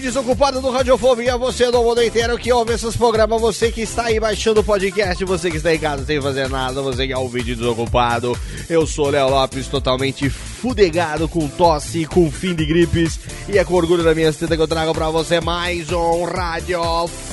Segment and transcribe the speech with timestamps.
[0.00, 4.18] Desocupado do Radiofobia, você do mundo inteiro que ouve esses programas, você que está aí
[4.18, 7.54] baixando o podcast, você que está em casa sem fazer nada, você que é ouvinte
[7.54, 8.36] desocupado.
[8.68, 13.18] Eu sou Léo Lopes, totalmente fudegado, com tosse, com fim de gripes,
[13.48, 17.29] e é com orgulho da minha teta que eu trago pra você mais um Radiofobia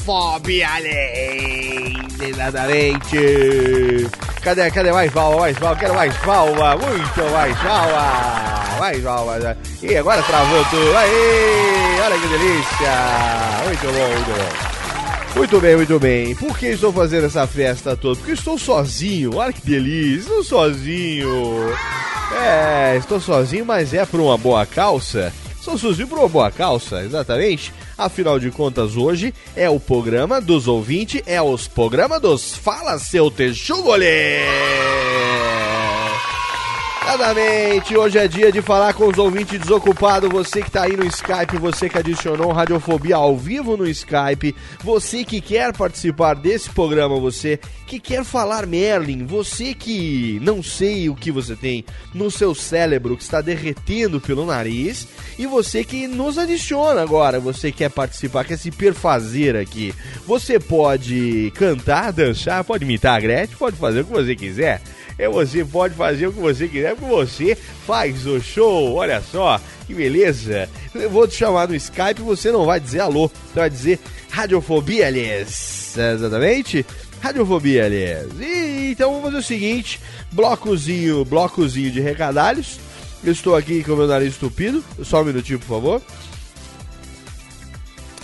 [2.22, 4.08] Exatamente.
[4.42, 5.76] Cadê, cadê mais palma, mais palma?
[5.76, 9.58] Quero mais palma, muito mais palma, mais palma.
[9.84, 12.94] E agora travou tudo, aí, olha que delícia.
[13.66, 14.78] Muito bom, muito bom.
[15.36, 16.36] Muito bem, muito bem.
[16.36, 18.16] Por que estou fazendo essa festa toda?
[18.16, 19.36] Porque estou sozinho.
[19.36, 20.22] Olha que delícia.
[20.30, 21.76] Estou sozinho.
[22.42, 25.34] É, estou sozinho, mas é por uma boa calça.
[26.08, 27.74] Por uma boa calça, exatamente.
[27.98, 33.30] Afinal de contas, hoje é o programa dos ouvintes, é os programas dos Fala Seu
[33.30, 34.06] Texugole.
[37.08, 41.06] Exatamente, hoje é dia de falar com os ouvintes desocupados, você que tá aí no
[41.06, 44.54] Skype, você que adicionou Radiofobia ao vivo no Skype,
[44.84, 51.10] você que quer participar desse programa, você que quer falar Merlin, você que não sei
[51.10, 55.08] o que você tem no seu cérebro que está derretendo pelo nariz,
[55.40, 59.96] e você que nos adiciona agora, você quer participar, quer se perfazer aqui.
[60.26, 64.82] Você pode cantar, dançar, pode imitar a Gretchen, pode fazer o que você quiser.
[65.18, 68.94] É você pode fazer o que você quiser, porque você faz o show.
[68.96, 70.70] Olha só, que beleza.
[70.94, 75.08] Eu vou te chamar no Skype você não vai dizer alô, você vai dizer radiofobia,
[75.08, 75.96] aliás.
[75.98, 76.86] Exatamente?
[77.20, 78.28] Radiofobia, aliás.
[78.40, 80.00] E, então vamos fazer o seguinte:
[80.32, 82.80] blocozinho, blocozinho de recadalhos.
[83.24, 84.84] Eu estou aqui com o meu nariz estupido.
[85.04, 86.02] Só um minutinho, por favor.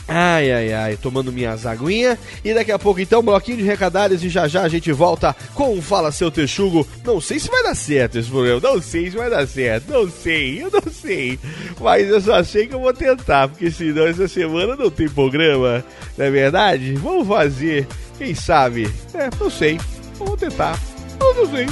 [0.08, 2.18] Ai, ai, ai, tomando minhas aguinhas.
[2.44, 5.78] E daqui a pouco, então, bloquinho de recadalhos e já já a gente volta com
[5.78, 6.88] o Fala Seu Texugo.
[7.06, 10.10] Não sei se vai dar certo esse programa, não sei se vai dar certo, não
[10.10, 11.40] sei, eu não sei.
[11.80, 15.84] Mas eu só sei que eu vou tentar, porque senão essa semana não tem programa,
[16.18, 16.94] não é verdade?
[16.96, 17.88] Vamos fazer,
[18.18, 18.94] quem sabe?
[19.14, 19.80] É, não sei,
[20.20, 20.78] vamos tentar,
[21.20, 21.66] eu não sei.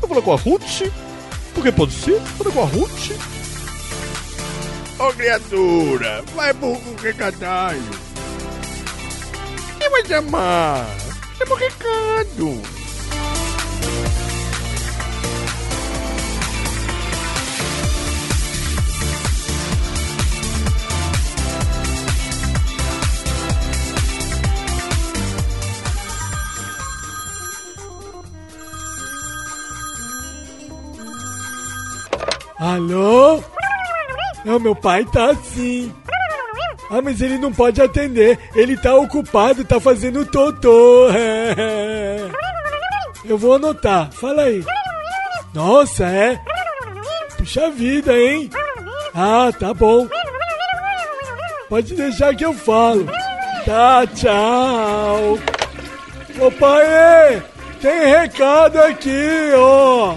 [0.00, 0.90] Vou falar com a Ruth,
[1.54, 3.37] porque pode ser, vou falar com a Ruth.
[5.00, 7.80] Ô criatura, vai pro recadalho.
[9.78, 10.86] Quem vai chamar?
[11.38, 12.62] Chama o recado.
[32.58, 33.40] Alô?
[34.44, 35.92] Não, meu pai tá assim.
[36.90, 38.38] Ah, mas ele não pode atender.
[38.54, 41.08] Ele tá ocupado, tá fazendo totô.
[43.24, 44.10] Eu vou anotar.
[44.12, 44.64] Fala aí.
[45.52, 46.40] Nossa, é?
[47.36, 48.48] Puxa vida, hein?
[49.14, 50.08] Ah, tá bom.
[51.68, 53.06] Pode deixar que eu falo.
[53.66, 55.38] Tá, tchau.
[56.40, 57.42] Ô pai,
[57.82, 60.14] tem recado aqui, ó.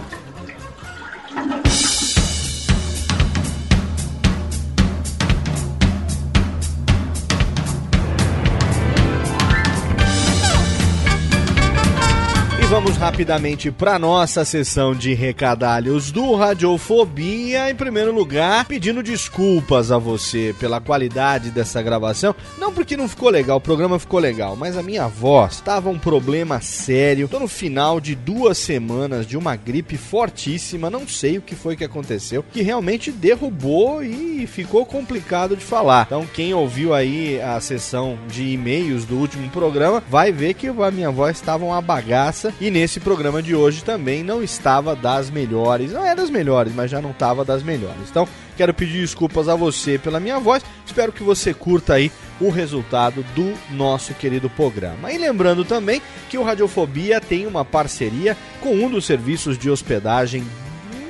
[12.71, 17.69] Vamos rapidamente para nossa sessão de recadalhos do Radiofobia.
[17.69, 22.33] Em primeiro lugar, pedindo desculpas a você pela qualidade dessa gravação.
[22.57, 25.99] Não porque não ficou legal, o programa ficou legal, mas a minha voz estava um
[25.99, 27.27] problema sério.
[27.27, 31.75] Tô no final de duas semanas de uma gripe fortíssima, não sei o que foi
[31.75, 36.05] que aconteceu, que realmente derrubou e ficou complicado de falar.
[36.05, 40.91] Então, quem ouviu aí a sessão de e-mails do último programa vai ver que a
[40.91, 45.91] minha voz estava uma bagaça e nesse programa de hoje também não estava das melhores.
[45.91, 48.07] Não é das melhores, mas já não estava das melhores.
[48.07, 50.63] Então, quero pedir desculpas a você pela minha voz.
[50.85, 55.11] Espero que você curta aí o resultado do nosso querido programa.
[55.11, 60.43] E lembrando também que o Radiofobia tem uma parceria com um dos serviços de hospedagem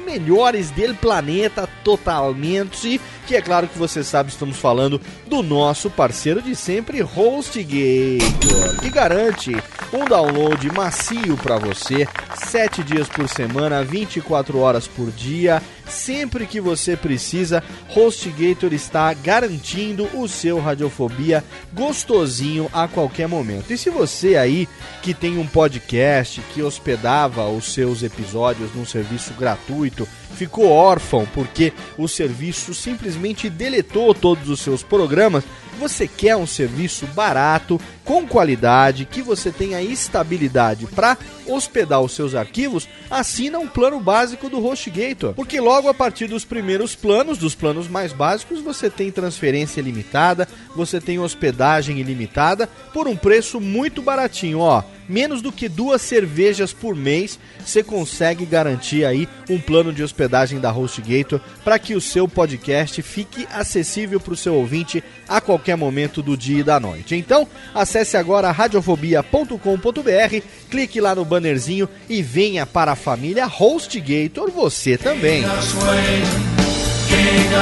[0.06, 3.00] melhores do planeta totalmente.
[3.31, 8.89] Que é claro que você sabe, estamos falando do nosso parceiro de sempre, HostGator, que
[8.89, 9.51] garante
[9.94, 12.06] um download macio para você,
[12.36, 15.62] 7 dias por semana, 24 horas por dia
[15.92, 17.62] sempre que você precisa,
[17.95, 21.44] HostGator está garantindo o seu Radiofobia
[21.74, 23.72] gostosinho a qualquer momento.
[23.72, 24.68] E se você aí
[25.01, 31.74] que tem um podcast que hospedava os seus episódios num serviço gratuito, ficou órfão porque
[31.98, 35.44] o serviço simplesmente deletou todos os seus programas,
[35.79, 42.35] você quer um serviço barato, com qualidade, que você tenha estabilidade para hospedar os seus
[42.35, 45.33] arquivos, assina um plano básico do HostGator.
[45.33, 50.47] Porque logo a partir dos primeiros planos, dos planos mais básicos, você tem transferência ilimitada,
[50.75, 56.71] você tem hospedagem ilimitada por um preço muito baratinho, ó menos do que duas cervejas
[56.71, 62.01] por mês, você consegue garantir aí um plano de hospedagem da HostGator para que o
[62.01, 66.80] seu podcast fique acessível para o seu ouvinte a qualquer momento do dia e da
[66.80, 67.16] noite.
[67.16, 74.98] Então, acesse agora radiofobia.com.br, clique lá no bannerzinho e venha para a família HostGator você
[74.98, 75.44] também.
[77.08, 77.56] King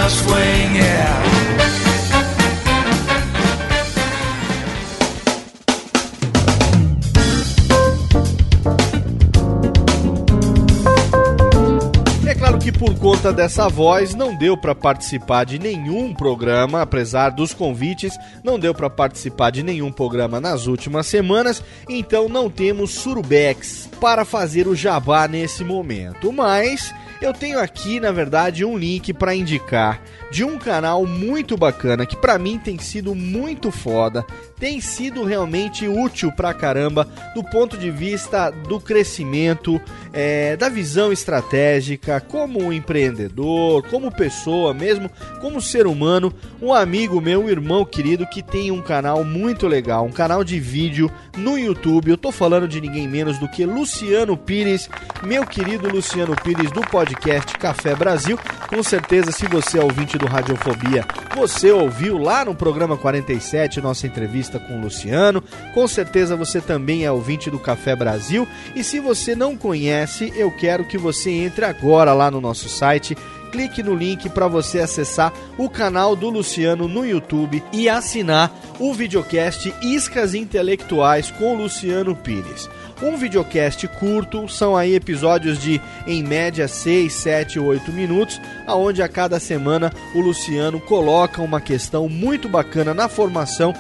[12.80, 18.58] por conta dessa voz não deu para participar de nenhum programa, apesar dos convites, não
[18.58, 24.66] deu para participar de nenhum programa nas últimas semanas, então não temos surubex para fazer
[24.66, 26.32] o jabá nesse momento.
[26.32, 30.02] Mas eu tenho aqui, na verdade, um link para indicar
[30.32, 34.26] de um canal muito bacana que para mim tem sido muito foda,
[34.60, 39.82] tem sido realmente útil pra caramba do ponto de vista do crescimento,
[40.14, 45.10] é, da visão estratégica, como empreendedor, como pessoa mesmo,
[45.42, 46.34] como ser humano.
[46.62, 50.60] Um amigo meu, um irmão querido, que tem um canal muito legal, um canal de
[50.60, 52.12] vídeo no YouTube.
[52.12, 54.90] Eu tô falando de ninguém menos do que Luciano Pires,
[55.24, 58.38] meu querido Luciano Pires do podcast Café Brasil.
[58.68, 64.08] Com certeza, se você é ouvinte do Radiofobia, você ouviu lá no programa 47 nossa
[64.08, 65.44] entrevista com o Luciano.
[65.74, 68.48] Com certeza você também é ouvinte do Café Brasil.
[68.76, 73.16] E se você não conhece, eu quero que você entre agora lá no nosso site
[73.52, 78.94] clique no link para você acessar o canal do Luciano no YouTube e assinar o
[78.94, 82.70] videocast Iscas Intelectuais com Luciano Pires
[83.02, 89.02] um videocast curto, são aí episódios de em média 6, 7 ou 8 minutos, aonde
[89.02, 93.74] a cada semana o Luciano coloca uma questão muito bacana na formação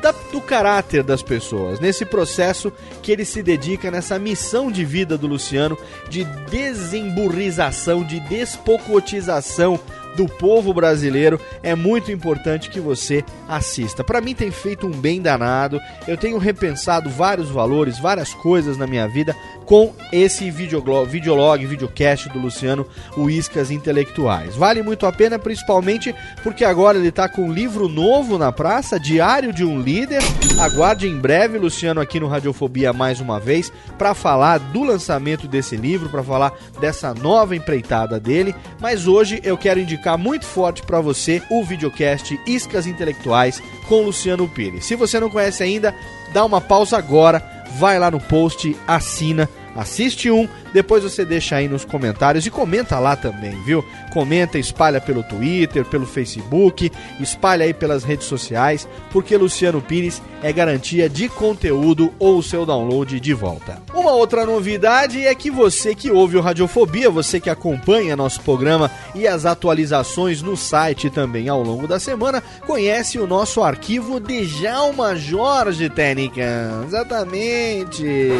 [0.00, 5.16] da, do caráter das pessoas, nesse processo que ele se dedica nessa missão de vida
[5.16, 5.78] do Luciano
[6.08, 9.78] de desemburrização, de despocotização
[10.16, 14.02] do povo brasileiro, é muito importante que você assista.
[14.02, 15.78] Para mim tem feito um bem danado.
[16.08, 22.28] Eu tenho repensado vários valores, várias coisas na minha vida com esse videolog, videolog videocast
[22.28, 24.54] do Luciano, o Iscas Intelectuais.
[24.54, 28.98] Vale muito a pena, principalmente porque agora ele está com um livro novo na praça,
[28.98, 30.22] Diário de um Líder.
[30.60, 35.76] Aguarde em breve, Luciano, aqui no Radiofobia mais uma vez, para falar do lançamento desse
[35.76, 38.54] livro, para falar dessa nova empreitada dele.
[38.80, 44.48] Mas hoje eu quero indicar muito forte para você o videocast Iscas Intelectuais com Luciano
[44.48, 44.86] Pires.
[44.86, 45.92] Se você não conhece ainda,
[46.32, 51.68] dá uma pausa agora, vai lá no post, assina Assiste um, depois você deixa aí
[51.68, 53.84] nos comentários e comenta lá também, viu?
[54.12, 56.90] Comenta, espalha pelo Twitter, pelo Facebook,
[57.20, 62.64] espalha aí pelas redes sociais, porque Luciano Pires é garantia de conteúdo ou o seu
[62.64, 63.82] download de volta.
[63.94, 68.90] Uma outra novidade é que você que ouve o Radiofobia, você que acompanha nosso programa
[69.14, 74.44] e as atualizações no site também ao longo da semana, conhece o nosso arquivo de
[74.44, 76.82] Jalma Jorge Técnica.
[76.86, 78.30] Exatamente.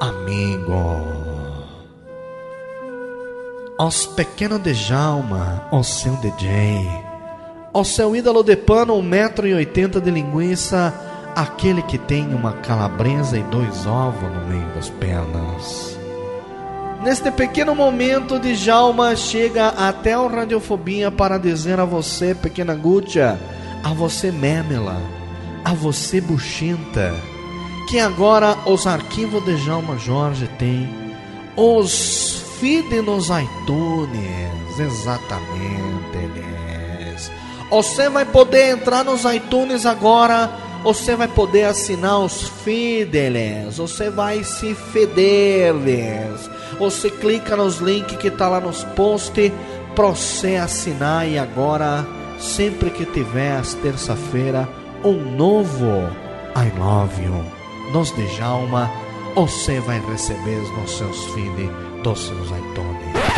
[0.00, 1.02] Amigo.
[3.80, 6.88] Os pequenos de Jalma, o seu DJ.
[7.74, 10.94] O seu ídolo de pano, 1,80m de linguiça,
[11.34, 15.98] aquele que tem uma calabresa e dois ovos no meio das pernas.
[17.02, 23.36] Neste pequeno momento, Djalma chega até o Radiofobia para dizer a você, pequena Gútia,
[23.82, 25.02] a você, Memela,
[25.64, 27.12] a você, Buchinta,
[27.88, 30.86] que agora os arquivos de Djalma Jorge têm
[31.56, 37.32] os feed nos iTunes, exatamente, eles.
[37.70, 40.50] Você vai poder entrar nos iTunes agora.
[40.84, 46.48] Você vai poder assinar os feeds, você vai se federes.
[46.78, 49.50] Você clica nos links que tá lá nos posts
[49.96, 52.06] para você assinar e agora
[52.38, 54.68] sempre que tiver às terça-feira
[55.02, 56.08] um novo
[56.54, 57.57] I love you
[57.92, 58.90] nos Djalma,
[59.34, 61.70] você vai receber nos seus feeds
[62.02, 62.67] dos seus iTunes.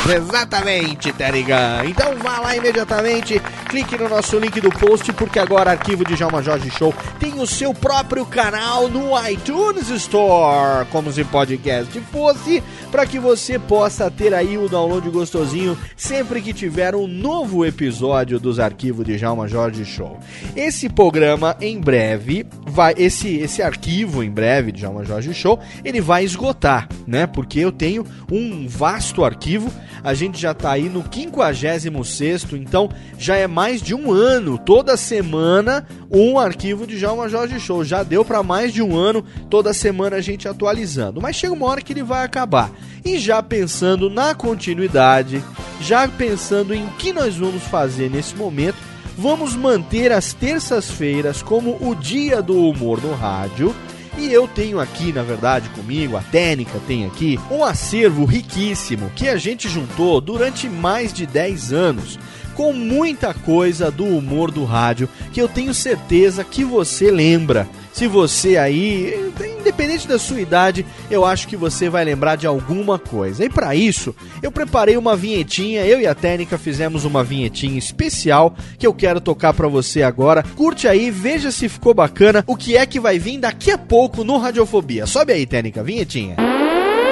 [0.08, 1.84] Exatamente, Terigan.
[1.84, 6.42] Então vá lá imediatamente, clique no nosso link do post, porque agora Arquivo de Jalma
[6.42, 13.06] Jorge Show tem o seu próprio canal no iTunes Store, como se podcast fosse, para
[13.06, 18.58] que você possa ter aí o download gostosinho sempre que tiver um novo episódio dos
[18.58, 20.18] Arquivos de Jalma Jorge Show.
[20.56, 26.00] Esse programa em breve vai esse esse arquivo em breve de Jalma Jorge Show, ele
[26.00, 27.26] vai esgotar, né?
[27.26, 29.70] Porque eu tenho um vasto arquivo
[30.02, 34.96] a gente já tá aí no 56, então já é mais de um ano, toda
[34.96, 37.84] semana, um arquivo de Jalma Jorge Show.
[37.84, 41.20] Já deu para mais de um ano, toda semana a gente atualizando.
[41.20, 42.70] Mas chega uma hora que ele vai acabar.
[43.04, 45.42] E já pensando na continuidade,
[45.80, 48.76] já pensando em que nós vamos fazer nesse momento,
[49.16, 53.74] vamos manter as terças-feiras como o dia do humor no rádio
[54.20, 59.26] e eu tenho aqui, na verdade, comigo, a Técnica tem aqui, um acervo riquíssimo que
[59.28, 62.18] a gente juntou durante mais de 10 anos
[62.54, 67.66] com muita coisa do humor do rádio que eu tenho certeza que você lembra.
[68.00, 72.98] Se você aí, independente da sua idade, eu acho que você vai lembrar de alguma
[72.98, 73.44] coisa.
[73.44, 78.56] E para isso, eu preparei uma vinhetinha, eu e a Técnica fizemos uma vinhetinha especial
[78.78, 80.42] que eu quero tocar para você agora.
[80.56, 84.24] Curte aí, veja se ficou bacana o que é que vai vir daqui a pouco
[84.24, 85.04] no Radiofobia.
[85.04, 86.36] Sobe aí, Técnica, vinhetinha.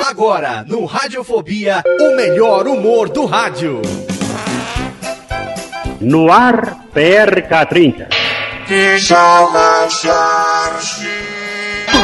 [0.06, 3.82] Agora, no Radiofobia, o melhor humor do rádio.
[6.00, 8.08] No ar, PRK30.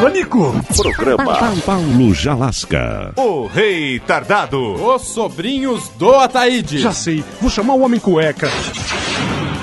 [0.01, 0.53] Pânico!
[0.77, 3.13] Programa Paulo Jalasca.
[3.17, 4.75] O Rei Tardado.
[4.85, 6.79] Os sobrinhos do Ataíde.
[6.79, 8.49] Já sei, vou chamar o Homem Cueca.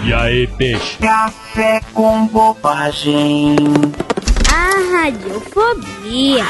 [0.06, 0.98] E aí, peixe?
[0.98, 3.58] Café com bobagem.
[4.50, 6.46] A radiofobia.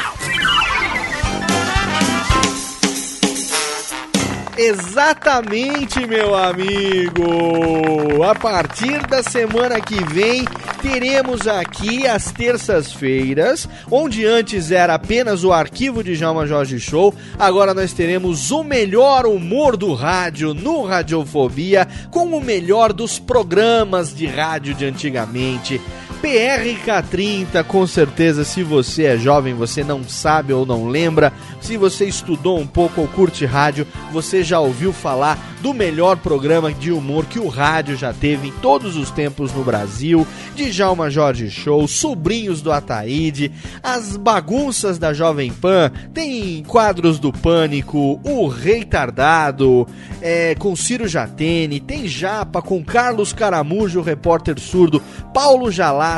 [4.64, 8.22] Exatamente, meu amigo!
[8.22, 10.44] A partir da semana que vem,
[10.80, 17.74] teremos aqui as terças-feiras, onde antes era apenas o arquivo de Jalma Jorge Show, agora
[17.74, 24.26] nós teremos o melhor humor do rádio no Radiofobia, com o melhor dos programas de
[24.26, 25.80] rádio de antigamente.
[26.22, 32.06] PRK30, com certeza, se você é jovem, você não sabe ou não lembra, se você
[32.06, 37.26] estudou um pouco ou curte rádio, você já ouviu falar do melhor programa de humor
[37.26, 41.86] que o rádio já teve em todos os tempos no Brasil, de Djalma Jorge Show,
[41.88, 43.50] Sobrinhos do Ataíde,
[43.82, 49.86] as bagunças da Jovem Pan, tem quadros do Pânico, o Rei Tardado,
[50.20, 55.00] é, com Ciro Jatene, tem Japa com Carlos Caramujo, repórter surdo,
[55.32, 56.11] Paulo Jalá,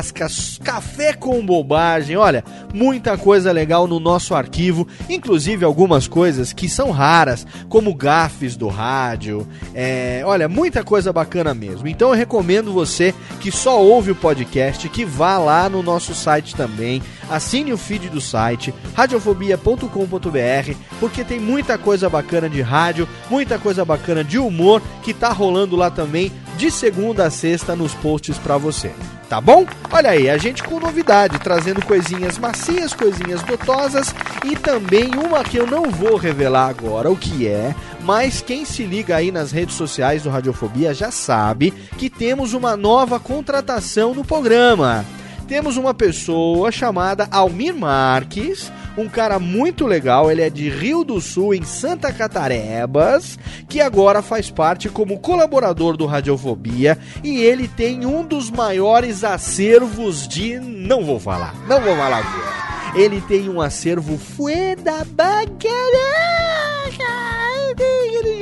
[0.62, 6.90] café com bobagem, olha, muita coisa legal no nosso arquivo, inclusive algumas coisas que são
[6.90, 11.86] raras, como gafes do rádio, é, olha, muita coisa bacana mesmo.
[11.88, 16.54] Então eu recomendo você que só ouve o podcast, que vá lá no nosso site
[16.54, 23.58] também, assine o feed do site, radiofobia.com.br, porque tem muita coisa bacana de rádio, muita
[23.58, 28.38] coisa bacana de humor que tá rolando lá também de segunda a sexta nos posts
[28.38, 28.92] para você.
[29.28, 29.66] Tá bom?
[29.90, 34.14] Olha aí, a gente com novidade, trazendo coisinhas macias, coisinhas gotosas
[34.45, 38.85] e também uma que eu não vou revelar agora o que é, mas quem se
[38.85, 44.25] liga aí nas redes sociais do Radiofobia já sabe que temos uma nova contratação no
[44.25, 45.04] programa.
[45.46, 51.20] Temos uma pessoa chamada Almir Marques, um cara muito legal, ele é de Rio do
[51.20, 58.06] Sul, em Santa Catarebas, que agora faz parte como colaborador do Radiofobia e ele tem
[58.06, 60.58] um dos maiores acervos de.
[60.58, 63.04] Não vou falar, não vou falar que é.
[63.04, 66.14] Ele tem um acervo fueda bacana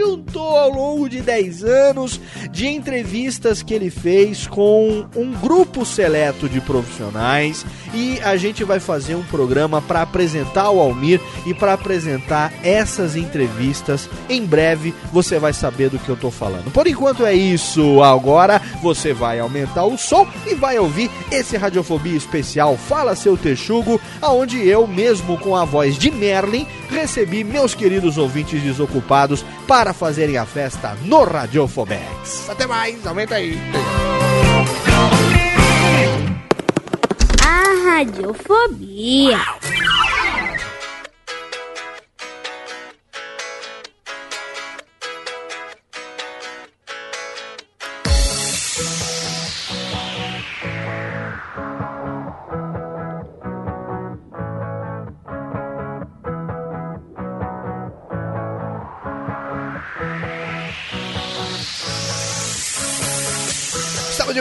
[0.02, 6.48] juntou ao longo de 10 anos de entrevistas que ele fez com um grupo seleto
[6.48, 11.74] de profissionais e a gente vai fazer um programa para apresentar o Almir e para
[11.74, 14.08] apresentar essas entrevistas.
[14.28, 16.72] Em breve você vai saber do que eu tô falando.
[16.72, 18.02] Por enquanto é isso.
[18.02, 24.00] Agora você vai aumentar o som e vai ouvir esse Radiofobia especial Fala Seu Texugo,
[24.20, 30.36] aonde eu mesmo com a voz de Merlin recebi meus queridos ouvintes desocupados para fazerem
[30.36, 32.48] a festa no Radiofobex.
[32.48, 33.58] Até mais, aumenta aí.
[37.44, 39.38] A radiofobia.
[39.38, 40.11] Estamos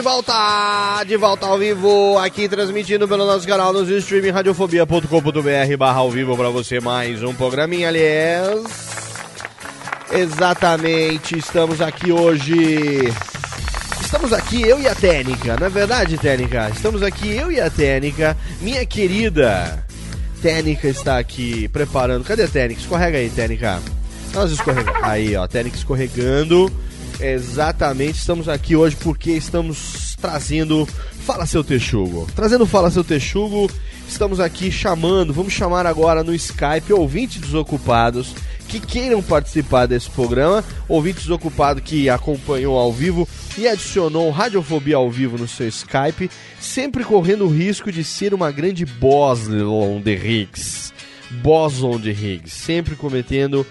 [0.02, 6.10] volta, de volta ao vivo, aqui transmitindo pelo nosso canal no streaming radiofobia.com.br barra ao
[6.10, 8.64] vivo para você mais um programinha, aliás.
[10.10, 13.12] Exatamente, estamos aqui hoje.
[14.00, 16.68] Estamos aqui, eu e a Técnica, não é verdade, Técnica?
[16.74, 19.86] Estamos aqui, eu e a Técnica, minha querida
[20.42, 22.24] Técnica está aqui preparando.
[22.24, 22.80] Cadê a Técnica?
[22.80, 23.80] Escorrega aí, Técnica.
[24.34, 25.00] Nós escorregamos.
[25.04, 26.70] Aí, ó, Técnica escorregando.
[27.22, 30.84] Exatamente, estamos aqui hoje porque estamos trazendo
[31.24, 32.26] Fala Seu Texugo.
[32.34, 33.70] Trazendo Fala Seu Texugo,
[34.08, 38.34] estamos aqui chamando, vamos chamar agora no Skype ouvintes desocupados
[38.66, 45.08] que queiram participar desse programa, ouvinte desocupado que acompanhou ao vivo e adicionou Radiofobia ao
[45.08, 50.92] vivo no seu Skype, sempre correndo o risco de ser uma grande Boson de Higgs.
[51.30, 53.64] Boson de Higgs, sempre cometendo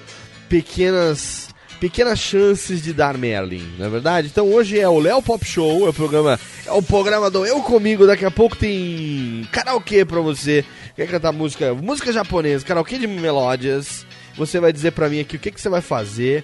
[0.48, 1.51] pequenas
[1.82, 4.28] pequenas chances de dar Merlin, não é verdade?
[4.28, 7.60] Então hoje é o Léo Pop Show, é o programa, é o programa do Eu
[7.64, 10.64] Comigo, daqui a pouco tem karaokê pra você,
[10.96, 14.06] quer cantar música, música japonesa, karaokê de melódias,
[14.38, 16.44] você vai dizer pra mim aqui o que, que você vai fazer,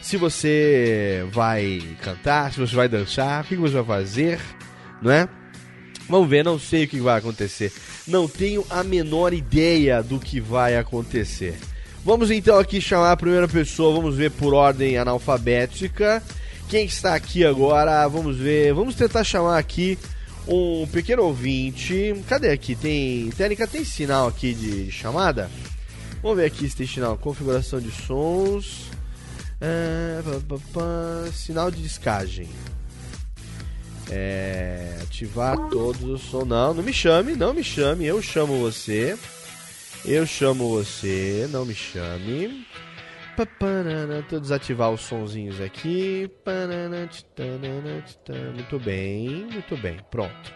[0.00, 4.40] se você vai cantar, se você vai dançar, o que, que você vai fazer,
[5.00, 5.28] não é?
[6.08, 7.72] Vamos ver, não sei o que vai acontecer.
[8.08, 11.54] Não tenho a menor ideia do que vai acontecer.
[12.04, 16.20] Vamos então aqui chamar a primeira pessoa, vamos ver por ordem analfabética.
[16.68, 18.08] Quem está aqui agora?
[18.08, 19.96] Vamos ver, vamos tentar chamar aqui
[20.48, 22.12] um pequeno ouvinte.
[22.28, 22.74] Cadê aqui?
[22.74, 23.30] Tem.
[23.30, 25.48] Técnica tem sinal aqui de chamada?
[26.20, 27.16] Vamos ver aqui se tem sinal.
[27.16, 28.90] Configuração de sons.
[29.60, 32.48] É, pá, pá, pá, sinal de descagem.
[34.10, 36.48] É, ativar todos os sons.
[36.48, 39.16] Não, não me chame, não me chame, eu chamo você.
[40.04, 42.66] Eu chamo você, não me chame.
[44.30, 46.28] Eu desativar os sonzinhos aqui.
[48.54, 50.52] Muito bem, muito bem, pronto.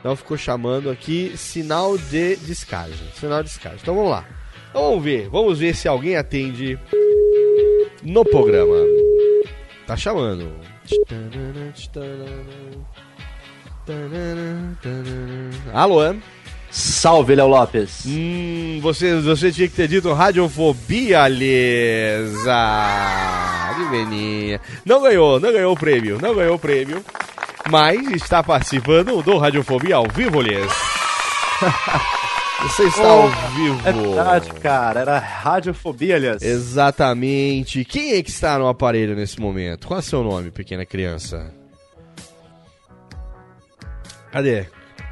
[0.00, 3.08] Então ficou chamando aqui sinal de descagem.
[3.14, 3.78] Sinal de descagem.
[3.80, 4.28] Então vamos lá.
[4.70, 6.78] Então vamos ver, vamos ver se alguém atende
[8.02, 8.74] no programa.
[9.86, 10.52] Tá chamando.
[15.72, 16.00] Alô?
[16.74, 18.04] Salve, Léo Lopes.
[18.04, 22.52] Hum, você, você tinha que ter dito radiofobia, Lesa.
[23.70, 24.60] Adivinha.
[24.84, 27.00] Não ganhou, não ganhou o prêmio, não ganhou o prêmio.
[27.70, 30.72] Mas está participando do Radiofobia ao vivo, Lies.
[32.62, 33.80] Você está ao vivo.
[33.88, 35.00] É verdade, cara.
[35.00, 36.42] Era radiofobia, aliás.
[36.42, 37.84] Exatamente.
[37.84, 39.86] Quem é que está no aparelho nesse momento?
[39.86, 41.52] Qual é o seu nome, pequena criança?
[44.32, 44.66] Cadê?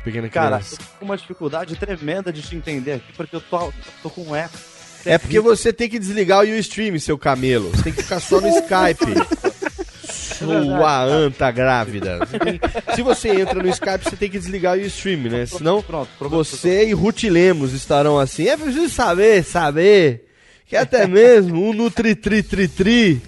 [0.04, 0.74] Pequena Cara, criança.
[0.74, 4.22] eu tô com uma dificuldade tremenda de te entender aqui, porque eu tô, tô com
[4.22, 4.58] um eco.
[5.04, 7.70] É porque você tem que desligar o Ustream, seu camelo.
[7.70, 9.52] Você tem que ficar só no Skype.
[10.12, 12.18] Sua anta grávida.
[12.18, 12.60] Você tem-
[12.94, 15.46] se você entra no Skype, você tem que desligar o Ustream, né?
[15.46, 15.84] Senão
[16.20, 18.48] você e Ruth Lemos estarão assim.
[18.48, 20.26] É preciso saber, saber.
[20.66, 23.20] Que até mesmo um Nutri-Tri-Tri-Tri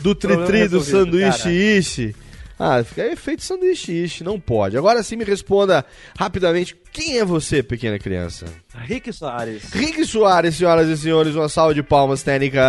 [0.00, 1.50] do Tri-Tri do resolvido, sanduíche cara.
[1.54, 2.16] ishi
[2.62, 4.76] Ah, fica efeito sanduíche, não pode.
[4.76, 5.82] Agora sim me responda
[6.18, 8.44] rapidamente, quem é você, pequena criança?
[8.86, 9.70] Rick Soares.
[9.72, 12.60] Rick Soares, senhoras e senhores, uma salva de palmas técnica.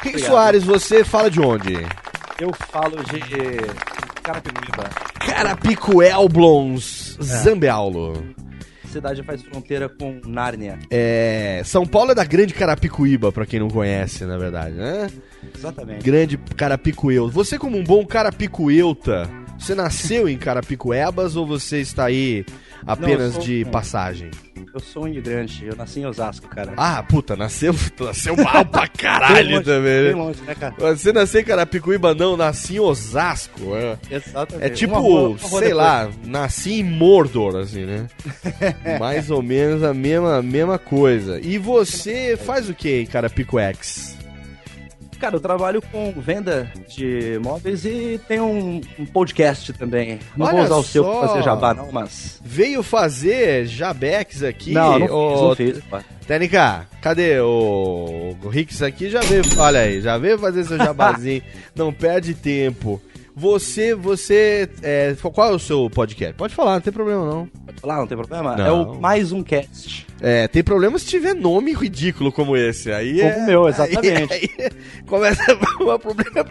[0.00, 0.30] Rick Obrigado.
[0.30, 1.74] Soares, você fala de onde?
[2.40, 3.20] Eu falo de
[4.22, 4.88] Carapicuíba.
[5.26, 7.22] Carapicuelblons, É.
[7.22, 8.24] Zambeaulo.
[8.88, 10.78] Cidade faz fronteira com Nárnia.
[10.90, 15.10] É, São Paulo é da grande Carapicuíba, pra quem não conhece, na verdade, né?
[15.56, 16.02] Exatamente.
[16.02, 17.32] Grande Carapicueuta.
[17.32, 22.44] Você como um bom Carapicueuta, você nasceu em Carapicuebas ou você está aí
[22.86, 23.70] apenas sou- de não.
[23.70, 24.30] passagem?
[24.74, 26.72] Eu sou um imigrante, eu nasci em Osasco, cara.
[26.76, 30.12] Ah, puta, nasceu, nasceu mal pra caralho longe, também, né?
[30.12, 30.74] longe, né, cara?
[30.78, 33.74] Você nasceu em Carapicuíba, não, nasci em Osasco.
[33.74, 34.66] É, Exatamente.
[34.66, 35.74] é tipo, Uma uma sei depois.
[35.74, 38.06] lá, nasci em Mordor, assim, né?
[39.00, 41.40] Mais ou menos a mesma, mesma coisa.
[41.40, 44.17] E você faz o que em Carapicuex?
[45.18, 50.20] Cara, eu trabalho com venda de móveis e tenho um, um podcast também.
[50.36, 52.40] Não vou Olha usar o seu pra fazer jabá, não, mas.
[52.44, 54.72] Veio fazer Jabex aqui.
[54.72, 55.80] não, não fiz, ô, não fiz.
[55.84, 55.98] pô.
[56.26, 59.08] TNK, cadê o, o Rix aqui?
[59.08, 61.42] Já veio, olha aí, já veio fazer seu jabazinho.
[61.74, 63.00] não perde tempo.
[63.38, 66.34] Você, você, é, qual é o seu podcast?
[66.34, 67.46] Pode falar, não tem problema não.
[67.46, 68.56] Pode falar, não tem problema?
[68.56, 68.66] Não.
[68.66, 70.04] É o Mais Um Cast.
[70.20, 72.90] É, tem problema se tiver nome ridículo como esse.
[72.90, 74.32] Aí é, Como o meu, exatamente.
[74.32, 74.70] Aí, aí
[75.06, 76.44] começa o problema.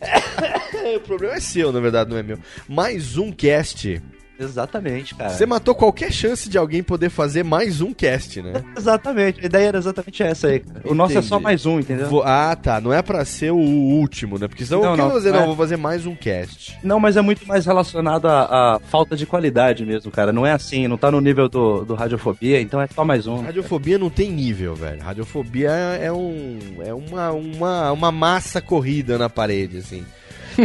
[0.96, 2.38] o problema é seu, na verdade, não é meu.
[2.66, 4.00] Mais um cast.
[4.38, 5.30] Exatamente, cara.
[5.30, 8.52] Você matou qualquer chance de alguém poder fazer mais um cast, né?
[8.76, 10.60] Exatamente, a ideia era exatamente essa aí.
[10.60, 10.80] cara.
[10.84, 12.08] O nosso é só mais um, entendeu?
[12.08, 12.80] Vou- ah, tá.
[12.80, 14.46] Não é pra ser o último, né?
[14.48, 15.46] Porque senão Não, eu não, fazer, não é.
[15.46, 16.78] vou fazer mais um cast.
[16.82, 20.32] Não, mas é muito mais relacionado à, à falta de qualidade mesmo, cara.
[20.32, 23.40] Não é assim, não tá no nível do, do Radiofobia, então é só mais um.
[23.42, 25.02] Radiofobia não tem nível, velho.
[25.02, 30.04] Radiofobia é um é uma, uma, uma massa corrida na parede, assim.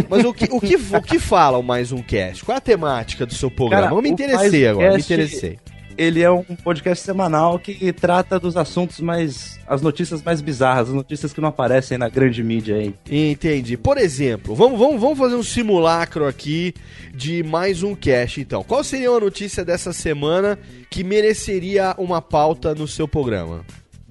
[0.09, 2.43] Mas o que, o, que, o que fala o mais um cast?
[2.43, 3.83] Qual é a temática do seu programa?
[3.83, 5.59] Cara, eu me interessei Um agora, me Cast- interessei.
[5.97, 9.59] Ele é um podcast semanal que trata dos assuntos mais.
[9.67, 12.95] as notícias mais bizarras, as notícias que não aparecem na grande mídia aí.
[13.11, 13.75] Entendi.
[13.77, 16.73] Por exemplo, vamos, vamos, vamos fazer um simulacro aqui
[17.13, 18.63] de mais um cast, então.
[18.63, 20.57] Qual seria uma notícia dessa semana
[20.89, 23.63] que mereceria uma pauta no seu programa?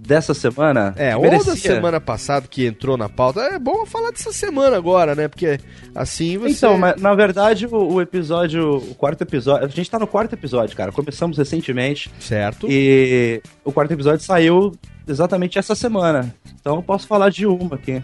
[0.02, 0.94] Dessa semana?
[0.96, 3.40] É, ou merecia- da semana passada que entrou na pauta.
[3.42, 5.28] É bom falar dessa semana agora, né?
[5.28, 5.58] Porque
[5.94, 6.52] assim você.
[6.52, 10.32] Então, mas na verdade, o, o episódio, o quarto episódio, a gente tá no quarto
[10.32, 10.90] episódio, cara.
[10.90, 12.10] Começamos recentemente.
[12.18, 12.66] Certo.
[12.68, 14.72] E o quarto episódio saiu
[15.06, 16.34] exatamente essa semana.
[16.60, 18.02] Então eu posso falar de uma aqui.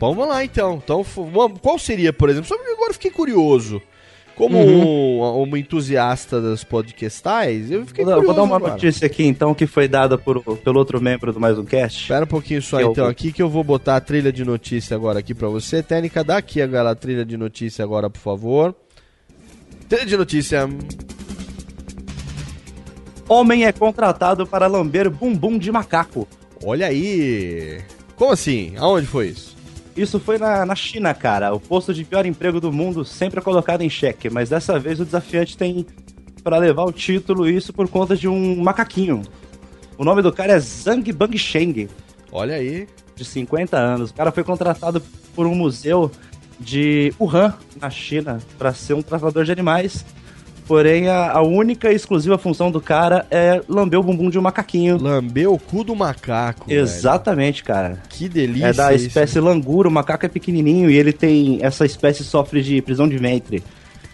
[0.00, 0.80] Vamos lá então.
[0.82, 1.04] Então,
[1.60, 2.48] qual seria, por exemplo?
[2.48, 3.82] Só agora eu fiquei curioso.
[4.36, 5.20] Como Uhum.
[5.20, 8.26] um, um entusiasta das podcastais, eu fiquei Vou, dar- curioso.
[8.26, 8.72] vou dar uma agora.
[8.72, 12.00] notícia aqui, então, que foi dada por, pelo outro membro do Mais Um Cast.
[12.02, 14.32] Espera um pouquinho só Que eu então vou- aqui que eu vou botar a trilha
[14.32, 15.84] de notícia agora aqui pra você.
[15.84, 18.74] Técnica, dá aqui a a trilha de notícia agora, por favor.
[19.88, 20.68] Trilha de notícia.
[23.28, 26.26] Homem é contratado para lamber bumbum de macaco.
[26.64, 27.80] Olha aí.
[28.16, 28.74] Como assim?
[28.78, 29.53] Aonde foi isso?
[29.96, 31.54] Isso foi na, na China, cara.
[31.54, 34.98] O posto de pior emprego do mundo sempre é colocado em xeque, mas dessa vez
[34.98, 35.86] o desafiante tem
[36.42, 39.22] para levar o título isso por conta de um macaquinho.
[39.96, 41.88] O nome do cara é Zhang Bangsheng,
[42.32, 42.88] Olha aí.
[43.14, 44.10] de 50 anos.
[44.10, 45.00] O cara foi contratado
[45.34, 46.10] por um museu
[46.58, 50.04] de Wuhan, na China, para ser um tratador de animais.
[50.66, 54.42] Porém, a, a única e exclusiva função do cara é lamber o bumbum de um
[54.42, 54.96] macaquinho.
[55.00, 56.68] Lambeu o cu do macaco.
[56.68, 56.80] velho.
[56.80, 58.02] Exatamente, cara.
[58.08, 58.68] Que delícia.
[58.68, 59.06] É da isso.
[59.06, 61.58] espécie languro, o macaco é pequenininho e ele tem.
[61.62, 63.62] Essa espécie sofre de prisão de ventre.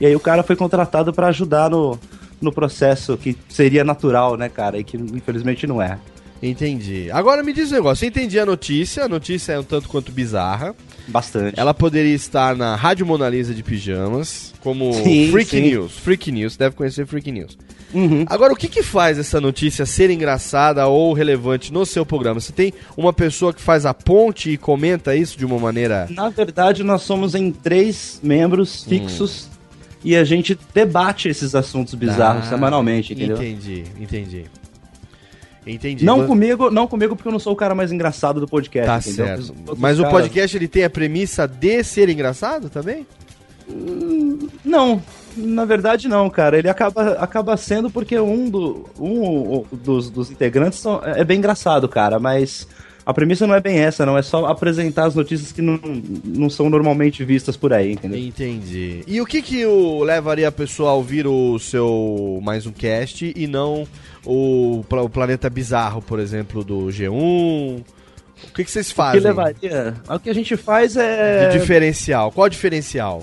[0.01, 1.99] E aí o cara foi contratado pra ajudar no,
[2.41, 4.79] no processo que seria natural, né, cara?
[4.79, 5.99] E que infelizmente não é.
[6.43, 7.11] Entendi.
[7.13, 8.05] Agora me diz um negócio.
[8.05, 9.05] Eu entendi a notícia.
[9.05, 10.75] A notícia é um tanto quanto bizarra.
[11.07, 11.59] Bastante.
[11.59, 15.61] Ela poderia estar na Rádio Mona Lisa de Pijamas, como Sim, Freak sim.
[15.63, 15.93] News.
[15.99, 17.59] Freak News, deve conhecer Freak News.
[17.93, 18.25] Uhum.
[18.29, 22.39] Agora, o que, que faz essa notícia ser engraçada ou relevante no seu programa?
[22.41, 26.07] Você tem uma pessoa que faz a ponte e comenta isso de uma maneira.
[26.11, 28.91] Na verdade, nós somos em três membros Hum.
[28.91, 29.49] fixos
[30.05, 33.37] e a gente debate esses assuntos bizarros Ah, semanalmente, entendeu?
[33.37, 34.45] Entendi, entendi.
[35.67, 36.05] Entendi.
[36.05, 38.87] Não Mas- comigo, não comigo porque eu não sou o cara mais engraçado do podcast,
[38.87, 39.43] Tá entendeu?
[39.43, 39.55] certo.
[39.77, 43.07] Mas o caras- podcast ele tem a premissa de ser engraçado também?
[44.65, 45.03] Não,
[45.37, 46.59] na verdade não, cara.
[46.59, 50.83] Ele acaba, acaba sendo porque um, do, um dos, dos integrantes
[51.15, 52.67] é bem engraçado, cara, mas
[53.11, 54.17] a premissa não é bem essa, não.
[54.17, 55.79] É só apresentar as notícias que não,
[56.25, 58.19] não são normalmente vistas por aí, entendeu?
[58.19, 59.03] Entendi.
[59.07, 63.33] E o que que o levaria a pessoa a ouvir o seu mais um cast
[63.37, 63.87] e não
[64.25, 67.13] o, o Planeta Bizarro, por exemplo, do G1?
[67.13, 69.21] O que que vocês O que fazem?
[69.21, 69.95] levaria?
[70.09, 71.49] O que a gente faz é.
[71.49, 72.33] De diferencial.
[72.33, 73.23] Qual o diferencial?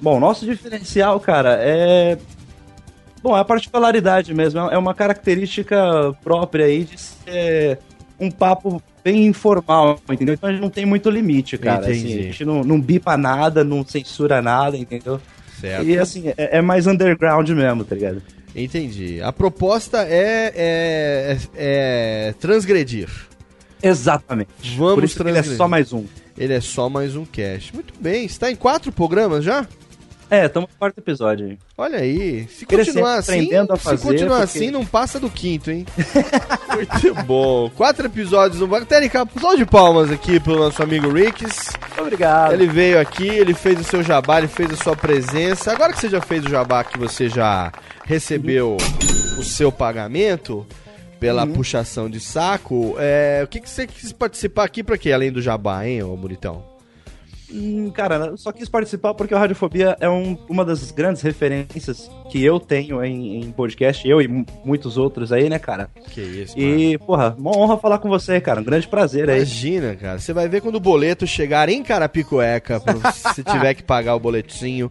[0.00, 2.18] Bom, nosso diferencial, cara, é.
[3.22, 4.60] Bom, é a particularidade mesmo.
[4.60, 7.78] É uma característica própria aí de ser
[8.18, 10.34] um papo bem informal, entendeu?
[10.34, 11.86] Então a gente não tem muito limite, cara.
[11.86, 15.20] Assim, a gente não, não bipa nada, não censura nada, entendeu?
[15.60, 15.84] Certo.
[15.86, 18.22] E assim, é, é mais underground mesmo, tá ligado?
[18.54, 19.20] Entendi.
[19.20, 23.08] A proposta é, é, é transgredir.
[23.82, 24.50] Exatamente.
[24.76, 25.58] Vamos Por isso que ele é transgredir.
[25.58, 26.04] só mais um.
[26.38, 27.74] Ele é só mais um cast.
[27.74, 28.24] Muito bem.
[28.24, 29.66] Está em quatro programas já?
[30.30, 31.58] É, estamos no quarto episódio aí.
[31.76, 32.48] Olha aí.
[32.48, 35.86] Se Crescendo, continuar assim, a se fazer, continuar porque- assim, não passa do quinto, hein?
[36.74, 37.70] Muito bom.
[37.70, 38.86] Quatro episódios no banco.
[38.86, 41.70] Técnica, só de palmas aqui pro nosso amigo Ricks.
[41.98, 42.52] Obrigado.
[42.52, 45.72] Ele veio aqui, ele fez o seu jabá, ele fez a sua presença.
[45.72, 47.70] Agora que você já fez o jabá, que você já
[48.04, 48.76] recebeu
[49.38, 50.66] o seu pagamento
[51.20, 55.12] pela puxação de saco, é, o que, que você quis participar aqui pra quê?
[55.12, 56.73] Além do jabá, hein, ô bonitão?
[57.54, 62.10] Hum, cara, eu só quis participar porque o Radiofobia é um- uma das grandes referências
[62.30, 65.88] que eu tenho em, em podcast, eu e mu- muitos outros aí, né, cara?
[66.10, 68.60] Que isso, E, porra, uma honra falar com você, cara.
[68.60, 69.36] Um grande prazer aí.
[69.38, 70.18] Imagina, cara.
[70.18, 74.90] Você vai ver quando o boleto chegar em Carapicueca, se tiver que pagar o boletinho,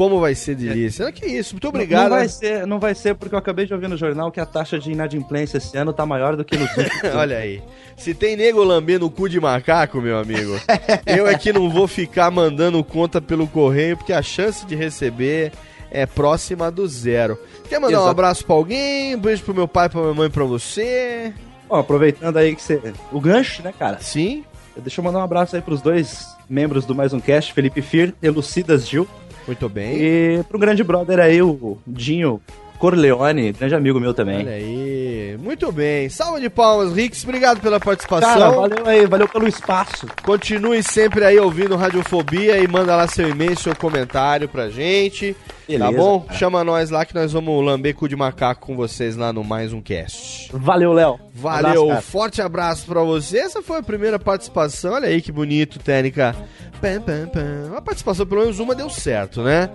[0.00, 1.12] como vai ser delícia.
[1.12, 2.04] Que isso, muito obrigado.
[2.04, 2.28] Não vai, né?
[2.28, 4.90] ser, não vai ser porque eu acabei de ouvir no jornal que a taxa de
[4.90, 7.02] inadimplência esse ano tá maior do que nos últimos.
[7.14, 7.62] Olha aí.
[7.98, 10.58] Se tem nego lambendo o cu de macaco, meu amigo,
[11.04, 15.52] eu é que não vou ficar mandando conta pelo correio, porque a chance de receber
[15.90, 17.38] é próxima do zero.
[17.68, 18.10] Quer mandar um Exato.
[18.10, 19.14] abraço pra alguém?
[19.16, 21.30] Um beijo pro meu pai, pra minha mãe, pra você?
[21.68, 22.80] Bom, aproveitando aí que você.
[23.12, 23.98] O gancho, né, cara?
[24.00, 24.46] Sim.
[24.78, 28.14] Deixa eu mandar um abraço aí pros dois membros do Mais Um Cast, Felipe Fir
[28.22, 29.06] e Lucidas Gil.
[29.50, 29.96] Muito bem.
[30.00, 32.40] E pro grande brother aí, o Dinho
[32.80, 34.38] Corleone, grande amigo meu também.
[34.38, 35.36] Olha aí.
[35.38, 36.08] Muito bem.
[36.08, 37.22] Salva de palmas, Rix.
[37.24, 38.32] Obrigado pela participação.
[38.32, 40.06] Cara, valeu aí, valeu pelo espaço.
[40.22, 45.34] Continue sempre aí ouvindo Radiofobia e manda lá seu e-mail, seu comentário pra gente.
[45.34, 46.20] tá Beleza, bom?
[46.20, 46.38] cara.
[46.38, 49.74] Chama nós lá que nós vamos lamber cu de macaco com vocês lá no Mais
[49.74, 50.50] Um Cast.
[50.50, 51.20] Valeu, Léo.
[51.34, 53.40] Valeu, Abraço, forte abraço pra você.
[53.40, 54.94] Essa foi a primeira participação.
[54.94, 56.34] Olha aí que bonito, técnica.
[56.80, 57.76] Pam, pam, pam.
[57.76, 59.68] A participação, pelo menos uma, deu certo, né?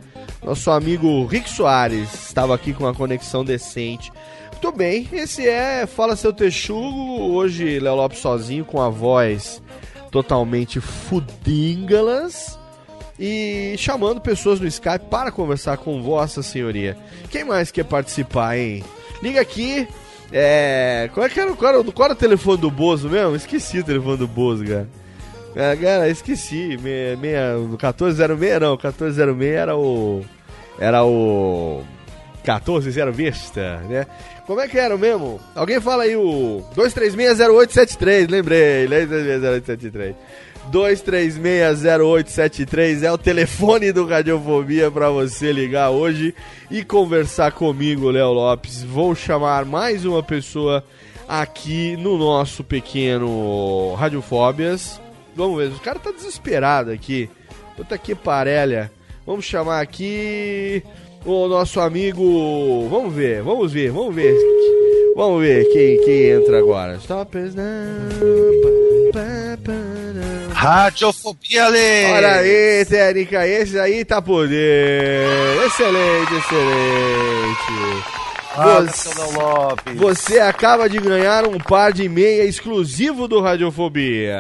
[0.44, 4.12] Nosso amigo Rick Soares estava aqui com uma conexão decente.
[4.52, 7.34] Muito bem, esse é Fala Seu Texugo.
[7.34, 9.62] Hoje, Léo Lopes sozinho com a voz
[10.16, 12.58] totalmente fudíngalas.
[13.20, 16.98] E chamando pessoas no Skype para conversar com Vossa Senhoria.
[17.30, 18.84] Quem mais quer participar, hein?
[19.22, 19.88] Liga aqui.
[20.32, 21.10] É.
[21.14, 23.36] Qual, é que era, qual, era, qual era o telefone do Bozo mesmo?
[23.36, 24.88] Esqueci o telefone do Bozo, cara.
[25.56, 26.78] É, cara, esqueci.
[26.82, 30.26] Meia, meia, 1406 não, 1406 era o.
[30.78, 31.84] Era o.
[32.46, 34.06] 1406 Vista, né?
[34.46, 35.40] Como é que era mesmo?
[35.56, 40.14] Alguém fala aí o 2360873, lembrei, 2360873.
[40.72, 46.34] 2360873 é o telefone do Radiofobia pra você ligar hoje
[46.72, 48.84] e conversar comigo, Léo Lopes.
[48.84, 50.84] Vou chamar mais uma pessoa
[51.28, 55.02] aqui no nosso pequeno Radiofóbias.
[55.36, 57.30] Vamos ver, o cara tá desesperado aqui.
[57.76, 58.92] Puta que parelha.
[59.26, 60.84] Vamos chamar aqui
[61.26, 62.88] o nosso amigo.
[62.90, 64.36] Vamos ver, vamos ver, vamos ver.
[65.16, 66.96] Vamos ver quem, quem entra agora.
[66.98, 67.64] Stop us now.
[69.14, 70.50] Pa, pa, pa, now.
[70.54, 72.12] Radiofobia, Lê!
[72.12, 75.28] Olha aí, técnica, esse aí tá poder.
[75.66, 78.06] Excelente, excelente.
[78.56, 79.96] Você- Lopes.
[79.98, 84.38] Você acaba de ganhar um par de meia exclusivo do Radiofobia.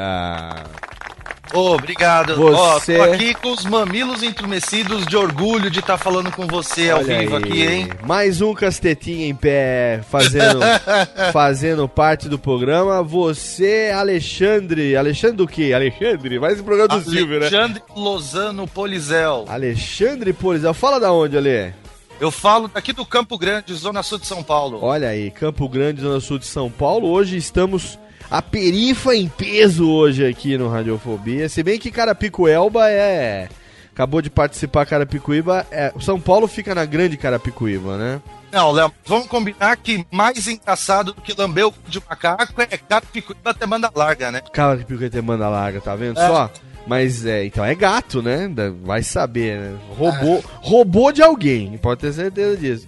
[1.56, 2.36] Ô, obrigado.
[2.36, 6.90] Você- Ó, tô aqui com os mamilos entumecidos de orgulho de estar falando com você
[6.90, 7.44] ao Olha vivo aí.
[7.44, 7.90] aqui, hein?
[8.06, 10.60] Mais um castetinho em pé, fazendo,
[11.32, 13.02] fazendo parte do programa.
[13.02, 14.96] Você, Alexandre.
[14.98, 15.72] Alexandre do quê?
[15.74, 16.40] Alexandre?
[16.40, 17.48] Mais um programa do Silvio, né?
[17.48, 19.46] Alexandre Lozano Polizel.
[19.48, 20.74] Alexandre Polizel.
[20.74, 21.74] Fala da onde, Ale?
[22.20, 24.80] Eu falo daqui do Campo Grande, Zona Sul de São Paulo.
[24.82, 27.10] Olha aí, Campo Grande, Zona Sul de São Paulo.
[27.10, 31.48] Hoje estamos a perifa em peso hoje aqui no Radiofobia.
[31.50, 33.50] Se bem que Carapicuelba é...
[33.94, 35.66] Acabou de participar Carapicuíba.
[35.72, 35.94] É...
[36.02, 38.22] São Paulo fica na grande Carapicuíba, né?
[38.52, 42.66] Não, Léo, vamos combinar que mais engraçado do que lamber o cu de macaco é
[42.78, 44.42] Carapicuíba até manda larga, né?
[44.52, 46.28] Carapicuíba tem manda larga, tá vendo É.
[46.28, 46.52] só?
[46.86, 48.50] Mas é, então é gato, né?
[48.84, 49.78] Vai saber, né?
[49.98, 52.88] Roubou, roubou de alguém, pode ter certeza disso.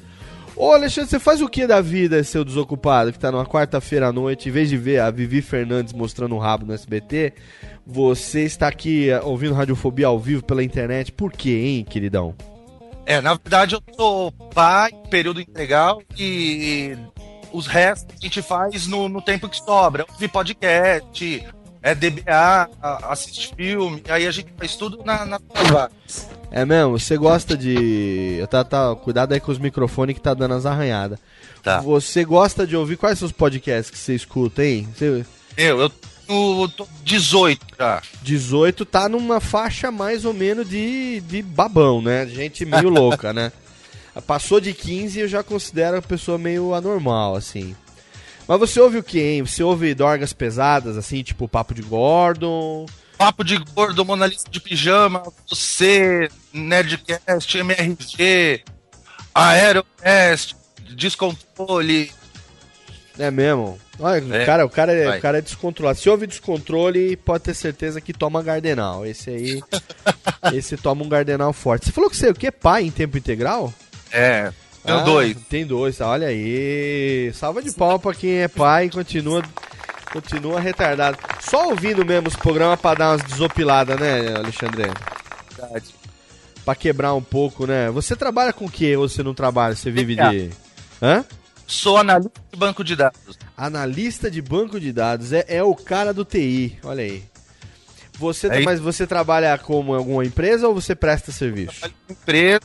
[0.58, 4.12] Ô Alexandre, você faz o que da vida, seu desocupado, que tá numa quarta-feira à
[4.12, 7.34] noite, em vez de ver a Vivi Fernandes mostrando o rabo no SBT,
[7.86, 11.12] você está aqui eh, ouvindo Radiofobia ao vivo pela internet.
[11.12, 12.36] Por quê, hein, queridão?
[13.06, 16.98] É, na verdade eu sou pai, período integral e
[17.54, 20.08] os restos a gente faz no, no tempo que sobra.
[20.10, 21.46] Ouvir podcast,
[21.84, 22.70] é DBA,
[23.04, 25.40] assiste filme, aí a gente faz tudo na, na.
[26.52, 26.98] É mesmo?
[26.98, 28.46] Você gosta de.
[28.50, 31.20] Tá, tá, cuidado aí com os microfones que tá dando as arranhadas.
[31.62, 31.82] Tá.
[31.82, 34.88] Você gosta de ouvir quais são os podcasts que você escuta, hein?
[34.96, 35.26] Você...
[35.58, 38.02] Eu, eu tô 18 já.
[38.22, 42.26] 18 tá numa faixa mais ou menos de, de babão, né?
[42.28, 43.52] Gente meio louca, né?
[44.26, 47.76] Passou de 15 eu já considero a pessoa meio anormal, assim.
[48.48, 49.46] Mas você ouve o que, hein?
[49.46, 52.86] Você ouve dorgas pesadas, assim, tipo Papo de Gordon?
[53.18, 58.64] Papo de gordo, Mona Lisa de pijama, você, Nerdcast, MRG,
[59.34, 60.56] Aerocast,
[60.96, 62.12] Descontrole.
[63.18, 63.80] É mesmo?
[64.00, 65.98] Olha, É, cara, o, cara é, o cara é descontrolado.
[65.98, 69.04] Se houve descontrole, pode ter certeza que toma Gardenal.
[69.04, 69.62] Esse aí,
[70.54, 71.88] esse toma um Gardenal forte.
[71.88, 72.52] Você falou que você é o quê?
[72.52, 73.74] Pai em tempo integral?
[74.12, 74.52] É,
[74.86, 75.36] tenho Ah, dois.
[75.50, 76.08] Tem dois, tá?
[76.08, 77.32] olha aí.
[77.34, 79.42] Salva de pau pra quem é pai e continua,
[80.12, 81.18] continua retardado.
[81.42, 84.84] Só ouvindo mesmo os programas pra dar umas desopiladas, né, Alexandre?
[85.58, 85.96] Verdade.
[86.66, 87.90] Pra quebrar um pouco, né?
[87.92, 89.76] Você trabalha com o quê ou você não trabalha?
[89.76, 90.30] Você vive É.
[90.30, 90.50] de.
[91.02, 91.24] Hã?
[91.66, 93.38] Sou analista de banco de dados.
[93.56, 95.34] Analista de banco de dados.
[95.34, 97.24] É, é o cara do TI, olha aí.
[98.20, 101.86] Você, Aí- Mas você trabalha como alguma empresa ou você presta serviço?
[102.10, 102.62] Empresa,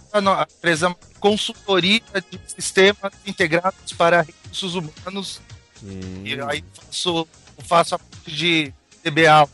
[0.57, 2.01] empresa é consultoria
[2.31, 5.41] de sistemas integrados para recursos humanos.
[5.85, 6.23] Hum.
[6.25, 7.29] E aí faço,
[7.67, 8.73] faço a parte de
[9.05, 9.49] DBA.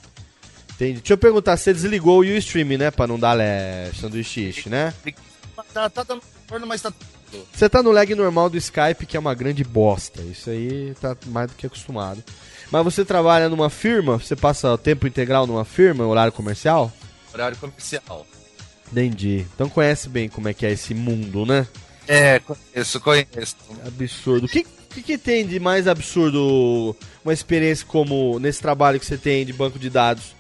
[0.75, 1.01] Entendi.
[1.01, 2.91] Deixa eu perguntar, você desligou o Ustream, né?
[2.91, 4.95] Pra não dar lé, sanduíche, né?
[5.75, 6.93] Tá, tá dando retorno, mas tá.
[7.53, 10.23] Você tá no lag normal do Skype, que é uma grande bosta.
[10.23, 12.23] Isso aí tá mais do que acostumado.
[12.71, 14.19] Mas você trabalha numa firma?
[14.19, 16.93] Você passa o tempo integral numa firma, horário comercial?
[17.35, 18.27] Horário comercial.
[18.91, 19.47] Entendi.
[19.55, 21.67] Então conhece bem como é que é esse mundo, né?
[22.07, 23.57] É, conheço, conheço.
[23.87, 24.47] Absurdo.
[24.47, 24.67] O que,
[24.99, 29.53] que, que tem de mais absurdo uma experiência como nesse trabalho que você tem de
[29.53, 30.37] banco de dados?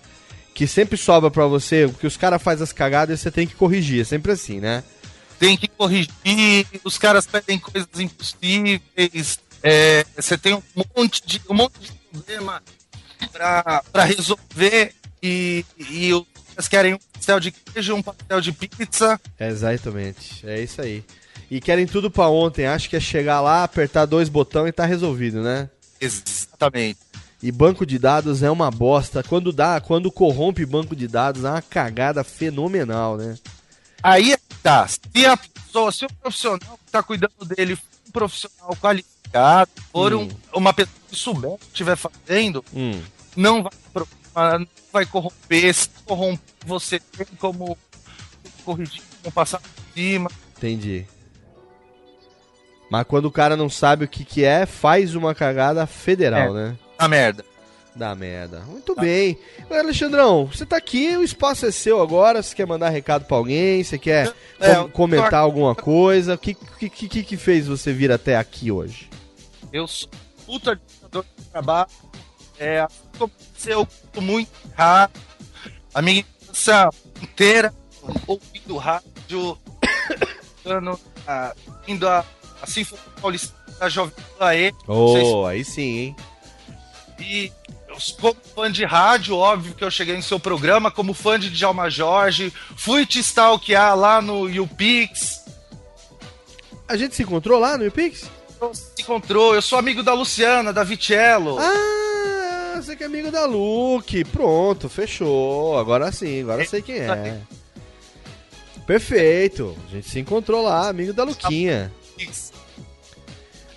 [0.54, 3.54] Que sempre sobra pra você, porque os caras fazem as cagadas e você tem que
[3.54, 4.00] corrigir.
[4.00, 4.82] É sempre assim, né?
[5.38, 9.38] Tem que corrigir, os caras pedem coisas impossíveis.
[9.62, 10.62] é, você tem um
[10.96, 12.62] monte de, um monte de problema
[13.32, 14.92] pra, pra resolver
[15.22, 19.20] e, e os caras querem um pastel de queijo, um pastel de pizza.
[19.38, 20.44] Exatamente.
[20.44, 21.04] É isso aí.
[21.50, 22.66] E querem tudo pra ontem.
[22.66, 25.68] Acho que é chegar lá, apertar dois botões e tá resolvido, né?
[26.00, 26.98] Exatamente.
[27.42, 29.22] E banco de dados é uma bosta.
[29.22, 33.36] Quando dá, quando corrompe banco de dados, é uma cagada fenomenal, né?
[34.02, 34.86] Aí é tá.
[34.88, 40.12] Se a pessoa, se o profissional que tá cuidando dele for um profissional qualificado, for
[40.14, 40.28] um- Hum.
[40.56, 43.00] uma pessoa que souber o que estiver fazendo, Hum.
[43.36, 45.72] não vai, não vai corromper.
[45.74, 47.78] Se corromper, você tem como
[48.64, 50.30] corrigir, como passar por cima.
[50.56, 51.06] Entendi.
[52.90, 56.62] Mas quando o cara não sabe o que, que é, faz uma cagada federal, É.
[56.70, 56.76] né?
[56.98, 57.44] A merda.
[57.94, 58.60] Da merda.
[58.60, 59.36] Muito bem.
[59.68, 62.40] Ô, Alexandrão, você tá aqui, o espaço é seu agora.
[62.42, 63.82] Você quer mandar recado pra alguém?
[63.82, 66.34] Você quer É, com- eu- comentar alguma coisa?
[66.34, 69.10] O que, que, que, que fez você vir até aqui hoje?
[69.72, 70.08] Eu sou
[70.46, 71.88] puta administrador de trabalho.
[72.60, 72.86] É,
[73.66, 75.20] eu curto muito rádio.
[75.92, 76.88] A minha infância
[77.20, 77.74] inteira
[78.28, 79.58] ouvindo rádio,
[80.64, 81.52] dando, ah,
[81.86, 82.24] indo a,
[82.62, 84.72] a Sinfonia Paulista da Jovem aí.
[84.72, 84.72] Sei
[85.24, 86.16] se- Oh, aí sim, hein?
[87.20, 87.52] E
[87.88, 91.50] eu, como fã de rádio, óbvio que eu cheguei no seu programa, como fã de
[91.50, 95.44] Djalma Jorge, fui te stalkear lá no YouPix.
[96.86, 98.24] A gente se encontrou lá no YouPix?
[98.72, 101.58] Se encontrou, eu sou amigo da Luciana, da Vitello.
[101.60, 104.24] Ah, você que é amigo da Luke.
[104.24, 105.78] Pronto, fechou.
[105.78, 107.40] Agora sim, agora eu sei quem é.
[108.86, 109.76] Perfeito.
[109.88, 111.92] A gente se encontrou lá, amigo da Luquinha.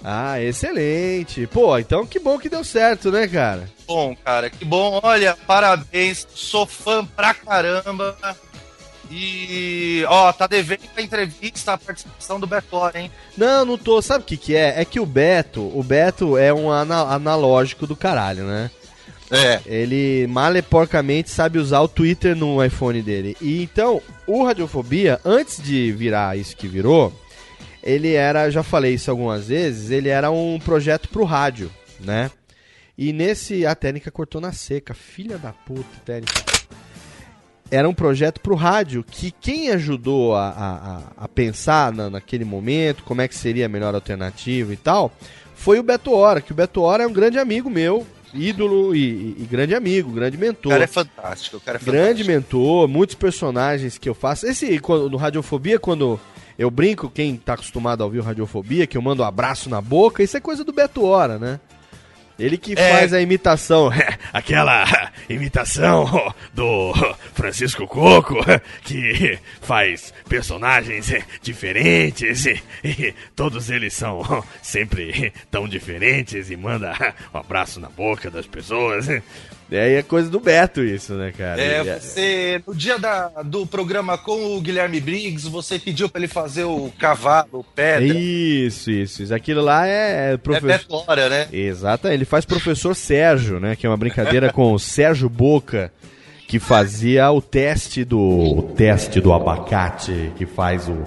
[0.04, 1.46] Ah, excelente.
[1.48, 3.70] Pô, então que bom que deu certo, né, cara?
[3.88, 5.00] Bom, cara, que bom.
[5.04, 6.28] Olha, parabéns.
[6.34, 8.18] Sou fã pra caramba.
[9.10, 13.12] E, ó, tá devendo a entrevista, a participação do Betor, hein?
[13.38, 14.02] Não, não tô.
[14.02, 14.80] Sabe o que que é?
[14.80, 18.72] É que o Beto, o Beto é um ana- analógico do caralho, né?
[19.30, 19.60] É.
[19.66, 23.36] Ele maleporcamente sabe usar o Twitter no iPhone dele.
[23.42, 27.14] E então, o Radiofobia, antes de virar isso que virou,
[27.84, 32.30] ele era, já falei isso algumas vezes, ele era um projeto pro rádio, né?
[32.98, 33.66] E nesse.
[33.66, 36.42] A técnica cortou na seca, filha da puta, técnica.
[37.70, 43.02] Era um projeto pro rádio que quem ajudou a, a, a- pensar na- naquele momento,
[43.04, 45.10] como é que seria a melhor alternativa e tal,
[45.56, 49.38] foi o Beto Hora, que o Beto Hora é um grande amigo meu, ídolo e,
[49.40, 50.72] e- grande amigo, grande O mentor.
[50.74, 52.30] cara é fantástico, o cara é Grande fantástico.
[52.32, 54.46] mentor, muitos personagens que eu faço.
[54.48, 54.80] Esse,
[55.10, 56.20] no Radiofobia, quando
[56.58, 60.22] eu brinco, quem tá acostumado a ouvir Radiofobia, que eu mando um abraço na boca,
[60.24, 61.60] isso é coisa do Beto Hora, né?
[62.40, 62.92] Ele que É.
[62.94, 63.92] faz a imitação.
[64.34, 66.92] Aquela imitação do
[67.36, 68.36] Francisco Coco,
[68.84, 72.46] que faz personagens diferentes
[72.84, 76.94] e todos eles são sempre tão diferentes e manda
[77.34, 79.08] um abraço na boca das pessoas.
[79.72, 81.62] É, e é coisa do Beto isso, né, cara?
[81.62, 86.20] É, Ele você, no dia da, do programa com o Guilherme Briggs, você pediu pra
[86.20, 88.06] ele fazer o cavalo, pedra.
[88.06, 89.34] Isso, isso, isso.
[89.34, 90.68] Aquilo lá é, é É professor.
[90.68, 91.48] Beto Hora, né?
[91.54, 93.76] Exato, ele faz professor Sérgio, né?
[93.78, 95.90] Que é uma brincadeira com o Sérgio Boca,
[96.50, 98.20] que fazia o teste do.
[98.20, 101.04] O teste do abacate, que faz o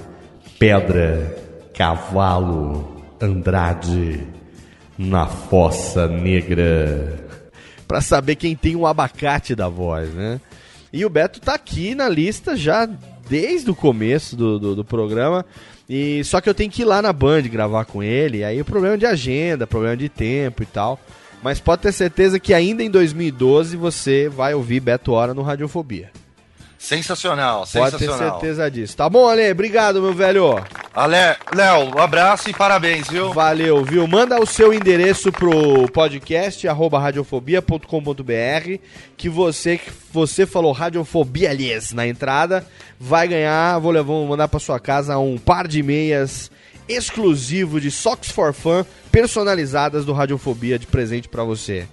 [0.59, 1.37] Pedra,
[1.75, 4.21] Cavalo, Andrade
[4.97, 7.24] na Fossa Negra.
[7.95, 10.41] Pra saber quem tem o abacate da voz, né?
[10.93, 12.89] E o Beto tá aqui na lista já
[13.29, 15.47] desde o começo do, do, do programa.
[15.89, 18.43] E só que eu tenho que ir lá na Band gravar com ele.
[18.43, 20.99] Aí o problema de agenda, problema de tempo e tal.
[21.41, 26.11] Mas pode ter certeza que ainda em 2012 você vai ouvir Beto Hora no Radiofobia.
[26.85, 28.41] Sensacional, Pode ter sensacional.
[28.41, 28.95] certeza disso.
[28.95, 29.51] Tá bom, Ale?
[29.51, 30.63] Obrigado, meu velho.
[30.95, 31.17] Ale,
[31.55, 33.33] Léo, um abraço e parabéns, viu?
[33.33, 34.07] Valeu, viu?
[34.07, 38.79] Manda o seu endereço pro podcast arroba radiofobia.com.br
[39.17, 42.67] que você que você falou radiofobia aliás na entrada,
[43.01, 46.51] vai ganhar, vou levar, vou mandar pra sua casa um par de meias
[46.87, 51.87] exclusivo de Socks for Fun personalizadas do Radiofobia de presente pra você.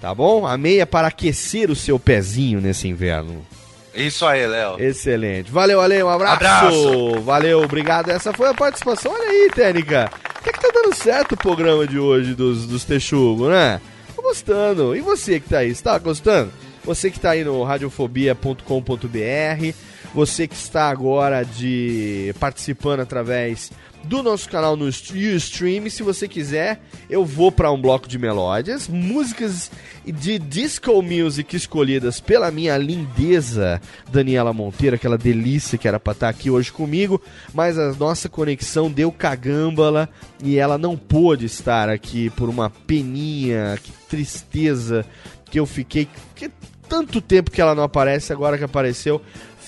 [0.00, 0.44] Tá bom?
[0.44, 3.46] A meia para aquecer o seu pezinho nesse inverno.
[3.94, 4.80] Isso aí, Léo.
[4.80, 5.50] Excelente.
[5.50, 6.36] Valeu, Ale, um abraço.
[6.36, 7.20] Abraço.
[7.20, 8.10] Valeu, obrigado.
[8.10, 9.12] Essa foi a participação.
[9.12, 10.10] Olha aí, Técnica.
[10.24, 13.80] Até que tá dando certo o programa de hoje dos, dos Texugo, né?
[14.16, 14.96] Tô gostando.
[14.96, 16.52] E você que tá aí, está gostando?
[16.84, 19.74] Você que tá aí no radiofobia.com.br,
[20.12, 23.70] você que está agora de participando através
[24.04, 25.88] do nosso canal no Ustream.
[25.88, 29.70] Se você quiser, eu vou para um bloco de melódias, músicas
[30.04, 33.80] de disco music escolhidas pela minha lindeza
[34.10, 37.20] Daniela Monteiro, aquela delícia que era para estar aqui hoje comigo,
[37.54, 40.08] mas a nossa conexão deu cagâmbala
[40.42, 45.04] e ela não pôde estar aqui por uma peninha, que tristeza
[45.50, 46.50] que eu fiquei, que
[46.88, 49.22] tanto tempo que ela não aparece, agora que apareceu,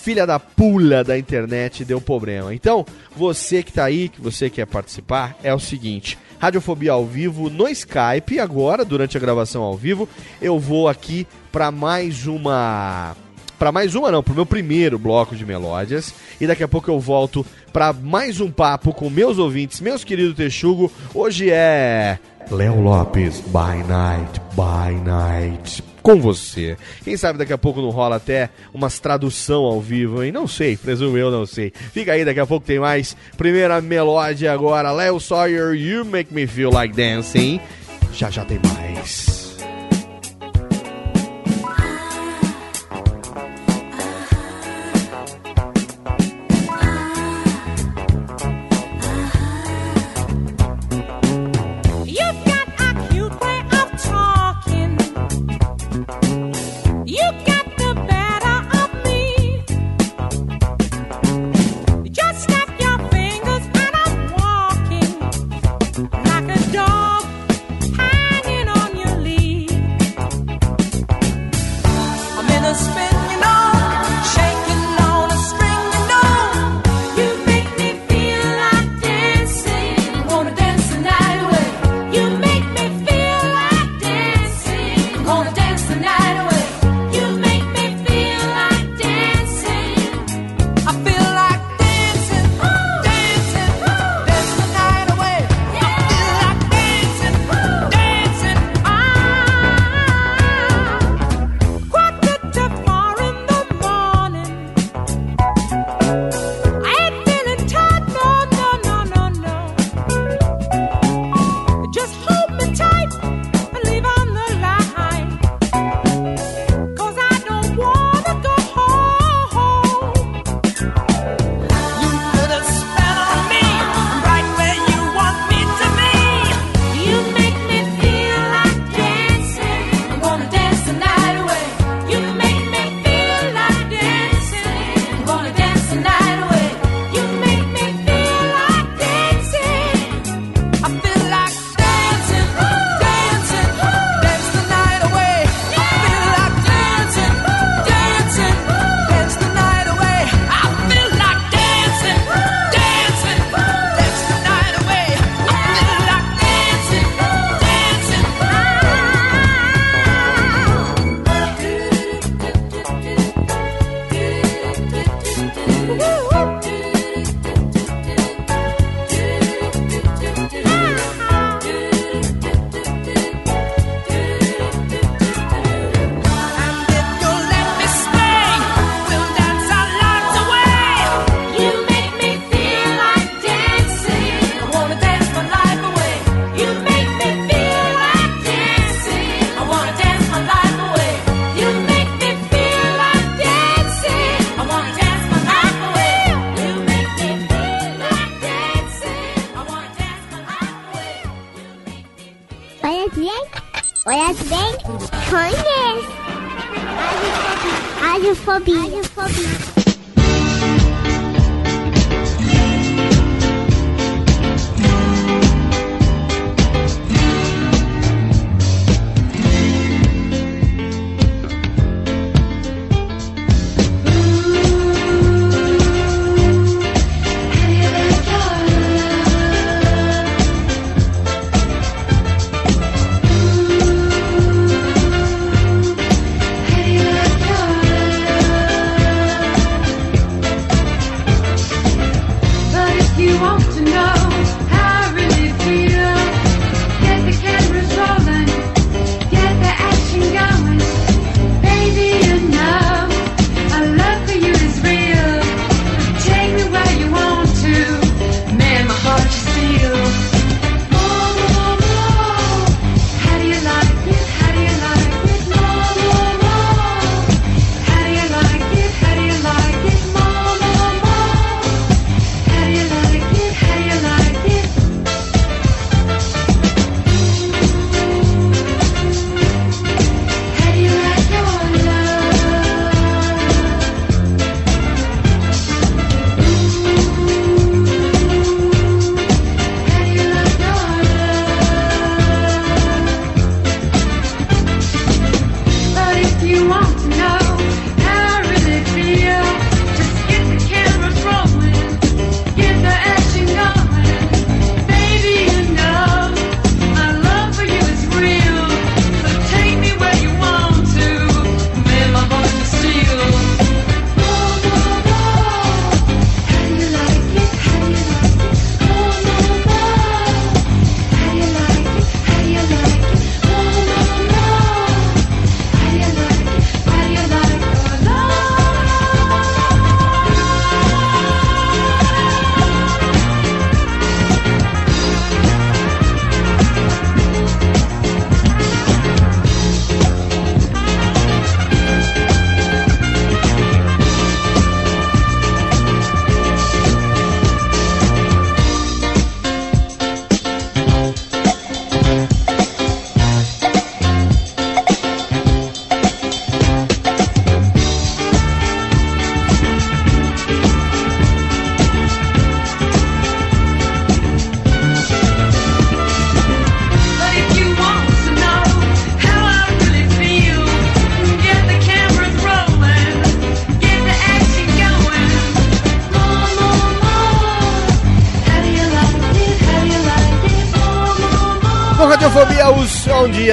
[0.05, 2.55] filha da pula da internet deu problema.
[2.55, 2.85] Então,
[3.17, 7.67] você que tá aí, que você quer participar, é o seguinte: Radiofobia ao vivo no
[7.69, 8.39] Skype.
[8.39, 10.07] Agora, durante a gravação ao vivo,
[10.43, 13.17] eu vou aqui para mais uma.
[13.59, 16.13] Para mais uma, não, pro meu primeiro bloco de melódias.
[16.39, 20.37] E daqui a pouco eu volto para mais um papo com meus ouvintes, meus queridos
[20.37, 20.93] Texugo.
[21.15, 22.19] Hoje é.
[22.51, 26.77] Léo Lopes, by night, by night com você.
[27.03, 30.31] Quem sabe daqui a pouco não rola até umas tradução ao vivo, hein?
[30.31, 31.73] Não sei, presumo eu, não sei.
[31.93, 33.17] Fica aí, daqui a pouco tem mais.
[33.39, 37.59] Primeira melódia agora, Léo Sawyer, You Make Me Feel Like Dancing.
[38.13, 39.44] Já já tem mais.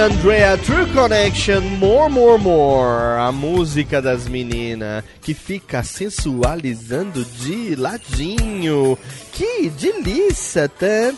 [0.02, 3.20] Andrea True Connection, More, More, More.
[3.20, 8.98] A música das meninas que fica sensualizando de ladinho.
[9.32, 10.68] Que delícia!
[10.68, 11.14] Tan.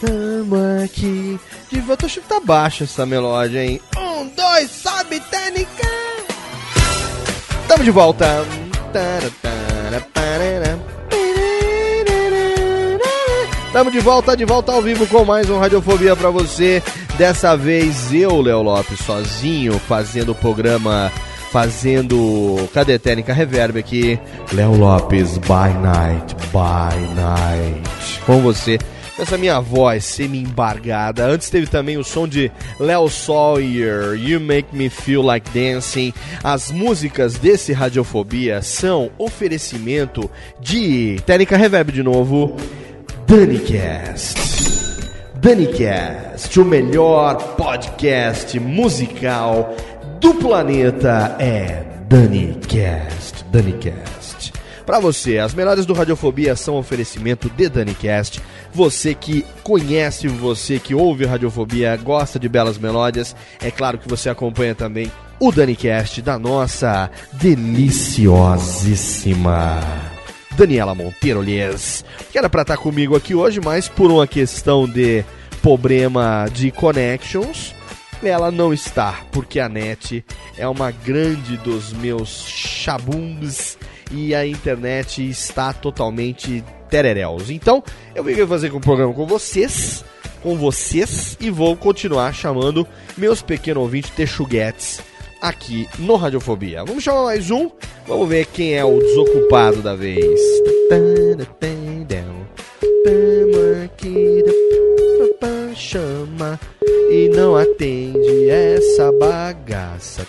[0.00, 1.38] Tamo aqui.
[1.70, 3.78] De volta, acho que tá baixa essa melódia, hein?
[3.98, 5.86] Um, dois, sobe, técnica!
[7.68, 8.46] Tamo de volta.
[13.74, 16.80] Tamo de volta, de volta ao vivo com mais um Radiofobia pra você.
[17.16, 21.12] Dessa vez eu, Léo Lopes, sozinho, fazendo o programa,
[21.52, 22.68] fazendo.
[22.74, 24.18] Cadê Técnica Reverb aqui?
[24.52, 28.20] Léo Lopes, by night, by night.
[28.26, 28.78] Com você.
[29.16, 31.24] Essa minha voz semi-embargada.
[31.26, 32.50] Antes teve também o som de
[32.80, 36.12] Léo Sawyer, You Make Me Feel Like Dancing.
[36.42, 40.28] As músicas desse Radiofobia são oferecimento
[40.60, 41.20] de.
[41.24, 42.56] Técnica Reverb de novo.
[43.24, 44.73] DaniCast.
[45.44, 49.76] DaniCast, o melhor podcast musical
[50.18, 53.44] do planeta é DaniCast.
[53.52, 54.54] DaniCast.
[54.86, 58.40] Para você, as melhores do Radiofobia são oferecimento de DaniCast.
[58.72, 64.30] Você que conhece, você que ouve Radiofobia, gosta de belas melódias, é claro que você
[64.30, 70.13] acompanha também o DaniCast da nossa deliciosíssima
[70.56, 75.24] Daniela Monteiro Lies, que era pra estar comigo aqui hoje, mas por uma questão de
[75.60, 77.74] problema de connections,
[78.22, 80.24] ela não está, porque a net
[80.56, 83.76] é uma grande dos meus chabums
[84.10, 87.50] e a internet está totalmente tereréus.
[87.50, 87.82] Então,
[88.14, 90.04] eu vim fazer um programa com vocês,
[90.42, 92.86] com vocês, e vou continuar chamando
[93.16, 95.00] meus pequenos ouvintes texuguetes
[95.44, 96.84] aqui no Radiofobia.
[96.84, 97.70] Vamos chamar mais um,
[98.06, 100.40] vamos ver quem é o desocupado da vez.
[105.76, 106.58] Chama
[107.10, 107.28] e
[107.60, 110.26] atende essa bagaça.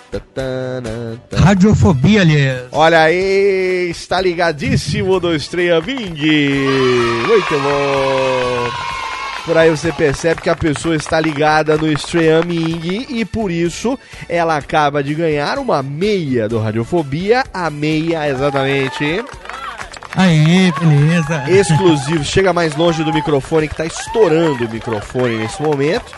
[1.34, 2.64] Radiofobia, aliás.
[2.72, 6.16] Olha aí, está ligadíssimo do Estreia Bing.
[7.28, 9.05] Muito bom.
[9.46, 14.58] Por aí você percebe que a pessoa está ligada no Streaming e por isso ela
[14.58, 17.44] acaba de ganhar uma meia do Radiofobia.
[17.54, 19.24] A meia, exatamente.
[20.16, 21.44] Aí, beleza.
[21.48, 22.24] Exclusivo.
[22.24, 26.12] Chega mais longe do microfone que tá estourando o microfone nesse momento.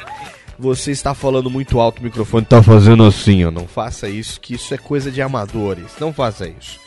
[0.58, 3.52] Você está falando muito alto, o microfone tá fazendo assim, ó.
[3.52, 5.88] Não faça isso, que isso é coisa de amadores.
[6.00, 6.80] Não faça isso.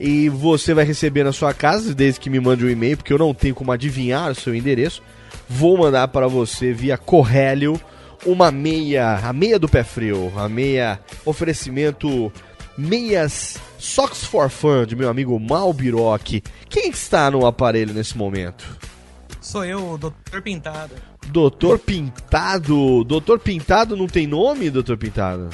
[0.00, 3.18] E você vai receber na sua casa, desde que me mande um e-mail, porque eu
[3.18, 5.00] não tenho como adivinhar o seu endereço.
[5.48, 7.80] Vou mandar para você via Corrélio
[8.24, 12.32] uma meia, a meia do pé frio, a meia oferecimento
[12.76, 16.42] meias Socks for Fun de meu amigo Malbiroc.
[16.68, 18.64] Quem está no aparelho nesse momento?
[19.40, 20.40] Sou eu, o Dr.
[20.42, 20.94] Pintado.
[21.26, 23.04] Doutor Pintado.
[23.04, 25.50] Doutor Pintado não tem nome, Doutor Pintado?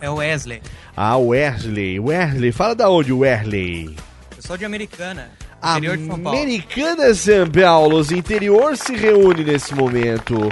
[0.00, 0.60] É o Wesley.
[0.96, 1.98] Ah, Wesley.
[1.98, 3.96] Wesley, fala da onde, Wesley?
[4.36, 5.30] Eu sou de Americana,
[5.70, 6.38] interior de São Paulo.
[6.38, 10.50] Americana São Paulo, o interior se reúne nesse momento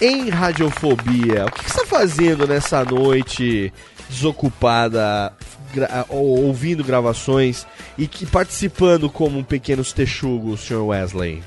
[0.00, 1.46] em Radiofobia.
[1.46, 3.72] O que você está fazendo nessa noite
[4.08, 5.32] desocupada,
[5.74, 7.66] gra- ou- ouvindo gravações
[7.96, 10.82] e que participando como pequenos texugos, Sr.
[10.86, 11.42] Wesley?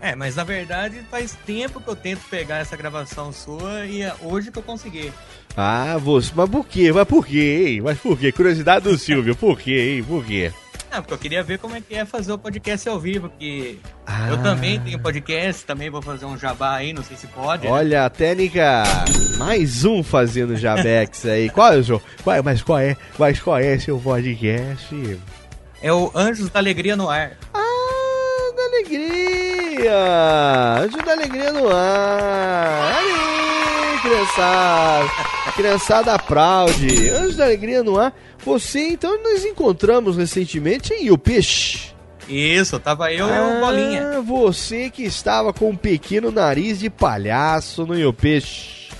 [0.00, 4.14] É, mas na verdade faz tempo que eu tento pegar essa gravação sua e é
[4.22, 5.12] hoje que eu consegui.
[5.56, 6.92] Ah, você, mas por quê?
[6.92, 7.80] Mas por quê?
[7.82, 8.30] Mas por quê?
[8.30, 10.04] Curiosidade do Silvio, por quê?
[10.06, 10.52] Por quê?
[10.90, 13.78] Ah, porque eu queria ver como é que é fazer o podcast ao vivo, que
[14.06, 14.28] Ah.
[14.30, 17.64] eu também tenho podcast, também vou fazer um jabá aí, não sei se pode.
[17.64, 17.70] né?
[17.70, 18.82] Olha, a técnica,
[19.36, 21.50] mais um fazendo Jabex aí.
[21.52, 22.02] Qual é o seu?
[22.24, 22.96] Qual é, mas qual é?
[23.18, 25.18] Mas qual é seu podcast?
[25.82, 27.32] É o Anjos da Alegria no Ar.
[27.52, 29.94] Ah, da alegria!
[30.80, 32.96] Anjo da alegria no ar!
[32.96, 35.37] Ali, criançada!
[35.58, 37.10] Criançada aplaude!
[37.10, 38.16] Anjo da alegria no ar!
[38.44, 41.92] Você, então, nós encontramos recentemente em O Peixe.
[42.28, 44.18] Isso, tava eu e o Bolinha.
[44.18, 48.90] Ah, você que estava com um pequeno nariz de palhaço no Iopeixe.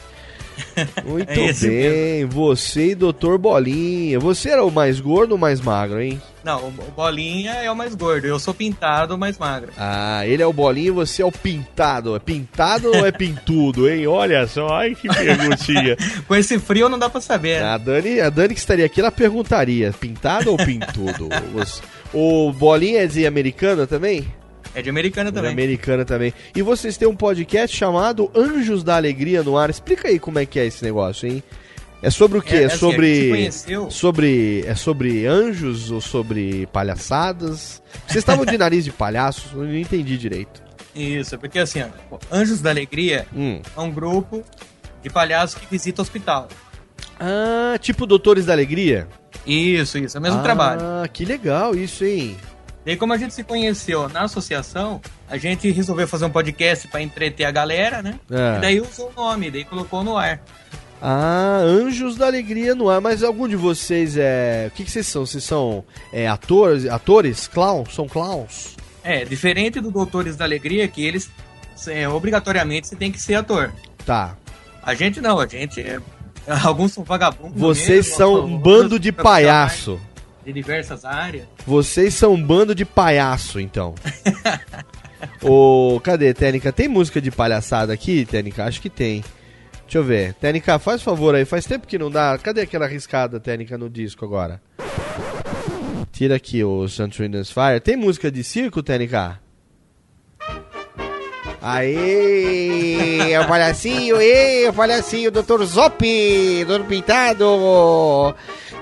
[1.06, 3.36] Muito É bem, você e Dr.
[3.38, 4.18] Bolinha.
[4.18, 6.20] Você era o mais gordo ou mais magro, hein?
[6.48, 9.70] Não, o Bolinha é o mais gordo, eu sou pintado, mais magro.
[9.76, 12.16] Ah, ele é o Bolinha e você é o pintado.
[12.16, 14.06] É pintado ou é pintudo, hein?
[14.06, 15.94] Olha só, ai que perguntinha.
[16.26, 17.62] Com esse frio não dá pra saber.
[17.62, 21.28] A Dani, a Dani que estaria aqui, ela perguntaria: pintado ou pintudo?
[22.14, 24.26] O Bolinha é de americana também?
[24.74, 25.52] É de americana também.
[25.52, 26.32] Americana também.
[26.56, 29.68] E vocês têm um podcast chamado Anjos da Alegria no ar.
[29.68, 31.42] Explica aí como é que é esse negócio, hein?
[32.00, 32.54] É sobre o quê?
[32.56, 33.28] É, É, assim, a gente sobre.
[33.30, 33.90] conheceu.
[33.90, 34.64] Sobre.
[34.66, 37.82] É sobre anjos ou sobre palhaçadas?
[38.06, 39.48] Vocês estavam de nariz de palhaço?
[39.54, 40.62] Eu não entendi direito.
[40.94, 43.60] Isso, porque assim, ó, Anjos da Alegria Hum.
[43.76, 44.42] é um grupo
[45.02, 46.48] de palhaços que visita hospital.
[47.20, 49.08] Ah, tipo Doutores da Alegria?
[49.46, 50.80] Isso, isso, é o mesmo ah, trabalho.
[50.82, 52.36] Ah, que legal isso, hein?
[52.84, 57.02] Daí, como a gente se conheceu na associação, a gente resolveu fazer um podcast pra
[57.02, 58.18] entreter a galera, né?
[58.30, 58.56] É.
[58.56, 60.40] E daí usou o nome, daí colocou no ar.
[61.00, 63.00] Ah, Anjos da Alegria no ar.
[63.00, 64.68] Mas algum de vocês é.
[64.68, 65.24] O que, que vocês são?
[65.24, 66.86] Vocês são é, atores?
[66.86, 67.46] Atores?
[67.46, 67.94] Clowns?
[67.94, 68.76] São clowns?
[69.02, 71.30] É, diferente do Doutores da Alegria, que eles,
[71.86, 73.72] é, obrigatoriamente, você tem que ser ator.
[74.04, 74.36] Tá.
[74.82, 75.98] A gente não, a gente é...
[76.64, 77.60] Alguns são vagabundos.
[77.60, 80.00] Vocês mesmo, são um bando de palhaço.
[80.44, 81.46] De diversas áreas.
[81.66, 83.94] Vocês são um bando de palhaço, então.
[85.42, 86.72] Ô, cadê, Técnica?
[86.72, 88.64] Tem música de palhaçada aqui, Técnica?
[88.64, 89.22] Acho que tem.
[89.88, 90.34] Deixa eu ver.
[90.34, 91.46] Técnica, faz favor aí.
[91.46, 92.36] Faz tempo que não dá.
[92.36, 94.60] Cadê aquela riscada, Técnica, no disco agora?
[96.12, 97.80] Tira aqui o Suntrinders Fire.
[97.82, 99.40] Tem música de circo, Técnica?
[101.62, 105.64] Aê, é o palhacinho, ê, o palhacinho, Dr.
[105.64, 106.04] Zop,
[106.64, 106.84] Dr.
[106.86, 108.34] Pintado,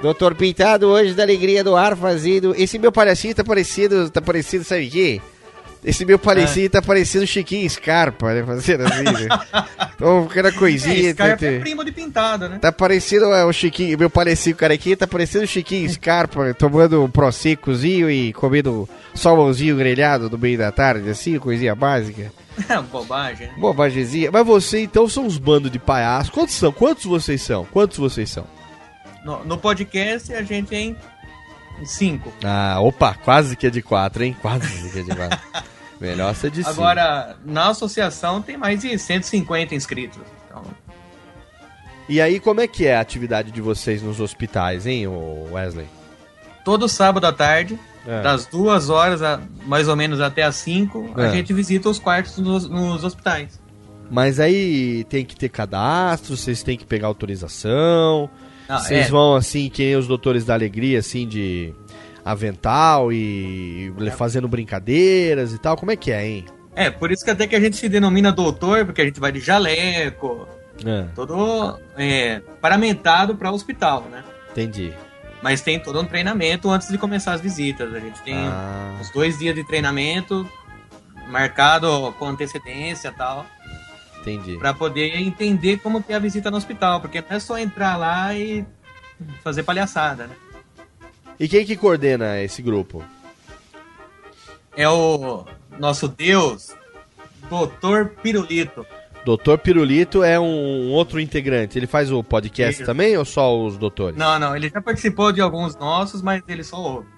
[0.03, 0.35] Dr.
[0.35, 4.89] Pintado, hoje da alegria do ar fazendo, esse meu palhacinho tá parecido, tá parecido, sabe
[4.89, 5.21] o quê?
[5.87, 9.29] Esse meu palhacinho tá parecendo Chiquinho Scarpa, né, fazendo assim, né?
[9.95, 11.11] Então, aquela coisinha...
[11.11, 12.59] É, Scarpa tá- é primo de pintada, né?
[12.59, 17.09] Tá parecendo é, o Chiquinho, meu palhacinho carequinha, tá parecendo o Chiquinho Scarpa, tomando um
[17.09, 22.33] proseccozinho e comendo salmãozinho grelhado no meio da tarde, assim, coisinha básica.
[22.91, 23.55] Bobagem, né?
[23.57, 24.31] Bobagemzinha.
[24.33, 26.31] Mas você, então, são uns bandos de palhaços.
[26.31, 26.73] Quantos são?
[26.73, 27.65] Quantos vocês são?
[27.65, 28.45] Quantos vocês são?
[29.25, 30.97] No, no podcast a gente é em
[31.81, 32.33] em cinco.
[32.43, 34.35] Ah, opa, quase que é de quatro, hein?
[34.41, 35.39] Quase que é de quatro.
[36.01, 36.65] Melhor ser de.
[36.67, 40.21] Agora, na associação tem mais de 150 inscritos.
[40.47, 40.63] Então,
[42.09, 45.07] E aí, como é que é a atividade de vocês nos hospitais, hein,
[45.51, 45.87] Wesley?
[46.65, 48.23] todo sábado à tarde, É.
[48.23, 51.31] das duas horas a, mais ou menos até as cinco, a É.
[51.31, 53.61] gente visita os quartos nos, nos hospitais.
[54.11, 58.29] Mas aí tem que ter cadastro, vocês têm que pegar autorização.
[58.69, 59.09] Não, Vocês é.
[59.09, 61.73] vão assim, que nem os doutores da alegria, assim, de
[62.27, 65.77] avental e fazendo brincadeiras e tal.
[65.77, 66.45] Como é que é, hein?
[66.75, 69.31] É, por isso que até que a gente se denomina doutor, porque a gente vai
[69.31, 70.47] de jaleco,
[70.85, 74.25] É, todo é, paramentado para hospital, né?
[74.51, 74.93] entendi.
[75.41, 77.95] Mas tem todo um treinamento antes de começar as visitas.
[77.95, 80.47] A gente tem Ah, uns dois dias de treinamento
[81.29, 83.47] marcado com antecedência e tal,
[84.21, 84.57] entendi.
[84.59, 87.97] para poder entender como que é a visita no hospital, porque não é só entrar
[87.97, 88.65] lá e
[89.45, 90.35] fazer palhaçada, né?
[91.39, 93.05] E quem que coordena esse grupo?
[94.77, 95.45] É o
[95.79, 96.75] nosso Deus,
[97.49, 98.87] Doutor Pirulito.
[99.25, 101.79] Doutor Pirulito é um, outro integrante.
[101.79, 102.85] Ele faz o podcast Isso.
[102.85, 104.17] também ou só os doutores?
[104.17, 107.09] Não, não, ele já participou de alguns nossos, mas ele só ouve.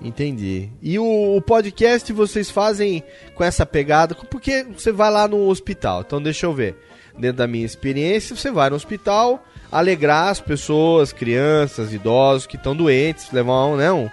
[0.00, 0.70] Entendi.
[0.82, 3.02] E o, o podcast vocês fazem
[3.34, 6.02] com essa pegada, porque você vai lá no hospital.
[6.06, 6.76] Então deixa eu ver.
[7.18, 12.74] Dentro da minha experiência, você vai no hospital alegrar as pessoas, crianças, idosos que estão
[12.76, 14.08] doentes, levar um, né, um,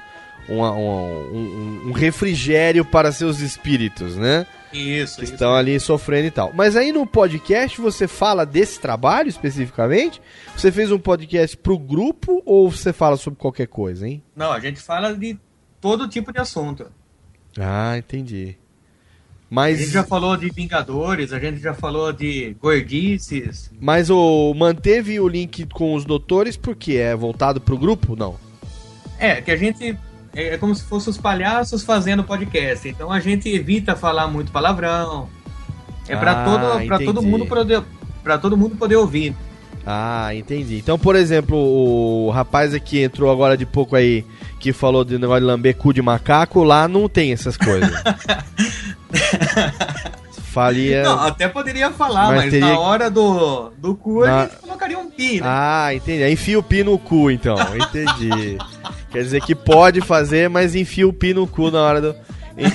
[0.49, 4.45] um, um- um refrigério para seus espíritos, né?
[4.73, 5.33] Isso, Que isso.
[5.33, 6.51] estão ali sofrendo e tal.
[6.53, 10.19] Mas aí no podcast você fala desse trabalho especificamente?
[10.57, 14.23] Você fez um podcast pro grupo ou você fala sobre qualquer coisa, hein?
[14.35, 15.37] Não, a gente fala de
[15.79, 16.87] todo tipo de assunto.
[17.59, 18.57] Ah, entendi.
[19.53, 23.69] A Mas, gente já falou de Vingadores, a gente já falou de gordices.
[23.79, 28.15] mas o manteve o link com os doutores porque é voltado pro grupo?
[28.15, 28.35] Não.
[29.19, 29.95] É, que a gente.
[30.35, 32.89] É como se fossem os palhaços fazendo podcast.
[32.89, 35.29] Então a gente evita falar muito palavrão.
[36.07, 37.83] É pra Ah, todo, pra todo mundo poder.
[38.23, 39.35] Pra todo mundo poder ouvir.
[39.85, 40.77] Ah, entendi.
[40.77, 44.25] Então, por exemplo, o rapaz aqui entrou agora de pouco aí
[44.63, 47.91] que falou de negócio de lamber cu de macaco, lá não tem essas coisas.
[50.53, 51.03] Falia.
[51.03, 54.55] Não, até poderia falar, Mas mas, teria na hora do, do cu Na- a gente
[54.57, 55.47] colocaria um pi, né?
[55.49, 56.31] Ah, entendi.
[56.31, 57.55] Enfia o pi no cu, então.
[57.75, 58.57] Entendi.
[59.11, 62.15] Quer dizer que pode fazer, mas enfia o pi no cu na hora do.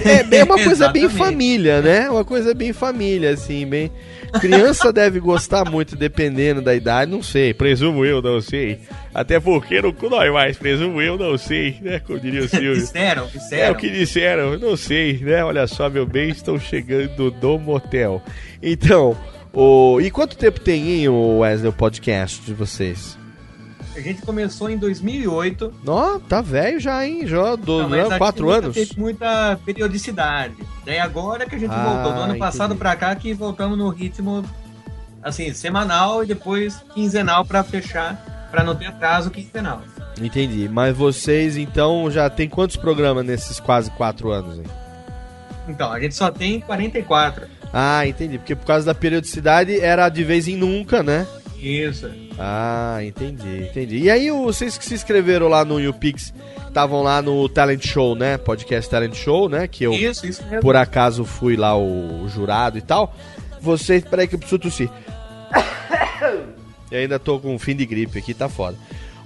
[0.04, 2.10] É bem uma coisa bem família, né?
[2.10, 3.90] Uma coisa bem família, assim, bem.
[4.40, 7.52] Criança deve gostar muito, dependendo da idade, não sei.
[7.52, 8.78] Presumo eu, não sei.
[9.14, 11.98] Até porque cu dói mais, presumo eu, não sei, né?
[12.00, 12.74] Como diria o Silvio.
[12.74, 13.72] disseram, É disseram.
[13.72, 15.42] o que disseram, não sei, né?
[15.44, 18.22] Olha só, meu bem, estão chegando do motel.
[18.62, 19.16] Então,
[19.52, 20.00] o...
[20.00, 23.17] e quanto tempo tem, hein, o Wesley, o podcast de vocês?
[23.98, 25.74] A gente começou em 2008.
[25.86, 27.26] Ó, tá velho já, hein?
[27.26, 28.18] Já, do, Não, mas né?
[28.18, 28.74] quatro anos?
[28.74, 30.54] Teve muita periodicidade.
[30.86, 32.38] Daí agora que a gente Ah, voltou, do ano entendi.
[32.38, 34.44] passado pra cá, que voltamos no ritmo,
[35.22, 39.82] assim, semanal e depois quinzenal pra fechar, pra não ter atraso quinzenal.
[40.20, 40.68] Entendi.
[40.68, 44.64] Mas vocês, então, já tem quantos programas nesses quase quatro anos, hein?
[45.68, 47.46] Então, a gente só tem 44.
[47.72, 48.38] Ah, entendi.
[48.38, 51.26] Porque por causa da periodicidade era de vez em nunca, né?
[51.58, 52.08] Isso.
[52.38, 53.98] Ah, entendi, entendi.
[53.98, 56.32] E aí, o- vocês que se inscreveram lá no YouPix,
[56.68, 58.38] estavam lá no Talent Show, né?
[58.38, 59.66] Podcast Talent Show, né?
[59.66, 60.60] Que eu, Isso, isso mesmo.
[60.60, 63.14] por acaso, fui lá o jurado e tal.
[63.60, 64.04] Vocês.
[64.04, 64.88] Peraí que eu preciso tossir.
[66.90, 68.76] Eu ainda tô com um fim de gripe aqui, tá foda.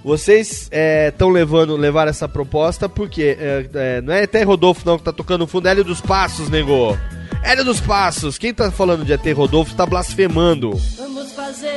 [0.03, 0.69] Vocês
[1.07, 5.13] estão levando levar essa proposta porque é, é, não é até Rodolfo não que tá
[5.13, 6.97] tocando fundo, é Hélio dos Passos, nego.
[7.41, 10.71] Hélio dos Passos, quem tá falando de ET Rodolfo tá blasfemando.
[10.97, 11.67] Vamos fazer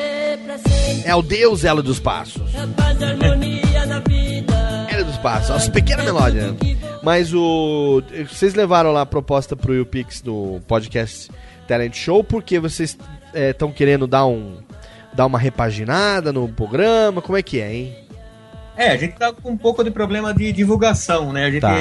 [1.05, 2.43] É o Deus Hélio dos Passos.
[2.57, 4.87] a paz e a harmonia na vida.
[4.91, 6.55] Hélio dos Passos, as pequenas melódias.
[7.03, 8.03] Mas o.
[8.28, 11.30] Vocês levaram lá a proposta pro YouPix do podcast
[11.68, 12.97] Talent Show porque vocês
[13.34, 14.59] estão querendo dar um.
[15.14, 17.22] dar uma repaginada no programa?
[17.22, 17.97] Como é que é, hein?
[18.76, 21.47] É, a gente tá com um pouco de problema de divulgação, né?
[21.47, 21.80] A gente Tá.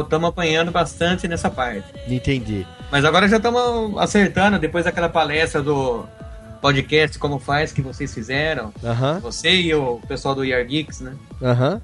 [0.00, 1.84] estamos apanhando bastante nessa parte.
[2.06, 2.64] Entendi.
[2.92, 6.04] Mas agora já estamos acertando, depois daquela palestra do
[6.62, 8.72] podcast Como Faz que vocês fizeram.
[9.20, 11.14] Você e o pessoal do Year Geeks, né?
[11.42, 11.82] Aham.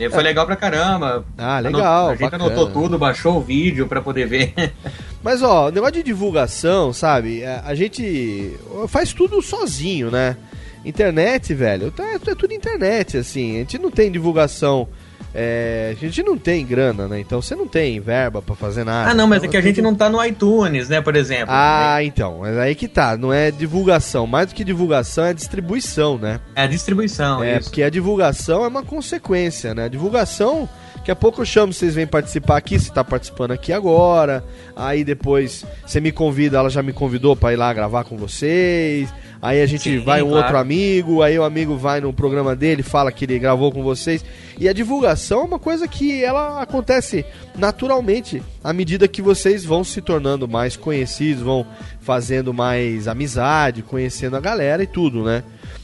[0.00, 1.24] E foi legal pra caramba.
[1.36, 2.08] Ah, legal.
[2.08, 2.46] A gente bacana.
[2.46, 4.54] anotou tudo, baixou o vídeo pra poder ver.
[5.22, 7.44] Mas ó, negócio de divulgação, sabe?
[7.44, 10.36] A, a gente faz tudo sozinho, né?
[10.84, 13.56] Internet, velho, tá- é, tudo internet, assim.
[13.56, 14.88] A gente não tem divulgação.
[15.34, 17.18] É, a gente não tem grana, né?
[17.20, 19.10] Então você não tem verba pra fazer nada.
[19.10, 21.46] ah, não, mas é Então que a gente não tá no iTunes, né, por exemplo.
[21.48, 22.38] Ah, então.
[22.40, 23.16] Mas aí que tá.
[23.16, 24.26] Não é divulgação.
[24.26, 26.40] Mais do que divulgação é distribuição, né?
[26.54, 27.68] É a distribuição, É, isso.
[27.70, 29.84] porque a divulgação é uma consequência, né?
[29.84, 30.68] A divulgação,
[31.02, 34.44] daqui a pouco eu chamo, vocês vêm participar aqui, você tá participando aqui agora.
[34.76, 39.12] Aí depois você me convida, ela já me convidou pra ir lá gravar com vocês.
[39.42, 40.44] Aí a gente Sim, vai um claro.
[40.44, 44.24] outro amigo, aí o amigo vai no programa dele, fala que ele gravou com vocês.
[44.60, 47.26] E a divulgação é uma coisa que ela acontece
[47.58, 51.66] naturalmente à medida que vocês vão se tornando mais conhecidos, vão
[52.00, 55.42] fazendo mais amizade, conhecendo a galera e tudo, né?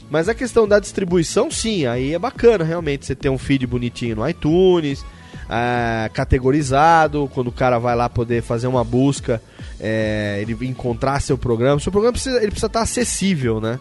[0.09, 4.15] Mas a questão da distribuição, sim, aí é bacana realmente você ter um feed bonitinho
[4.15, 5.05] no iTunes,
[5.49, 9.41] ah, categorizado, quando o cara vai lá poder fazer uma busca,
[9.79, 11.79] é, ele encontrar seu programa.
[11.79, 13.79] Seu programa precisa, ele precisa estar acessível, né?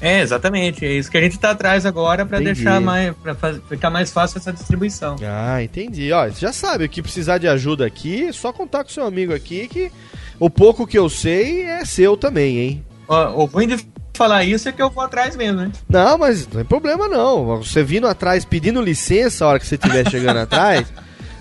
[0.00, 0.84] É, exatamente.
[0.84, 2.62] É isso que a gente tá atrás agora pra Entendi.
[2.62, 3.14] deixar mais.
[3.16, 5.16] para ficar mais fácil essa distribuição.
[5.22, 6.12] Ah, entendi.
[6.12, 9.04] Ó, você já sabe, o que precisar de ajuda aqui, é só contar com seu
[9.04, 9.90] amigo aqui que
[10.38, 12.84] o pouco que eu sei é seu também, hein?
[13.08, 13.76] O ruim de
[14.14, 15.72] falar isso é que eu vou atrás mesmo, né?
[15.88, 17.58] Não, mas não tem problema não.
[17.62, 20.86] Você vindo atrás pedindo licença a hora que você estiver chegando atrás,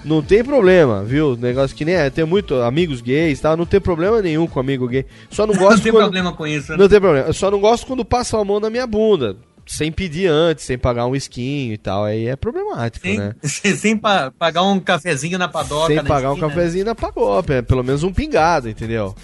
[0.03, 1.37] não tem problema, viu?
[1.37, 3.55] Negócio que nem é, tem muito amigos gays, tá?
[3.55, 5.05] Não tem problema nenhum com amigo gay.
[5.29, 6.77] Só não gosto Não tem quando- problema com isso, né?
[6.77, 7.27] Não tem problema.
[7.27, 10.77] Eu só não gosto quando passam a mão na minha bunda, sem pedir antes, sem
[10.77, 12.03] pagar um esquinho e tal.
[12.03, 13.33] Aí é problemático, Sem, né?
[13.43, 15.87] sem, pa- pagar um cafezinho na padoca.
[15.87, 16.49] Sem na pagar um esquina.
[16.49, 19.15] cafezinho na pagopa, é pelo menos um pingado, entendeu?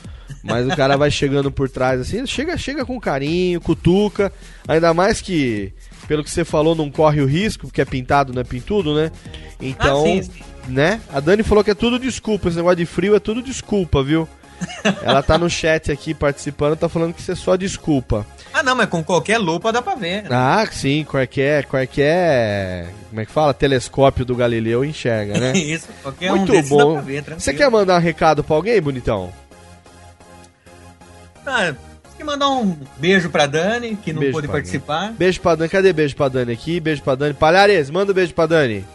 [0.44, 4.32] Mas o cara vai chegando por trás assim, chega, chega com carinho, cutuca,
[4.68, 5.74] ainda mais que,
[6.08, 9.12] pelo que você falou, não corre o risco, porque é pintado, não é pintudo, né?
[9.62, 10.32] Então, Ah, sim, sim.
[10.70, 11.02] né?
[11.14, 14.28] A Dani falou que é tudo desculpa, esse negócio de frio é tudo desculpa, viu?
[15.04, 18.26] Ela tá no chat aqui participando, tá falando que isso é só desculpa.
[18.54, 20.24] Ah, não, mas com qualquer lupa dá pra ver.
[20.24, 20.30] né?
[20.32, 23.54] Ah, sim, qualquer, qualquer, como é que fala?
[23.54, 25.54] Telescópio do Galileu enxerga, né?
[25.58, 27.02] Isso, qualquer um Muito dá bom.
[27.02, 27.24] ver.
[27.38, 29.32] Você quer mandar um recado pra alguém, bonitão?
[31.50, 31.76] Ah,
[32.20, 35.14] que mandar um beijo pra Dani, que não Beijo pôde participar.
[35.14, 35.70] Beijo pra Dani.
[35.70, 36.80] Cadê beijo pra Dani aqui?
[36.80, 37.34] Beijo pra Dani.
[37.34, 38.86] Palhares, manda um beijo pra Dani.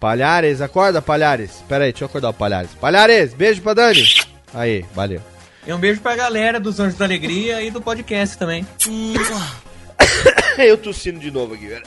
[0.00, 1.62] Palhares, acorda, Palhares.
[1.68, 2.70] Pera aí, deixa eu acordar o Palhares.
[2.80, 4.04] Palhares, beijo pra Dani.
[4.52, 5.20] Aí, valeu.
[5.64, 8.66] E um beijo pra galera dos Anjos da Alegria e do podcast também.
[10.58, 11.86] eu tossindo de novo aqui, velho.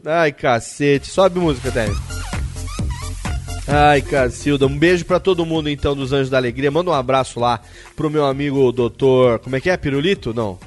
[0.06, 1.10] Ai, cacete.
[1.10, 1.94] Sobe música, Dani.
[3.66, 6.70] Ai, Cacilda, um beijo pra todo mundo então dos Anjos da Alegria.
[6.70, 7.60] Manda um abraço lá
[7.96, 9.38] pro meu amigo doutor.
[9.38, 9.76] Como é que é?
[9.76, 10.34] Pirulito?
[10.34, 10.58] Não.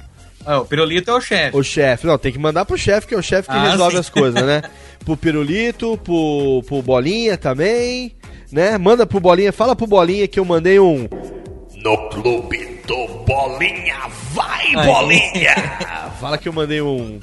[0.46, 1.58] Ah, o Pirulito é o chefe.
[1.58, 3.96] O chefe, não, tem que mandar pro chefe, que é o chefe que Ah, resolve
[3.96, 4.00] sim.
[4.00, 4.62] as coisas, né?
[5.06, 8.14] Pro Pirulito, pro, pro Bolinha também,
[8.52, 8.78] né?
[8.78, 11.08] Manda pro Bolinha, fala pro Bolinha que eu mandei um.
[11.82, 13.96] No clube do Bolinha,
[14.34, 14.86] vai Aí.
[14.86, 15.56] Bolinha!
[16.20, 17.20] fala que eu mandei um.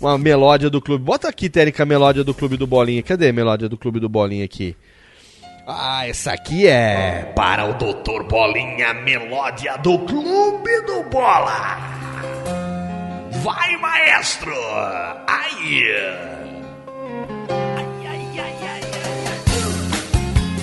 [0.00, 1.04] Uma melódia do clube.
[1.04, 3.02] Bota aqui, Térica, a melódia do clube do Bolinha.
[3.04, 4.74] Cadê a melódia do clube do Bolinha aqui?
[5.70, 7.30] Ah, essa aqui é.
[7.36, 11.76] Para o Doutor Bolinha, melódia do clube do Bola!
[13.42, 14.50] Vai, maestro!
[15.26, 15.84] Ai!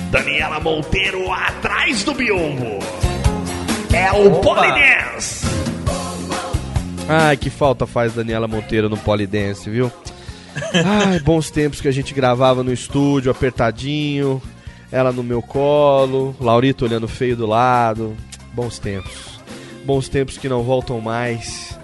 [0.09, 2.79] Daniela Monteiro atrás do biombo.
[3.93, 4.55] É o Opa.
[4.55, 5.45] Polydance.
[7.07, 9.91] Ai, que falta faz Daniela Monteiro no Polydance, viu?
[10.83, 14.41] Ai, bons tempos que a gente gravava no estúdio, apertadinho.
[14.91, 18.15] Ela no meu colo, Laurito olhando feio do lado.
[18.53, 19.39] Bons tempos.
[19.83, 21.77] Bons tempos que não voltam mais.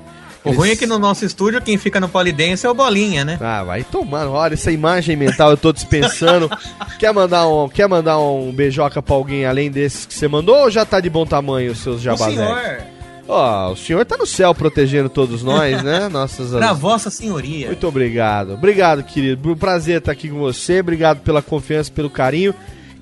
[0.43, 3.37] O ruim é que no nosso estúdio quem fica no Polidense é o Bolinha, né?
[3.39, 4.27] Ah, vai tomar.
[4.27, 6.49] Olha, essa imagem mental eu tô dispensando.
[6.97, 10.71] quer, mandar um, quer mandar um beijoca pra alguém além desses que você mandou ou
[10.71, 12.35] já tá de bom tamanho os seus O jabazés?
[12.35, 12.81] senhor,
[13.27, 16.09] Ó, o senhor tá no céu protegendo todos nós, né?
[16.11, 17.67] Nossas pra vossa senhoria.
[17.67, 18.53] Muito obrigado.
[18.55, 19.55] Obrigado, querido.
[19.55, 20.79] Prazer estar aqui com você.
[20.79, 22.53] Obrigado pela confiança, pelo carinho.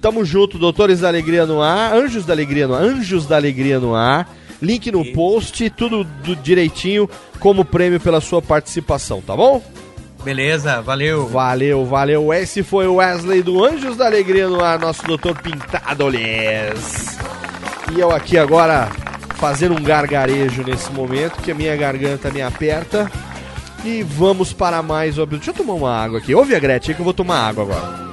[0.01, 3.79] Tamo junto, Doutores da Alegria no ar, Anjos da Alegria no ar, Anjos da Alegria
[3.79, 4.29] no ar.
[4.61, 9.61] Link no post, tudo do direitinho como prêmio pela sua participação, tá bom?
[10.23, 11.27] Beleza, valeu.
[11.27, 12.33] Valeu, valeu.
[12.33, 17.17] Esse foi o Wesley do Anjos da Alegria no ar, nosso doutor Pintadoles.
[17.95, 18.89] E eu aqui agora
[19.35, 23.09] fazendo um gargarejo nesse momento, que a minha garganta me aperta.
[23.85, 25.17] E vamos para mais.
[25.17, 26.35] ob- Deixa eu tomar uma água aqui.
[26.35, 28.08] Ouve a Gretchen que eu vou tomar água agora.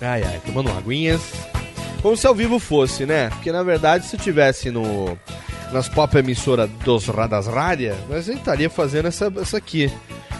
[0.00, 1.20] Ai, ai, tomando aguinhas.
[2.02, 3.30] Como se ao vivo fosse, né?
[3.30, 5.18] Porque na verdade, se tivesse no
[5.72, 9.90] nas pop emissora dos Radas Rádia, mas estaria fazendo essa, essa aqui.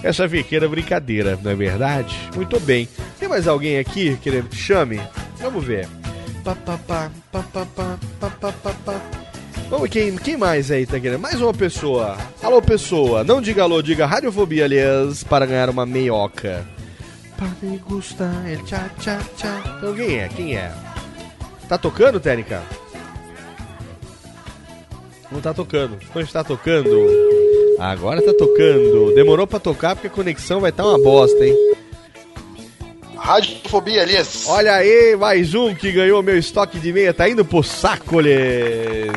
[0.03, 2.17] Essa pequena brincadeira, não é verdade?
[2.35, 2.89] Muito bem.
[3.19, 5.01] Tem mais alguém aqui querendo que chame?
[5.39, 5.89] Vamos ver.
[6.45, 7.11] Pa, pa, pa,
[9.69, 11.21] Vamos, quem, quem mais aí tá querendo?
[11.21, 12.17] Mais uma pessoa.
[12.43, 13.25] Alô, pessoa.
[13.25, 16.65] Não diga alô, diga radiofobia, aliás, para ganhar uma meioca.
[17.39, 19.63] Para me gustar, el tchá, tchá, tchá.
[19.79, 20.29] Então quem é?
[20.29, 20.73] Quem é?
[21.69, 22.63] Tá tocando, Técnica?
[25.31, 25.99] Não tá tocando.
[26.13, 26.91] Não está tocando.
[27.79, 29.15] Agora tá tocando.
[29.15, 31.55] Demorou pra tocar porque a conexão vai estar uma bosta, hein?
[33.17, 34.47] Radiofobia, Elias.
[34.49, 37.15] Olha aí, mais um que ganhou meu estoque de meia.
[37.15, 39.13] Tá indo pro sacoles.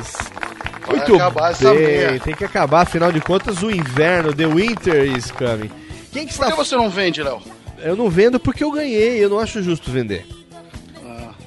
[0.85, 2.19] Vai Muito acabar essa bem, meia.
[2.19, 2.81] tem que acabar.
[2.81, 5.71] Afinal de contas, o inverno, the winter is coming.
[6.11, 6.51] Quem que Por está...
[6.51, 7.41] que você não vende, Léo?
[7.83, 10.25] Eu não vendo porque eu ganhei, eu não acho justo vender.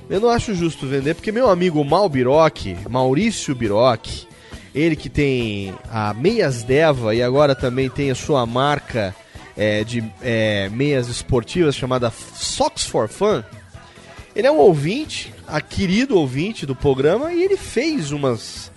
[0.09, 4.27] Eu não acho justo vender porque meu amigo Mal Biroc, Maurício Biroc,
[4.75, 9.17] ele que tem a Meias Deva e agora também tem a sua marca
[9.57, 13.43] é, de é, meias esportivas chamada Socks for Fun.
[14.37, 18.71] Ele é um ouvinte, a querido ouvinte do programa e ele fez umas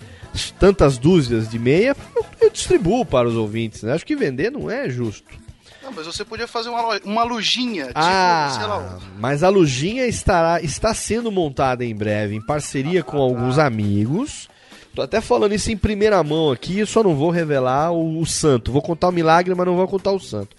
[0.60, 1.96] tantas dúzias de meia.
[2.16, 3.94] Eu, eu distribuo para os ouvintes, né?
[3.94, 5.47] Acho que vender não é justo.
[5.88, 9.00] Não, mas você podia fazer uma, uma lojinha, tipo, sei Ah, lá.
[9.18, 14.50] mas a lojinha estará, está sendo montada em breve em parceria com alguns amigos.
[14.94, 18.70] Tô até falando isso em primeira mão aqui, só não vou revelar o, o santo.
[18.70, 20.58] Vou contar o milagre, mas não vou contar o santo.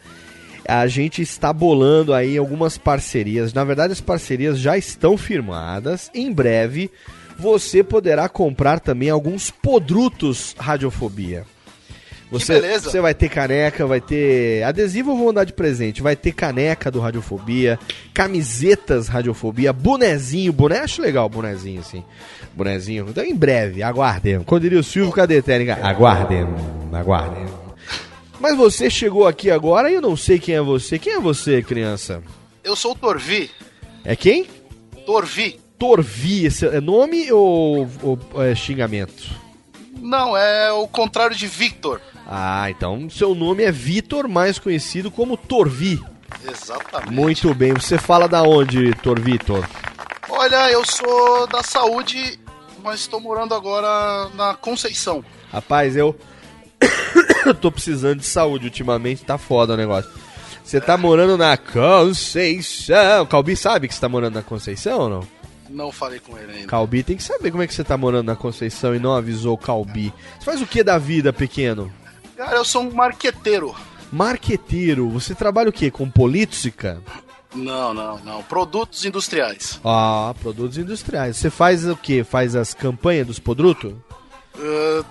[0.67, 3.53] A gente está bolando aí algumas parcerias.
[3.53, 6.11] Na verdade, as parcerias já estão firmadas.
[6.15, 6.91] Em breve,
[7.39, 11.45] você poderá comprar também alguns podrutos Radiofobia.
[12.31, 12.91] Você, beleza.
[12.91, 16.03] você vai ter caneca, vai ter adesivo, eu vou mandar de presente.
[16.03, 17.79] Vai ter caneca do Radiofobia,
[18.13, 22.05] camisetas Radiofobia, bonezinho, boné, acho legal bonezinho assim.
[22.55, 23.07] Bonezinho.
[23.09, 24.43] Então em breve, aguardem.
[24.43, 25.79] Quando diria o Silvio, cadê técnica?
[25.83, 26.47] Aguardem,
[26.93, 27.47] aguardem.
[28.39, 30.99] Mas você chegou aqui agora e eu não sei quem é você.
[30.99, 32.23] Quem é você, criança?
[32.63, 33.51] Eu sou o Torvi.
[34.05, 34.47] É quem?
[35.07, 35.59] Torvi.
[35.79, 39.25] Torvi, esse é nome ou, ou é xingamento?
[40.01, 42.01] Não, é o contrário de Victor.
[42.29, 45.99] Ah, então seu nome é Vitor, mais conhecido como Torvi.
[46.47, 47.11] Exatamente.
[47.11, 47.73] Muito bem.
[47.73, 49.67] Você fala da onde, Tor Vitor?
[50.29, 52.39] Olha, eu sou da saúde,
[52.85, 55.25] mas estou morando agora na Conceição.
[55.51, 56.15] Rapaz, eu
[57.63, 60.11] tô precisando de saúde ultimamente, tá foda o negócio.
[60.63, 63.25] Você tá morando na Conceição.
[63.27, 65.39] Calbi sabe que você tá morando na Conceição ou não?
[65.71, 66.67] Não falei com ele ainda.
[66.67, 69.55] Calbi tem que saber como é que você tá morando na Conceição e não avisou
[69.55, 70.13] o Calbi.
[70.39, 71.91] Você faz o que da vida, pequeno?
[72.39, 73.75] Cara, eu sou um marqueteiro.
[74.13, 75.91] Marqueteiro, você trabalha o quê?
[75.91, 77.03] Com política?
[77.53, 78.45] Não, não, não.
[78.45, 79.81] Produtos industriais.
[79.85, 81.37] Ah, produtos industriais.
[81.37, 82.23] Você faz o quê?
[82.23, 83.93] Faz as campanhas dos podrutos?
[84.57, 85.05] Ah,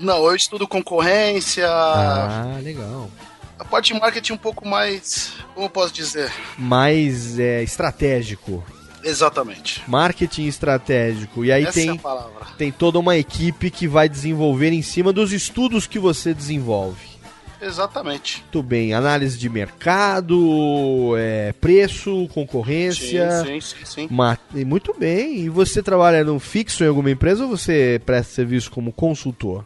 [0.00, 1.68] não, eu estudo concorrência.
[1.68, 3.10] Ah, legal.
[3.58, 5.34] A parte de marketing um pouco mais.
[5.52, 6.32] Como eu posso dizer?
[6.56, 8.64] Mais é, estratégico.
[9.04, 9.82] Exatamente.
[9.86, 11.44] Marketing estratégico.
[11.44, 12.46] E aí Essa é tem, palavra.
[12.56, 17.14] tem toda uma equipe que vai desenvolver em cima dos estudos que você desenvolve.
[17.60, 18.40] Exatamente.
[18.42, 18.92] Muito bem.
[18.92, 23.44] Análise de mercado, é, preço, concorrência.
[23.44, 24.64] Sim, sim, sim, sim.
[24.64, 25.38] Muito bem.
[25.40, 29.64] E você trabalha no fixo em alguma empresa ou você presta serviço como consultor?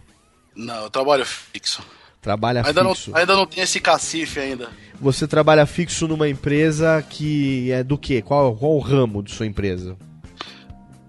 [0.54, 1.82] Não, eu trabalho fixo.
[2.28, 3.10] Trabalha Ainda não, fixo.
[3.16, 4.68] ainda não tem esse cacife ainda.
[5.00, 8.20] Você trabalha fixo numa empresa que é do quê?
[8.20, 9.96] Qual, qual o ramo de sua empresa?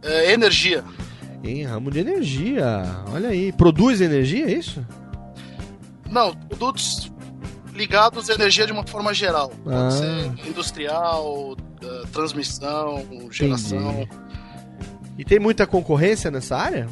[0.01, 0.81] É, energia.
[1.43, 2.85] Em ramo de energia.
[3.11, 3.51] Olha aí.
[3.51, 4.81] Produz energia, é isso?
[6.09, 7.11] Não, produtos
[7.73, 9.49] ligados à energia de uma forma geral.
[9.61, 9.91] Pode Ah.
[9.91, 11.57] ser industrial,
[12.13, 14.07] transmissão, geração.
[15.17, 16.87] E tem muita concorrência nessa área?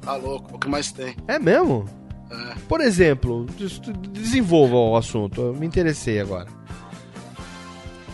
[0.00, 1.16] Tá louco, é o que mais tem.
[1.26, 1.86] É mesmo?
[2.32, 2.54] É.
[2.68, 3.78] Por exemplo, des-
[4.10, 5.40] desenvolva o assunto.
[5.40, 6.46] Eu me interessei agora.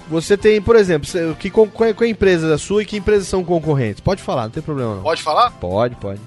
[0.08, 1.06] Você tem, por exemplo,
[1.38, 4.00] que, qual é é a empresa da sua e que empresas são concorrentes?
[4.00, 5.02] Pode falar, não tem problema não.
[5.02, 5.50] Pode falar?
[5.52, 6.20] Pode, pode.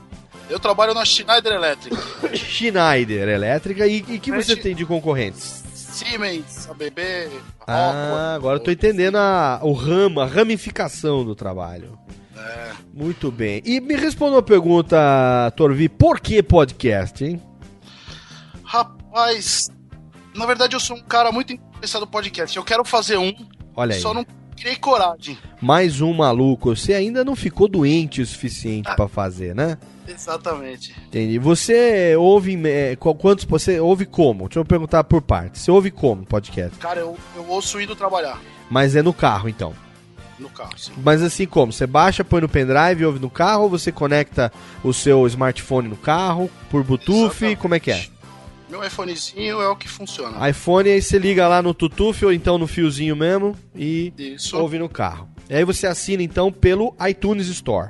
[0.50, 1.98] Eu trabalho na Schneider Electric.
[2.38, 5.64] Schneider Elétrica e e que você tem de concorrentes?
[5.74, 7.30] Siemens, ABB,
[7.68, 11.98] Ah, agora eu tô entendendo a, o ramo, a ramificação do trabalho.
[12.38, 12.72] É.
[12.94, 13.62] Muito bem.
[13.66, 14.98] E me responda uma pergunta,
[15.56, 17.42] Torvi, por que podcast, hein?
[19.14, 19.70] Rapaz,
[20.34, 22.56] na verdade eu sou um cara muito interessado no podcast.
[22.56, 23.34] Eu quero fazer um,
[23.76, 24.02] Olha aí.
[24.02, 25.38] só não criei coragem.
[25.62, 26.74] Mais um maluco.
[26.74, 28.96] Você ainda não ficou doente o suficiente Ah.
[28.96, 29.78] pra fazer, né?
[30.08, 30.96] Exatamente.
[31.08, 31.38] Entendi.
[31.40, 32.58] Você ouve.
[33.00, 33.44] qu- quantos.
[33.46, 34.46] Você ouve como?
[34.48, 35.60] Deixa eu perguntar por parte.
[35.60, 36.78] Você ouve como podcast?
[36.80, 38.40] Cara, eu, eu ouço indo trabalhar
[38.70, 39.74] Mas é no carro, então.
[40.40, 40.92] no carro, sim.
[41.04, 41.74] Mas assim como?
[41.74, 44.52] Você baixa, põe no pendrive e ouve no carro ou você conecta
[44.84, 47.26] o seu smartphone no carro por Bluetooth?
[47.26, 47.58] Exatamente.
[47.60, 48.06] Como é que é?
[48.72, 50.50] Meu iPhonezinho é o que funciona.
[50.50, 54.58] iPhone, aí você liga lá no Bluetooth ou então no fiozinho mesmo e Isso.
[54.58, 55.28] ouve no carro.
[55.50, 57.90] E aí você assina então pelo iTunes Store.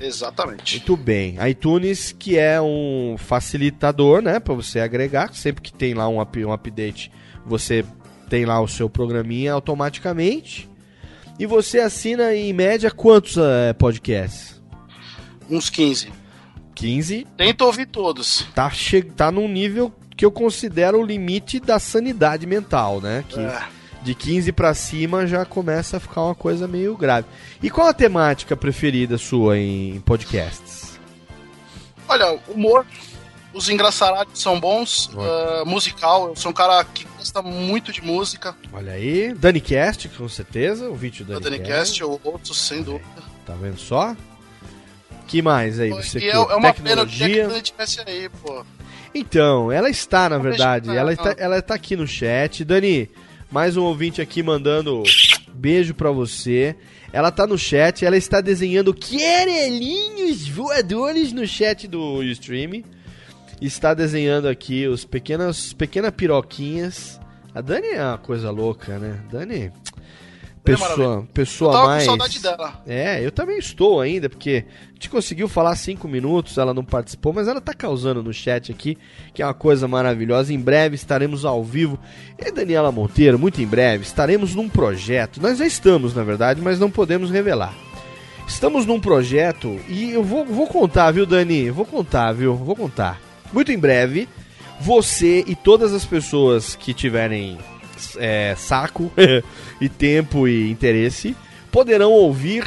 [0.00, 0.78] Exatamente.
[0.78, 1.36] Muito bem.
[1.48, 5.32] iTunes, que é um facilitador, né, para você agregar.
[5.34, 7.12] Sempre que tem lá um, up- um update,
[7.46, 7.84] você
[8.28, 10.68] tem lá o seu programinha automaticamente.
[11.38, 14.60] E você assina em média quantos eh, podcasts?
[15.48, 16.12] Uns 15.
[16.80, 17.26] 15.
[17.36, 18.46] Tento ouvir todos.
[18.54, 23.24] Tá, che tá num nível que eu considero o limite da sanidade mental, né?
[23.28, 23.62] Que É.
[24.02, 27.26] De 15 pra cima já começa a ficar uma coisa meio grave.
[27.62, 30.98] E qual a temática preferida sua em podcasts?
[32.08, 32.86] Olha, humor.
[33.52, 35.10] Os engraçarados são bons.
[35.18, 38.56] ah, musical, eu sou um cara que gosta muito de música.
[38.72, 43.22] Olha aí, Dani Cast, com certeza, o vídeo do Dani Danicast, eu ouço sem dúvida.
[43.44, 44.16] Tá vendo só?
[45.30, 47.44] Que mais aí você E é, é uma pena que Tecnologia?
[47.44, 48.64] a Dani tivesse aí, pô.
[49.14, 50.90] Então, ela está, na verdade.
[50.90, 51.10] Ela não.
[51.12, 52.64] está, ela está aqui no chat.
[52.64, 53.08] Dani,
[53.48, 55.04] mais um ouvinte aqui mandando
[55.54, 56.74] beijo pra você.
[57.12, 62.82] Ela tá no chat, ela está desenhando querelinhos voadores no chat do stream.
[63.60, 67.20] Está desenhando aqui os pequenas, pequenas piroquinhas.
[67.54, 69.20] A Dani é uma coisa louca, né?
[69.30, 69.70] Dani.
[70.76, 71.28] Pessoa, maravilha.
[71.32, 72.04] pessoa Eu tava com mais.
[72.04, 72.82] saudade dela.
[72.86, 77.32] É, eu também estou ainda, porque a gente conseguiu falar cinco minutos, ela não participou,
[77.32, 78.96] mas ela tá causando no chat aqui,
[79.32, 80.52] que é uma coisa maravilhosa.
[80.52, 81.98] Em breve estaremos ao vivo.
[82.38, 85.40] E Daniela Monteiro, muito em breve, estaremos num projeto.
[85.40, 87.74] Nós já estamos, na verdade, mas não podemos revelar.
[88.46, 91.70] Estamos num projeto e eu vou, vou contar, viu, Dani?
[91.70, 92.54] Vou contar, viu?
[92.56, 93.20] Vou contar.
[93.52, 94.28] Muito em breve,
[94.80, 97.58] você e todas as pessoas que tiverem
[98.18, 99.10] é, saco
[99.80, 101.36] e tempo e interesse
[101.70, 102.66] poderão ouvir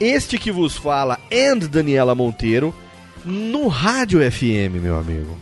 [0.00, 2.74] este que vos fala and Daniela Monteiro
[3.24, 5.38] no Rádio FM, meu amigo.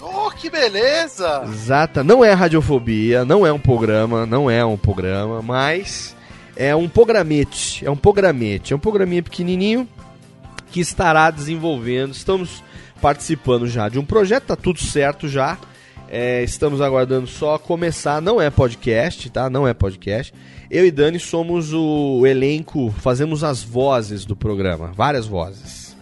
[0.00, 1.42] Oh, que beleza!
[1.44, 6.14] Exata, não é radiofobia, não é um programa, não é um programa, mas
[6.56, 9.88] é um programete, é um programete, é um programinha pequenininho
[10.70, 12.12] que estará desenvolvendo.
[12.12, 12.62] Estamos
[13.00, 15.58] participando já de um projeto, tá tudo certo já.
[16.10, 18.22] É, estamos aguardando só começar.
[18.22, 19.50] Não é podcast, tá?
[19.50, 20.32] Não é podcast.
[20.70, 25.96] Eu e Dani somos o elenco, fazemos as vozes do programa, várias vozes.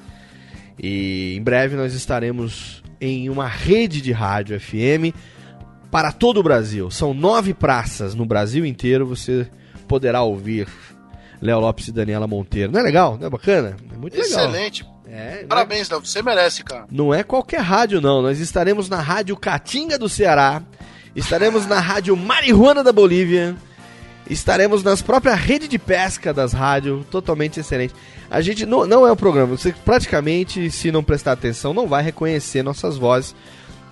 [0.81, 5.15] E em breve nós estaremos em uma rede de rádio FM
[5.91, 6.91] para todo o Brasil.
[6.91, 9.07] São nove praças no Brasil inteiro.
[9.07, 9.49] Você
[9.89, 10.69] poderá ouvir
[11.41, 12.73] Léo Lopes e Daniela Monteiro.
[12.73, 13.17] Não é legal?
[13.19, 13.77] Não é bacana?
[13.93, 14.51] É muito legal.
[14.51, 14.87] Excelente.
[15.17, 16.05] É, Parabéns, Léo.
[16.05, 16.87] Você merece, cara.
[16.91, 18.21] Não é qualquer rádio, não.
[18.21, 20.63] Nós estaremos na Rádio Catinga do Ceará.
[21.15, 23.57] Estaremos na Rádio Marihuana da Bolívia.
[24.29, 27.07] Estaremos nas próprias redes de pesca das rádios.
[27.07, 27.95] Totalmente excelente.
[28.31, 29.57] A gente não, não é um programa.
[29.57, 33.35] Você praticamente, se não prestar atenção, não vai reconhecer nossas vozes.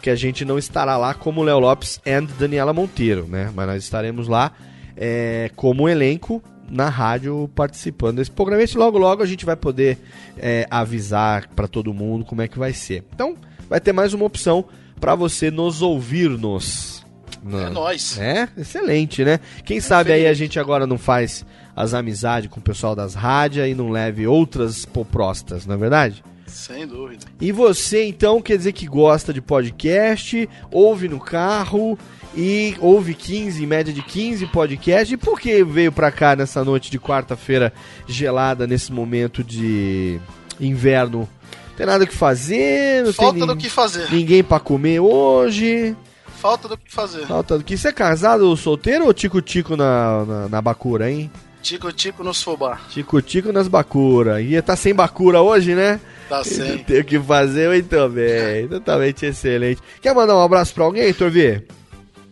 [0.02, 3.50] Que a gente não estará lá como Léo Lopes e Daniela Monteiro, né?
[3.54, 4.52] Mas nós estaremos lá
[4.94, 8.62] é, como elenco na rádio participando desse programa.
[8.62, 9.98] E logo logo a gente vai poder
[10.38, 13.04] é, avisar para todo mundo como é que vai ser.
[13.14, 13.36] Então
[13.68, 14.64] vai ter mais uma opção
[15.00, 17.04] para você nos ouvir-nos.
[17.46, 18.18] É nóis.
[18.18, 19.38] É, excelente, né?
[19.64, 21.44] Quem sabe aí a gente agora não faz
[21.76, 26.24] as amizades com o pessoal das rádios e não leve outras poprostas, não é verdade?
[26.46, 27.26] Sem dúvida.
[27.40, 31.98] E você, então, quer dizer que gosta de podcast, ouve no carro
[32.36, 35.12] e ouve 15, em média de 15 podcasts.
[35.12, 37.72] E por que veio pra cá nessa noite de quarta-feira
[38.06, 40.18] gelada, nesse momento de
[40.60, 41.28] inverno?
[41.76, 44.08] Tem nada o que fazer, não Falta tem do que fazer.
[44.12, 45.96] ninguém pra comer hoje.
[46.38, 47.26] Falta do que fazer.
[47.26, 47.76] Falta do que.
[47.76, 51.30] Você é casado ou solteiro ou tico-tico na, na, na bacura, hein?
[51.62, 52.78] Tico-tico nos fubá.
[52.90, 54.42] Tico-tico nas bacura.
[54.42, 55.98] E tá sem bacura hoje, né?
[56.28, 56.78] Tá sem.
[56.78, 58.68] Tem o que fazer muito bem.
[58.68, 59.80] Totalmente excelente.
[60.02, 61.62] Quer mandar um abraço pra alguém, Torvi?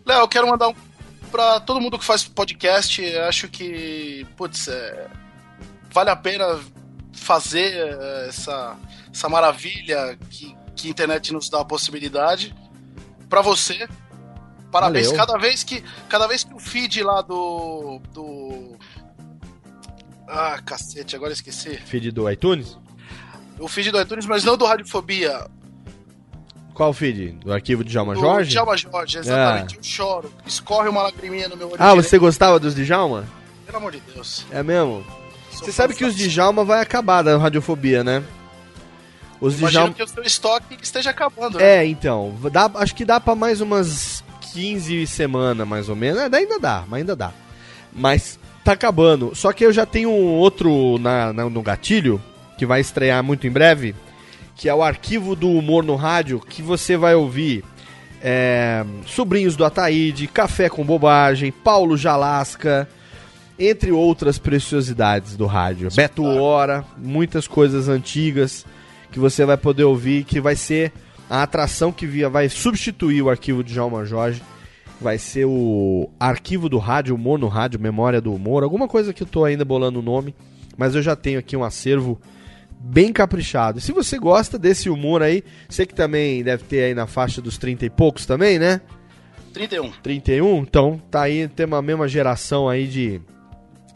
[0.05, 0.75] Léo, eu quero mandar um
[1.31, 3.03] pra todo mundo que faz podcast.
[3.17, 5.07] Acho que, putz, é,
[5.91, 6.59] vale a pena
[7.11, 8.77] fazer é, essa,
[9.11, 12.55] essa maravilha que, que a internet nos dá a possibilidade.
[13.27, 13.87] Pra você,
[14.71, 15.07] parabéns.
[15.07, 15.25] Valeu.
[15.25, 18.77] Cada vez que cada vez que o feed lá do do
[20.27, 21.77] ah, cacete, agora esqueci.
[21.77, 22.77] Feed do iTunes?
[23.59, 25.47] O feed do iTunes, mas não do Radiofobia.
[26.73, 27.31] Qual feed?
[27.43, 28.49] Do arquivo de Djalma do Jorge?
[28.51, 29.77] Djalma Jorge, exatamente.
[29.77, 30.31] Eu choro.
[30.45, 32.03] Escorre uma lagriminha no meu olho Ah, direito.
[32.09, 33.25] você gostava dos Djalma?
[33.65, 34.45] Pelo amor de Deus.
[34.51, 35.05] É mesmo?
[35.51, 38.23] Você sabe que os Djalma vai acabar da radiofobia, né?
[39.39, 39.93] Os Imagino Djalma...
[39.93, 41.77] que o seu estoque esteja acabando, né?
[41.81, 42.33] É, então.
[42.51, 44.23] Dá, acho que dá pra mais umas
[44.53, 46.19] 15 semanas, mais ou menos.
[46.21, 47.31] É, ainda dá, mas ainda dá.
[47.91, 49.35] Mas tá acabando.
[49.35, 52.21] Só que eu já tenho um outro na, na- no gatilho,
[52.57, 53.93] que vai estrear muito em breve,
[54.55, 57.63] que é o arquivo do humor no rádio, que você vai ouvir
[58.21, 62.87] é, Sobrinhos do Ataíde, Café com Bobagem, Paulo Jalasca,
[63.59, 65.89] entre outras preciosidades do rádio.
[65.93, 68.65] Beto Hora, muitas coisas antigas
[69.11, 70.91] que você vai poder ouvir, que vai ser
[71.29, 74.41] a atração que via, vai substituir o arquivo de Djalma Jorge.
[75.01, 79.23] Vai ser o arquivo do rádio, humor no rádio, memória do humor, alguma coisa que
[79.23, 80.33] eu tô ainda bolando o nome,
[80.77, 82.19] mas eu já tenho aqui um acervo
[82.83, 83.79] bem caprichado.
[83.79, 87.57] Se você gosta desse humor aí, você que também deve ter aí na faixa dos
[87.57, 88.81] 30 e poucos também, né?
[89.53, 89.91] 31.
[90.03, 90.57] 31?
[90.57, 93.21] Então tá aí, tem uma mesma geração aí de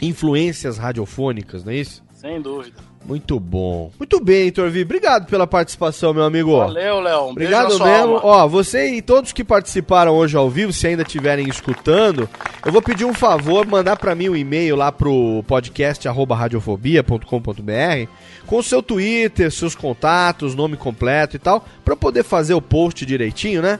[0.01, 2.03] influências radiofônicas, não é isso?
[2.13, 2.86] Sem dúvida.
[3.07, 3.89] Muito bom.
[3.97, 4.81] Muito bem, Torvi.
[4.81, 6.57] Obrigado pela participação, meu amigo.
[6.57, 7.29] Valeu, Léo.
[7.29, 7.85] Um beijo Obrigado mesmo.
[8.17, 8.19] alma.
[8.21, 12.29] Ó, você e todos que participaram hoje ao vivo, se ainda estiverem escutando,
[12.65, 18.09] eu vou pedir um favor, mandar pra mim um e-mail lá pro podcast arroba radiofobia.com.br
[18.45, 22.61] com o seu Twitter, seus contatos, nome completo e tal, pra eu poder fazer o
[22.61, 23.79] post direitinho, né?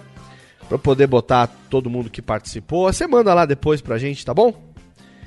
[0.68, 2.92] Pra eu poder botar todo mundo que participou.
[2.92, 4.67] Você manda lá depois pra gente, tá bom?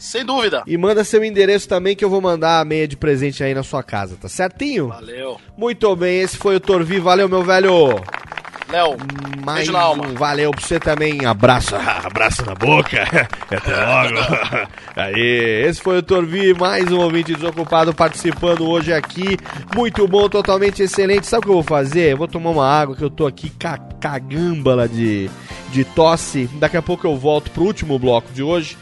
[0.00, 0.62] Sem dúvida.
[0.66, 3.62] E manda seu endereço também que eu vou mandar a meia de presente aí na
[3.62, 4.88] sua casa, tá certinho?
[4.88, 5.38] Valeu.
[5.58, 6.98] Muito bem, esse foi o Torvi.
[6.98, 8.00] Valeu, meu velho.
[8.70, 8.96] Léo,
[9.44, 10.06] Mais beijo na alma.
[10.06, 11.26] um valeu pra você também.
[11.26, 13.02] Abraço, abraço na boca.
[13.50, 14.68] Até logo.
[14.96, 19.36] Aí, esse foi o Torvi, mais um ouvinte desocupado participando hoje aqui.
[19.74, 21.26] Muito bom, totalmente excelente.
[21.26, 22.12] Sabe o que eu vou fazer?
[22.12, 25.28] Eu vou tomar uma água que eu tô aqui ca cagâmbala de,
[25.70, 26.48] de tosse.
[26.54, 28.78] Daqui a pouco eu volto pro último bloco de hoje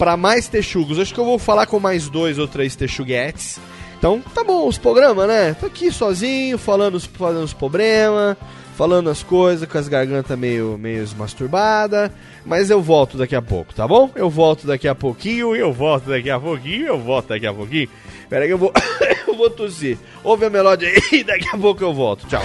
[0.00, 0.98] para mais texugos.
[0.98, 3.60] Acho que eu vou falar com mais dois ou três texuguetes.
[3.98, 5.52] Então, tá bom os programas, né?
[5.52, 8.34] Tô aqui sozinho, falando os, falando os problemas,
[8.78, 12.10] falando as coisas, com as gargantas meio, meio masturbadas.
[12.46, 14.10] Mas eu volto daqui a pouco, tá bom?
[14.14, 17.90] Eu volto daqui a pouquinho, eu volto daqui a pouquinho, eu volto daqui a pouquinho.
[18.30, 18.72] Pera aí que eu vou,
[19.28, 19.98] eu vou tossir.
[20.24, 22.26] Ouve a melódia aí, daqui a pouco eu volto.
[22.26, 22.42] Tchau.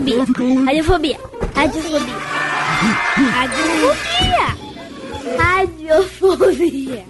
[0.00, 0.64] Radiofobia.
[0.64, 1.18] Radiofobia.
[1.54, 2.16] Radiofobia.
[3.36, 4.56] Radiofobia.
[5.38, 7.09] Radiofobia.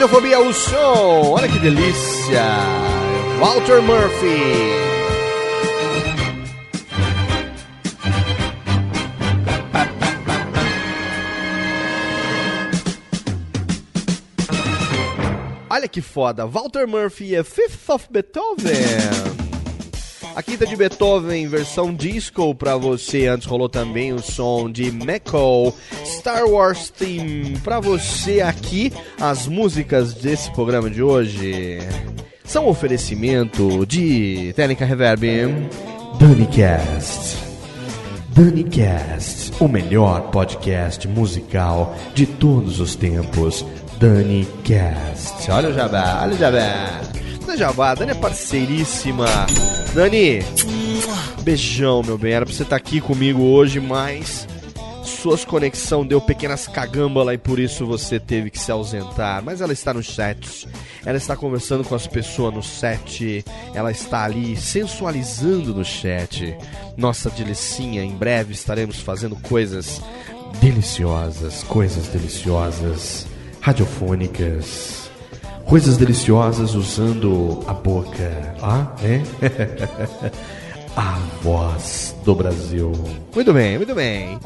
[0.00, 0.40] Radiofobia.
[0.40, 2.42] O som, olha que delícia.
[3.38, 4.40] Walter Murphy.
[15.68, 19.39] Olha que foda, Walter Murphy é Fifth of Beethoven.
[20.40, 23.26] A quinta de Beethoven, versão disco pra você.
[23.26, 25.70] Antes rolou também o som de Meko,
[26.02, 28.90] Star Wars Theme pra você aqui.
[29.20, 31.80] As músicas desse programa de hoje
[32.42, 35.26] são oferecimento de Técnica Reverb,
[36.18, 37.36] DaniCast.
[38.30, 43.62] DaniCast, o melhor podcast musical de todos os tempos.
[43.98, 45.50] DaniCast.
[45.50, 47.19] Olha o jabá, olha o jabá.
[47.50, 49.26] Dani Jabá, Dani é parceiríssima.
[49.92, 50.38] Dani,
[51.42, 52.32] beijão, meu bem.
[52.32, 54.46] Era pra você estar aqui comigo hoje, mas
[55.02, 59.42] suas conexão deu pequenas cagâmbala e por isso você teve que se ausentar.
[59.42, 60.68] Mas ela está no chat,
[61.04, 63.44] ela está conversando com as pessoas no chat,
[63.74, 66.56] ela está ali sensualizando no chat.
[66.96, 70.00] Nossa delicinha, em breve estaremos fazendo coisas
[70.60, 73.26] deliciosas, coisas deliciosas,
[73.60, 74.99] radiofônicas.
[75.70, 79.22] Coisas deliciosas usando a boca, ah, né?
[80.96, 82.90] a voz do Brasil.
[83.32, 84.36] Muito bem, muito bem.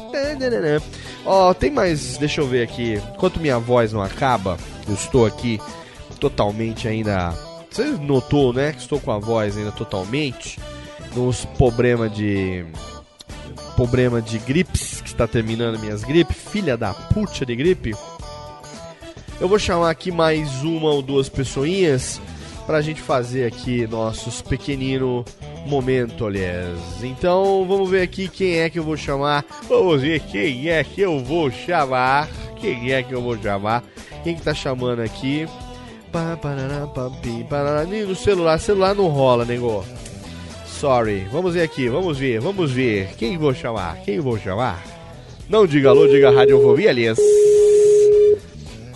[1.25, 3.01] Ó, tem mais, deixa eu ver aqui.
[3.15, 4.55] Enquanto minha voz não acaba,
[4.87, 5.59] eu estou aqui
[6.19, 7.33] totalmente ainda.
[7.71, 8.73] Você notou, né?
[8.73, 10.59] Que estou com a voz ainda totalmente.
[11.15, 12.67] Nos problemas de.
[13.75, 16.37] Problema de gripes, que está terminando minhas gripes.
[16.37, 17.95] Filha da puta de gripe.
[19.39, 22.21] Eu vou chamar aqui mais uma ou duas pessoinhas
[22.65, 25.25] pra gente fazer aqui nossos pequenino
[25.67, 26.79] momento, aliás.
[27.03, 29.45] Então, vamos ver aqui quem é que eu vou chamar.
[29.67, 32.29] Vamos ver quem é que eu vou chamar.
[32.59, 33.83] Quem é que eu vou chamar?
[34.23, 35.47] Quem que tá chamando aqui?
[38.07, 39.85] No celular, celular não rola, nego.
[40.65, 41.27] Sorry.
[41.31, 43.09] Vamos ver aqui, vamos ver, vamos ver.
[43.17, 43.97] Quem vou chamar?
[43.97, 44.81] Quem vou chamar?
[45.49, 47.19] Não diga alô, diga radiofobia, aliás.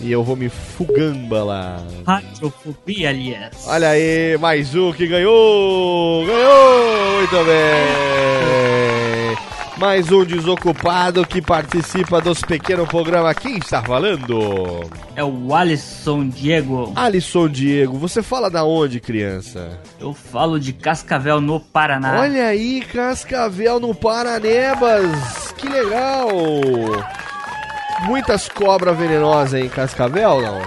[0.00, 1.82] E eu vou me fugambalar.
[2.06, 3.64] Radiofobia, aliás.
[3.66, 6.24] Olha aí, mais um que ganhou!
[6.26, 7.16] Ganhou!
[7.18, 9.10] Muito bem!
[9.76, 13.34] Mais um desocupado que participa dos pequenos programas.
[13.38, 14.90] Quem está falando?
[15.16, 16.92] É o Alisson Diego.
[16.94, 19.78] Alisson Diego, você fala da onde, criança?
[19.98, 22.20] Eu falo de Cascavel, no Paraná.
[22.20, 25.52] Olha aí, Cascavel no Paranebas!
[25.56, 26.28] Que legal!
[28.04, 30.62] Muitas cobras venenosas em Cascavel, não?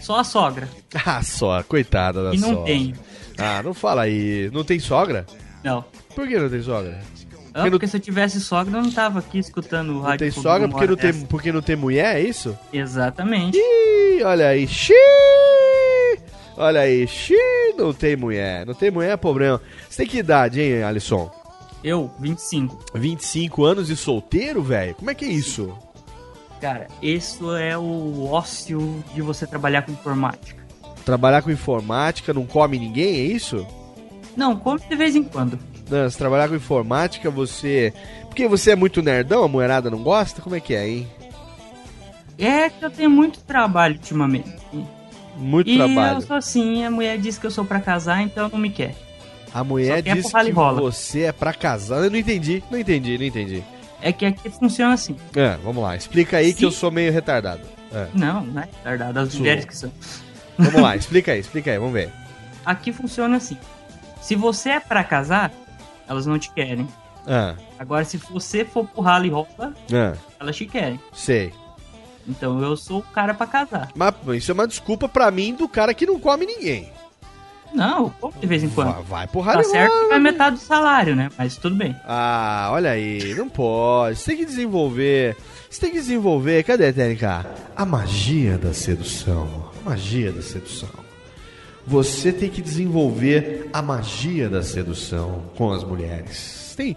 [0.00, 0.68] Só a sogra.
[1.04, 2.64] Ah, só, coitada da E não sogra.
[2.64, 2.94] tem.
[3.36, 4.50] Ah, não fala aí.
[4.52, 5.26] Não tem sogra?
[5.62, 5.84] Não.
[6.14, 7.00] Por que não tem sogra?
[7.54, 10.18] Ah, porque se eu tivesse sogra, eu não tava aqui escutando o Não rádio.
[10.20, 12.56] tem Fogo sogra porque não tem, porque não tem mulher, é isso?
[12.72, 13.58] Exatamente.
[13.58, 14.66] Ih, olha aí.
[14.66, 14.96] Xiii!
[16.56, 17.06] Olha aí.
[17.06, 18.64] Xiii, não tem mulher.
[18.66, 19.60] Não tem mulher é problema.
[19.88, 21.30] Você tem que idade, hein, Alisson?
[21.82, 22.78] Eu, 25.
[22.94, 24.94] 25 anos e solteiro, velho?
[24.94, 25.72] Como é que é isso?
[26.60, 30.60] Cara, isso é o ócio de você trabalhar com informática.
[31.04, 33.66] Trabalhar com informática, não come ninguém, é isso?
[34.36, 35.58] Não, come de vez em quando.
[35.88, 37.92] Não, se trabalhar com informática, você.
[38.26, 40.42] Porque você é muito nerdão, a mulherada não gosta?
[40.42, 41.08] Como é que é, hein?
[42.36, 44.52] É que eu tenho muito trabalho ultimamente.
[45.36, 46.18] Muito e trabalho.
[46.18, 48.94] eu sou assim, a mulher diz que eu sou pra casar, então não me quer.
[49.54, 52.04] A mulher e que você é pra casar.
[52.04, 53.64] Eu não entendi, não entendi, não entendi.
[54.00, 55.16] É que aqui funciona assim.
[55.34, 57.62] É, vamos lá, explica aí que eu sou meio retardado.
[57.92, 58.06] É.
[58.14, 59.90] Não, não é retardado, as mulheres que são.
[60.56, 62.12] Vamos lá, explica aí, explica aí, vamos ver.
[62.64, 63.56] Aqui funciona assim.
[64.20, 65.52] Se você é pra casar,
[66.06, 66.86] elas não te querem.
[67.26, 69.48] Ah, Agora, se você for pro rala e rola,
[69.92, 71.00] ah, elas te querem.
[71.12, 71.52] sei.
[72.26, 73.90] Então eu sou o cara pra casar.
[73.94, 76.92] Mas isso é uma desculpa pra mim do cara que não come ninguém.
[77.72, 78.92] Não, como de vez em quando.
[78.94, 81.28] Vai, vai pro Tá rally certo que vai metade do salário, né?
[81.36, 81.94] Mas tudo bem.
[82.04, 84.16] Ah, olha aí, não pode.
[84.18, 85.36] Você tem que desenvolver.
[85.70, 86.62] Você tem que desenvolver.
[86.64, 87.24] Cadê, TNK?
[87.76, 89.70] A magia da sedução.
[89.84, 90.88] A magia da sedução.
[91.86, 96.74] Você tem que desenvolver a magia da sedução com as mulheres.
[96.76, 96.96] Tem.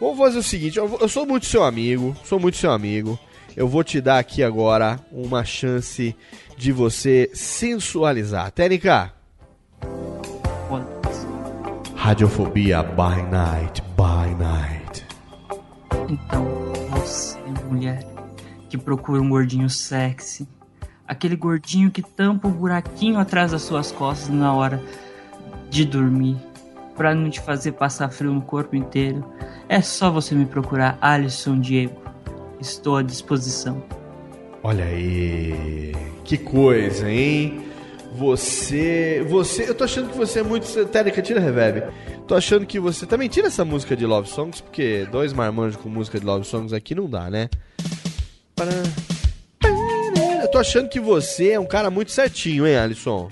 [0.00, 2.16] Vamos fazer o seguinte: eu sou muito seu amigo.
[2.24, 3.18] Sou muito seu amigo.
[3.56, 6.16] Eu vou te dar aqui agora uma chance
[6.56, 8.50] de você sensualizar.
[8.50, 9.12] TNK.
[12.02, 15.06] Radiofobia by night, by night.
[16.08, 16.44] Então,
[16.90, 17.38] você,
[17.70, 18.04] mulher,
[18.68, 20.48] que procura um gordinho sexy,
[21.06, 24.82] aquele gordinho que tampa o buraquinho atrás das suas costas na hora
[25.70, 26.36] de dormir,
[26.96, 29.24] pra não te fazer passar frio no corpo inteiro,
[29.68, 32.02] é só você me procurar, Alisson Diego.
[32.60, 33.80] Estou à disposição.
[34.60, 37.71] Olha aí, que coisa, hein?
[38.14, 41.82] Você, você, eu tô achando que você é muito, Térica, tira reverb.
[42.28, 45.88] Tô achando que você também tira essa música de love songs, porque dois marmanjos com
[45.88, 47.48] música de love songs aqui não dá, né?
[50.42, 53.28] Eu tô achando que você é um cara muito certinho, hein, Alisson?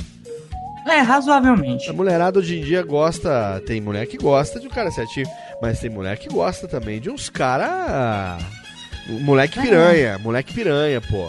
[0.89, 1.89] É, razoavelmente.
[1.91, 5.27] A mulherada hoje em dia gosta, tem mulher que gosta de um cara certinho,
[5.61, 8.39] mas tem mulher que gosta também de uns cara
[9.07, 9.63] moleque É.
[9.63, 11.29] piranha, moleque piranha, pô.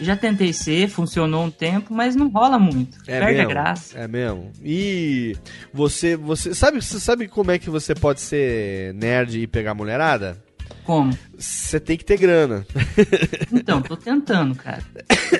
[0.00, 3.02] Já tentei ser, funcionou um tempo, mas não rola muito.
[3.04, 3.48] Perde a mesmo?
[3.50, 3.98] graça.
[3.98, 4.50] É mesmo.
[4.64, 5.36] E
[5.74, 10.42] você, você sabe, você sabe como é que você pode ser nerd e pegar mulherada?
[10.84, 11.16] Como?
[11.38, 12.66] Você tem que ter grana.
[13.52, 14.82] Então, tô tentando, cara.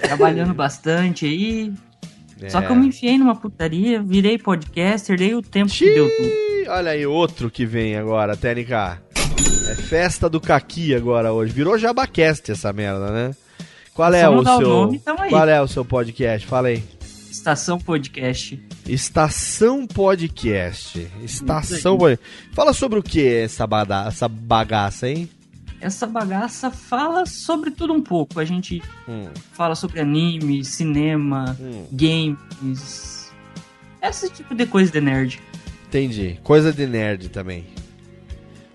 [0.02, 1.72] Trabalhando bastante aí.
[2.48, 2.66] Só É.
[2.66, 6.30] que eu me enfiei numa putaria, virei podcaster, dei o tempo que deu tudo.
[6.70, 8.72] Olha aí outro que vem agora, TNK.
[9.68, 11.52] É festa do Caqui agora hoje.
[11.52, 13.30] Virou Jabacast essa merda, né?
[14.00, 15.28] Qual é o seu nome, tamo aí.
[15.28, 16.46] Qual é o seu podcast?
[16.46, 16.82] Fala aí.
[17.30, 18.58] Estação Podcast.
[18.88, 21.06] Estação Podcast.
[21.22, 22.26] Estação Podcast.
[22.54, 25.28] Fala sobre o que essa, bada- essa bagaça, hein?
[25.82, 28.40] Essa bagaça fala sobre tudo um pouco.
[28.40, 29.28] A gente Hum.
[29.52, 31.54] fala sobre anime, cinema,
[31.92, 33.30] games.
[34.02, 35.42] Esse tipo de coisa de nerd.
[35.88, 36.38] Entendi.
[36.42, 37.66] Coisa de nerd também.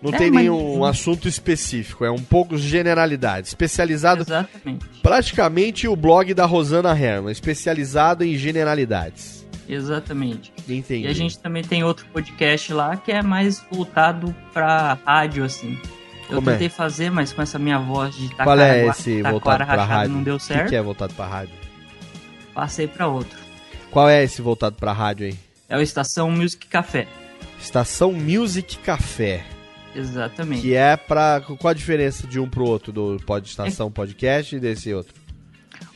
[0.06, 3.48] Não É, tem mas- nenhum assunto específico, é um pouco generalidade.
[3.48, 4.22] Especializado.
[4.22, 4.86] Exatamente.
[5.02, 9.46] Praticamente o blog da Rosana Herman, especializado em generalidades.
[9.68, 10.54] Exatamente.
[10.70, 11.06] Entendi.
[11.06, 15.78] E a gente também tem outro podcast lá que é mais voltado pra rádio, assim.
[16.30, 16.54] Eu Como é?
[16.54, 19.66] tentei fazer, mas com essa minha voz de Qual é taquara- esse taquara voltado pra
[19.66, 20.14] rachada rádio?
[20.14, 20.70] não deu O que certo.
[20.70, 21.54] que é voltado pra rádio?
[22.54, 23.38] Passei pra outro.
[23.92, 25.36] Qual é esse voltado pra rádio aí?
[25.70, 27.08] É o Estação Music Café.
[27.60, 29.44] Estação Music Café.
[29.96, 30.62] Exatamente.
[30.62, 31.42] Que é pra.
[31.42, 35.14] Qual a diferença de um pro outro, do pod, Estação Podcast e desse outro?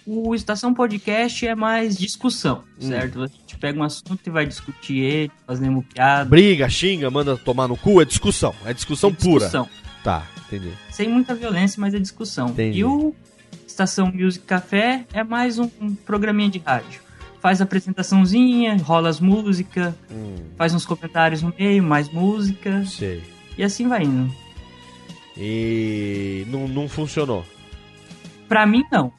[0.05, 2.87] O Estação Podcast é mais discussão, Hum.
[2.87, 3.23] certo?
[3.23, 6.27] A gente pega um assunto e vai discutir ele, fazendo piada.
[6.29, 8.55] Briga, xinga, manda tomar no cu, é discussão.
[8.65, 9.65] É discussão, É discussão.
[9.65, 9.79] pura.
[10.03, 10.71] Tá, entendi.
[10.89, 12.47] Sem muita violência, mas é discussão.
[12.49, 12.79] Entendi.
[12.79, 13.13] E o
[13.67, 17.01] Estação Music Café é mais um, um programinha de rádio.
[17.39, 22.83] Faz apresentaçãozinha, rola as músicas, Hum, faz uns comentários no meio, mais música.
[22.85, 23.21] sei.
[23.59, 24.33] E assim vai indo.
[25.37, 27.45] E não, não funcionou.
[28.47, 29.11] Pra mim, não.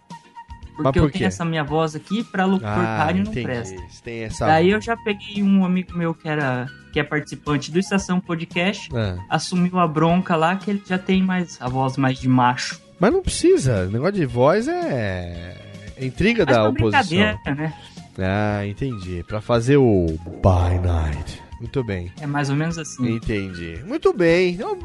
[0.76, 3.76] Porque por eu tenho essa minha voz aqui, pra locutor Ah, não presta.
[4.02, 4.46] Tem essa.
[4.46, 8.88] Daí eu já peguei um amigo meu que era que é participante do Estação Podcast,
[8.96, 9.18] Ah.
[9.28, 12.80] assumiu a bronca lá que ele já tem mais a voz mais de macho.
[12.98, 13.86] Mas não precisa.
[13.86, 15.54] O negócio de voz é.
[15.98, 17.02] é intriga Mas da pra oposição.
[17.18, 17.74] brincadeira, né?
[18.18, 19.22] Ah, entendi.
[19.28, 20.06] Pra fazer o
[20.42, 21.42] By Night.
[21.60, 22.10] Muito bem.
[22.20, 23.16] É mais ou menos assim.
[23.16, 23.78] Entendi.
[23.86, 24.54] Muito bem.
[24.54, 24.76] Então,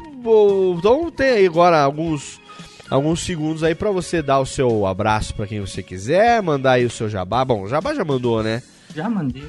[0.78, 2.38] então tem aí agora alguns
[2.90, 6.84] alguns segundos aí pra você dar o seu abraço pra quem você quiser, mandar aí
[6.84, 7.44] o seu jabá.
[7.44, 8.62] Bom, o jabá já mandou, né?
[8.94, 9.48] Já mandei.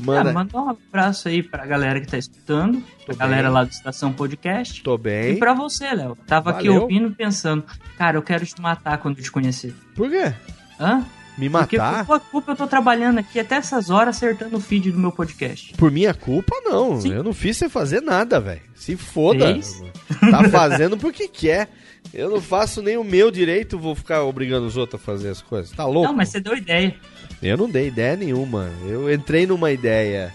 [0.00, 0.30] Manda.
[0.30, 3.52] Ah, manda um abraço aí pra galera que tá escutando, pra galera bem.
[3.52, 4.82] lá do Estação Podcast.
[4.82, 5.32] Tô bem.
[5.32, 6.16] E pra você, Léo.
[6.26, 6.82] Tava aqui Valeu.
[6.82, 7.64] ouvindo pensando,
[7.96, 9.74] cara, eu quero te matar quando te conhecer.
[9.96, 10.32] Por quê?
[10.78, 11.04] Hã?
[11.38, 12.04] Me Porque matar?
[12.04, 15.12] por tua culpa eu tô trabalhando aqui até essas horas acertando o feed do meu
[15.12, 15.72] podcast.
[15.74, 17.00] Por minha culpa, não.
[17.06, 18.60] Eu não fiz você fazer nada, velho.
[18.74, 19.46] Se foda.
[19.46, 19.82] Fez?
[20.30, 21.68] Tá fazendo porque quer.
[22.12, 25.40] Eu não faço nem o meu direito, vou ficar obrigando os outros a fazer as
[25.40, 25.70] coisas.
[25.70, 26.08] Tá louco?
[26.08, 26.94] Não, mas você deu ideia.
[27.42, 28.70] Eu não dei ideia nenhuma.
[28.88, 30.32] Eu entrei numa ideia.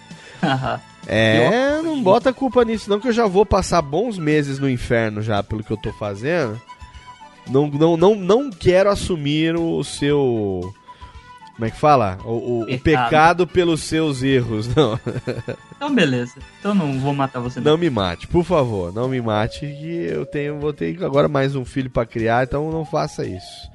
[1.05, 5.21] É, não bota culpa nisso, não, que eu já vou passar bons meses no inferno
[5.21, 6.61] já pelo que eu tô fazendo.
[7.49, 10.73] Não, não, não, não quero assumir o seu.
[11.55, 12.17] Como é que fala?
[12.25, 12.81] O, o- o Pecado.
[13.09, 14.99] pecado pelos seus erros, não.
[15.75, 16.35] Então beleza.
[16.59, 17.59] Então não vou matar você.
[17.59, 21.55] Não me mate, por favor, não me mate, que eu tenho, vou ter agora mais
[21.57, 23.69] um filho pra criar, então não faça isso.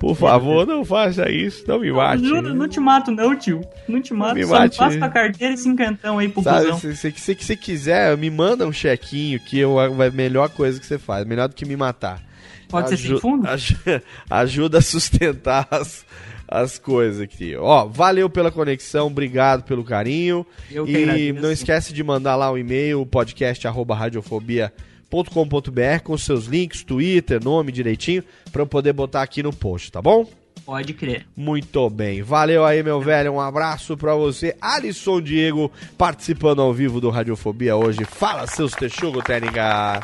[0.00, 2.24] Por favor, não faça isso, não me mate.
[2.24, 3.60] Juro, não te mato não, tio.
[3.88, 4.72] Não te mato, me só mate.
[4.72, 8.16] me passa tua carteira e cincantão aí pro Sabe, se, se, se, se você quiser,
[8.18, 11.54] me manda um chequinho que eu, é a melhor coisa que você faz, melhor do
[11.54, 12.20] que me matar.
[12.68, 13.46] Pode ser sem fundo?
[13.46, 13.76] aju-
[14.28, 16.04] ajuda a sustentar as,
[16.52, 17.56] as coisas aqui.
[17.56, 20.46] Ó, valeu pela conexão, obrigado pelo carinho.
[20.70, 21.40] Eu e agradeço.
[21.40, 28.62] não esquece de mandar lá o e-mail, podcast@radiofobia.com.br com seus links, Twitter, nome direitinho, pra
[28.62, 30.28] eu poder botar aqui no post, tá bom?
[30.64, 31.26] Pode crer.
[31.36, 32.22] Muito bem.
[32.22, 33.32] Valeu aí, meu velho.
[33.32, 34.56] Um abraço pra você.
[34.60, 38.04] Alisson Diego participando ao vivo do Radiofobia hoje.
[38.04, 40.00] Fala, seus texugo, técnica.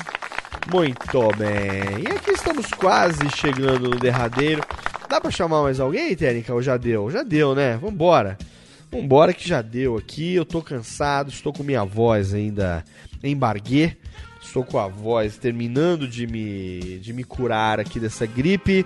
[0.72, 2.02] Muito bem.
[2.04, 4.62] E aqui estamos quase chegando no derradeiro.
[5.08, 6.52] Dá pra chamar mais alguém, técnica?
[6.52, 7.10] Ou já deu?
[7.10, 7.78] Já deu, né?
[7.78, 8.36] Vambora.
[8.92, 10.34] Vambora que já deu aqui.
[10.34, 12.84] Eu tô cansado, estou com minha voz ainda
[13.24, 13.96] embarguê.
[14.40, 18.84] Estou com a voz terminando de me, de me curar aqui dessa gripe.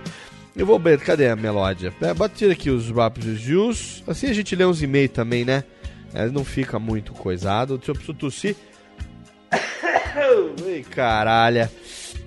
[0.55, 1.93] Eu vou ver, cadê a melódia?
[2.01, 4.03] É, aqui os rápidos Jus.
[4.07, 5.63] Assim a gente lê uns e-mails também, né?
[6.13, 7.77] É, não fica muito coisado.
[7.77, 8.55] Deixa eu tossir.
[9.51, 11.69] Ai, caralho.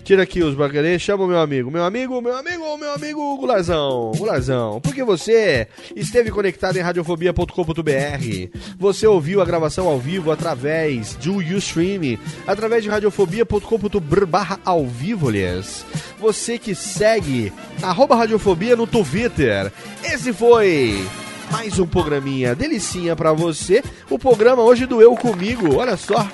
[0.07, 1.69] Tira aqui os bacanês, chama o meu amigo.
[1.69, 4.13] Meu amigo, meu amigo, meu amigo Gularzão.
[4.17, 5.67] Gularzão, porque você
[5.97, 8.57] esteve conectado em radiofobia.com.br.
[8.79, 15.29] Você ouviu a gravação ao vivo através do Ustream, através de radiofobia.com.br barra ao vivo,
[15.29, 15.85] aliás.
[16.21, 17.53] Você que segue
[17.83, 19.73] arroba radiofobia no Twitter.
[20.05, 21.05] Esse foi
[21.51, 23.83] mais um programinha delicinha pra você.
[24.09, 26.29] O programa hoje do Eu Comigo, olha só.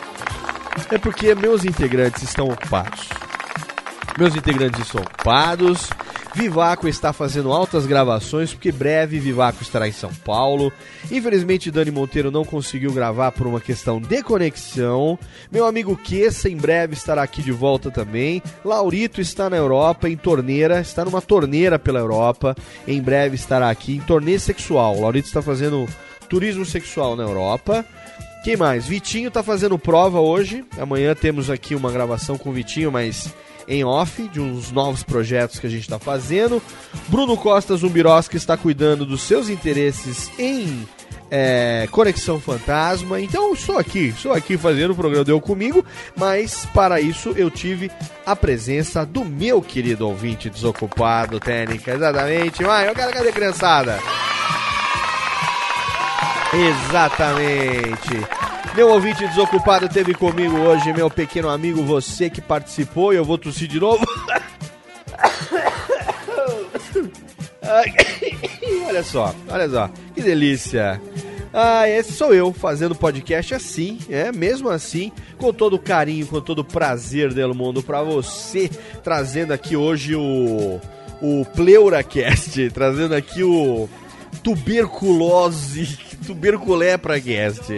[0.90, 3.21] É porque meus integrantes estão ocupados.
[4.18, 5.88] Meus integrantes estão ocupados.
[6.34, 10.72] Vivaco está fazendo altas gravações, porque breve Vivaco estará em São Paulo.
[11.10, 15.18] Infelizmente, Dani Monteiro não conseguiu gravar por uma questão de conexão.
[15.50, 18.42] Meu amigo Kessa em breve estará aqui de volta também.
[18.64, 22.56] Laurito está na Europa, em torneira, está numa torneira pela Europa.
[22.88, 25.00] Em breve estará aqui em torneio sexual.
[25.00, 25.86] Laurito está fazendo
[26.30, 27.84] turismo sexual na Europa.
[28.42, 28.86] Quem mais?
[28.86, 30.64] Vitinho tá fazendo prova hoje.
[30.78, 33.32] Amanhã temos aqui uma gravação com o Vitinho, mas
[33.68, 36.60] em off, de uns novos projetos que a gente tá fazendo.
[37.08, 40.86] Bruno Costa Zumbiroski está cuidando dos seus interesses em
[41.30, 43.20] é, Conexão Fantasma.
[43.20, 45.84] Então, estou aqui, estou aqui fazendo o programa Deu Comigo,
[46.16, 47.90] mas para isso eu tive
[48.26, 52.62] a presença do meu querido ouvinte desocupado, técnica, exatamente.
[52.62, 53.98] Vai, eu quero cadê criançada?
[56.52, 58.26] Exatamente.
[58.74, 63.38] Meu ouvinte desocupado teve comigo hoje, meu pequeno amigo, você que participou, e eu vou
[63.38, 64.04] tossir de novo.
[68.86, 71.00] Olha só, olha só, que delícia.
[71.54, 76.64] Ah, esse sou eu fazendo podcast assim, é mesmo assim, com todo carinho, com todo
[76.64, 78.68] prazer do mundo pra você,
[79.02, 80.80] trazendo aqui hoje o
[81.22, 83.88] o Pleuracast, trazendo aqui o
[84.42, 87.70] tuberculose, tuberculé pra guest.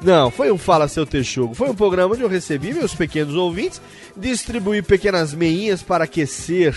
[0.00, 1.54] Não, foi um Fala Seu Texugo.
[1.54, 3.80] Foi um programa onde eu recebi meus pequenos ouvintes,
[4.16, 6.74] distribuí pequenas meinhas para aquecer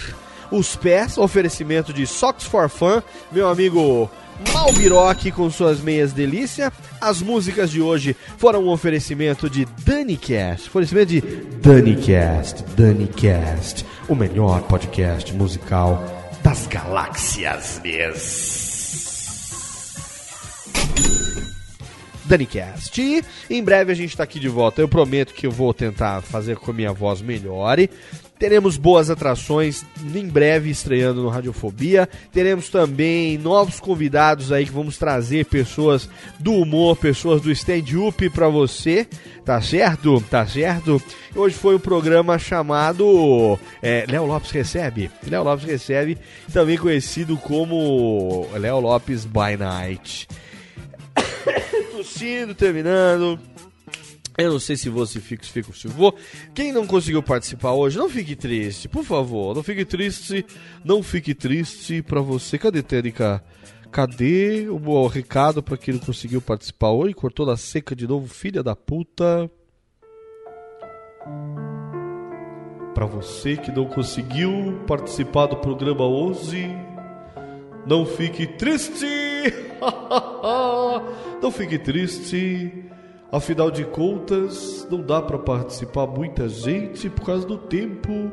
[0.52, 3.02] os pés, oferecimento de Socks for Fun,
[3.32, 4.10] meu amigo
[4.54, 6.72] Malbiroque com suas meias delícia.
[7.00, 11.22] As músicas de hoje foram um oferecimento de DaniCast, oferecimento de
[11.62, 16.04] DaniCast, DaniCast, o melhor podcast musical
[16.44, 18.65] das galáxias.
[22.26, 23.24] DaniCast.
[23.50, 24.82] Em breve a gente está aqui de volta.
[24.82, 27.90] Eu prometo que eu vou tentar fazer com a minha voz melhore.
[28.38, 32.10] Teremos boas atrações em breve estreando no Radiofobia.
[32.34, 38.50] Teremos também novos convidados aí que vamos trazer pessoas do humor, pessoas do stand-up para
[38.50, 39.08] você.
[39.46, 40.22] Tá certo?
[40.30, 41.02] Tá certo?
[41.34, 45.10] Hoje foi um programa chamado é, Léo Lopes Recebe.
[45.26, 46.18] Léo Lopes Recebe,
[46.52, 50.28] também conhecido como Léo Lopes by Night.
[51.92, 53.40] Tossindo, terminando.
[54.38, 56.14] Eu não sei se vou, se fico, se fico, se vou.
[56.54, 59.56] Quem não conseguiu participar hoje, não fique triste, por favor.
[59.56, 60.46] Não fique triste,
[60.84, 62.58] não fique triste pra você.
[62.58, 63.42] Cadê, Térica?
[63.92, 67.14] Cadê o, recado pra quem não conseguiu participar hoje?
[67.14, 69.50] Cortou da seca de novo, filha da puta.
[72.94, 76.68] Pra você que não conseguiu participar do programa hoje,
[77.88, 79.25] não fique triste.
[81.42, 82.86] não fique triste.
[83.32, 88.32] Afinal de contas, não dá para participar muita gente por causa do tempo.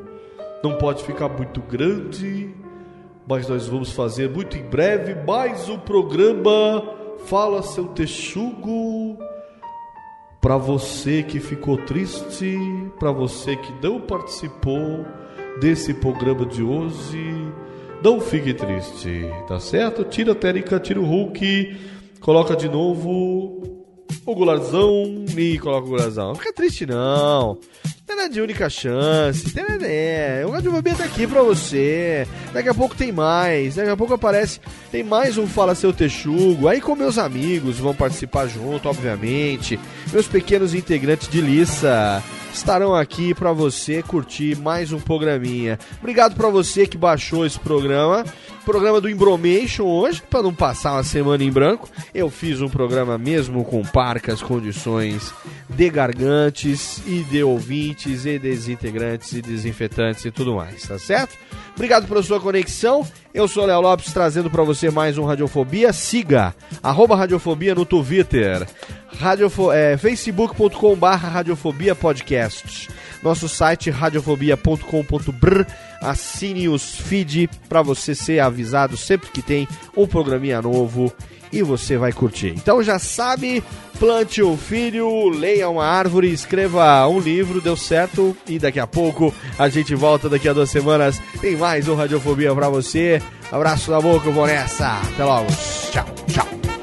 [0.62, 2.54] Não pode ficar muito grande.
[3.26, 9.16] Mas nós vamos fazer muito em breve mais um programa Fala seu texugo.
[10.40, 12.58] Para você que ficou triste,
[12.98, 15.06] para você que não participou
[15.60, 17.52] desse programa de hoje,
[18.02, 20.04] não fique triste, tá certo?
[20.04, 21.76] Tira a Térica, tira o Hulk,
[22.20, 23.62] coloca de novo
[24.26, 26.28] o Gularzão e coloca o Gularzão.
[26.28, 27.58] Não fica triste não.
[28.08, 29.54] Não é de única chance.
[29.84, 30.44] É.
[30.46, 32.26] O Radiofobia tá aqui pra você.
[32.52, 33.76] Daqui a pouco tem mais.
[33.76, 34.60] Daqui a pouco aparece.
[34.90, 36.68] Tem mais um Fala Seu Texugo.
[36.68, 39.80] Aí com meus amigos vão participar junto, obviamente.
[40.12, 42.22] Meus pequenos integrantes de Lissa
[42.52, 45.78] estarão aqui pra você curtir mais um programinha.
[45.98, 48.24] Obrigado pra você que baixou esse programa.
[48.64, 51.88] Programa do Embromation hoje, pra não passar uma semana em branco.
[52.14, 55.32] Eu fiz um programa mesmo com parcas condições
[55.68, 61.36] de gargantes e de ouvintes e desintegrantes e desinfetantes e tudo mais, tá certo?
[61.74, 63.06] Obrigado pela sua conexão.
[63.34, 65.92] Eu sou Léo Lopes trazendo pra você mais um Radiofobia.
[65.92, 68.66] Siga arroba Radiofobia no Twitter.
[69.18, 72.88] Radiofo é, facebook.com barra Radiofobia Podcast.
[73.22, 75.66] Nosso site radiofobia.com.br.
[76.02, 81.12] Assine os feed para você ser avisado sempre que tem um programinha novo
[81.52, 82.54] e você vai curtir.
[82.56, 83.62] Então já sabe,
[83.98, 88.36] plante um filho, leia uma árvore, escreva um livro, deu certo.
[88.48, 91.20] E daqui a pouco a gente volta daqui a duas semanas.
[91.40, 93.22] Tem mais um Radiofobia pra você.
[93.50, 95.00] Abraço na boca, eu vou nessa.
[95.00, 95.48] Até logo.
[95.90, 96.81] Tchau, tchau.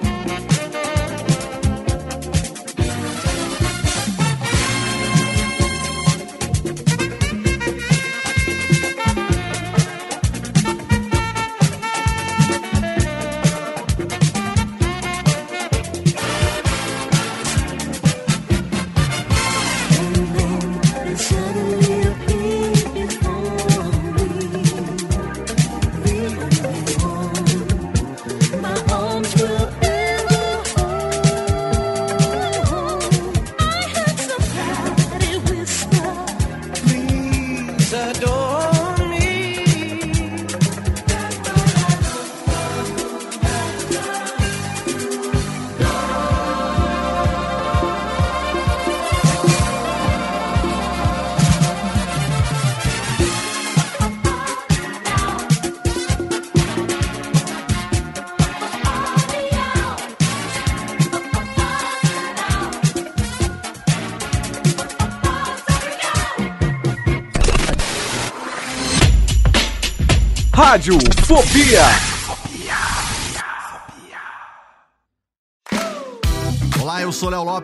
[70.69, 72.08] Rádio Fobia.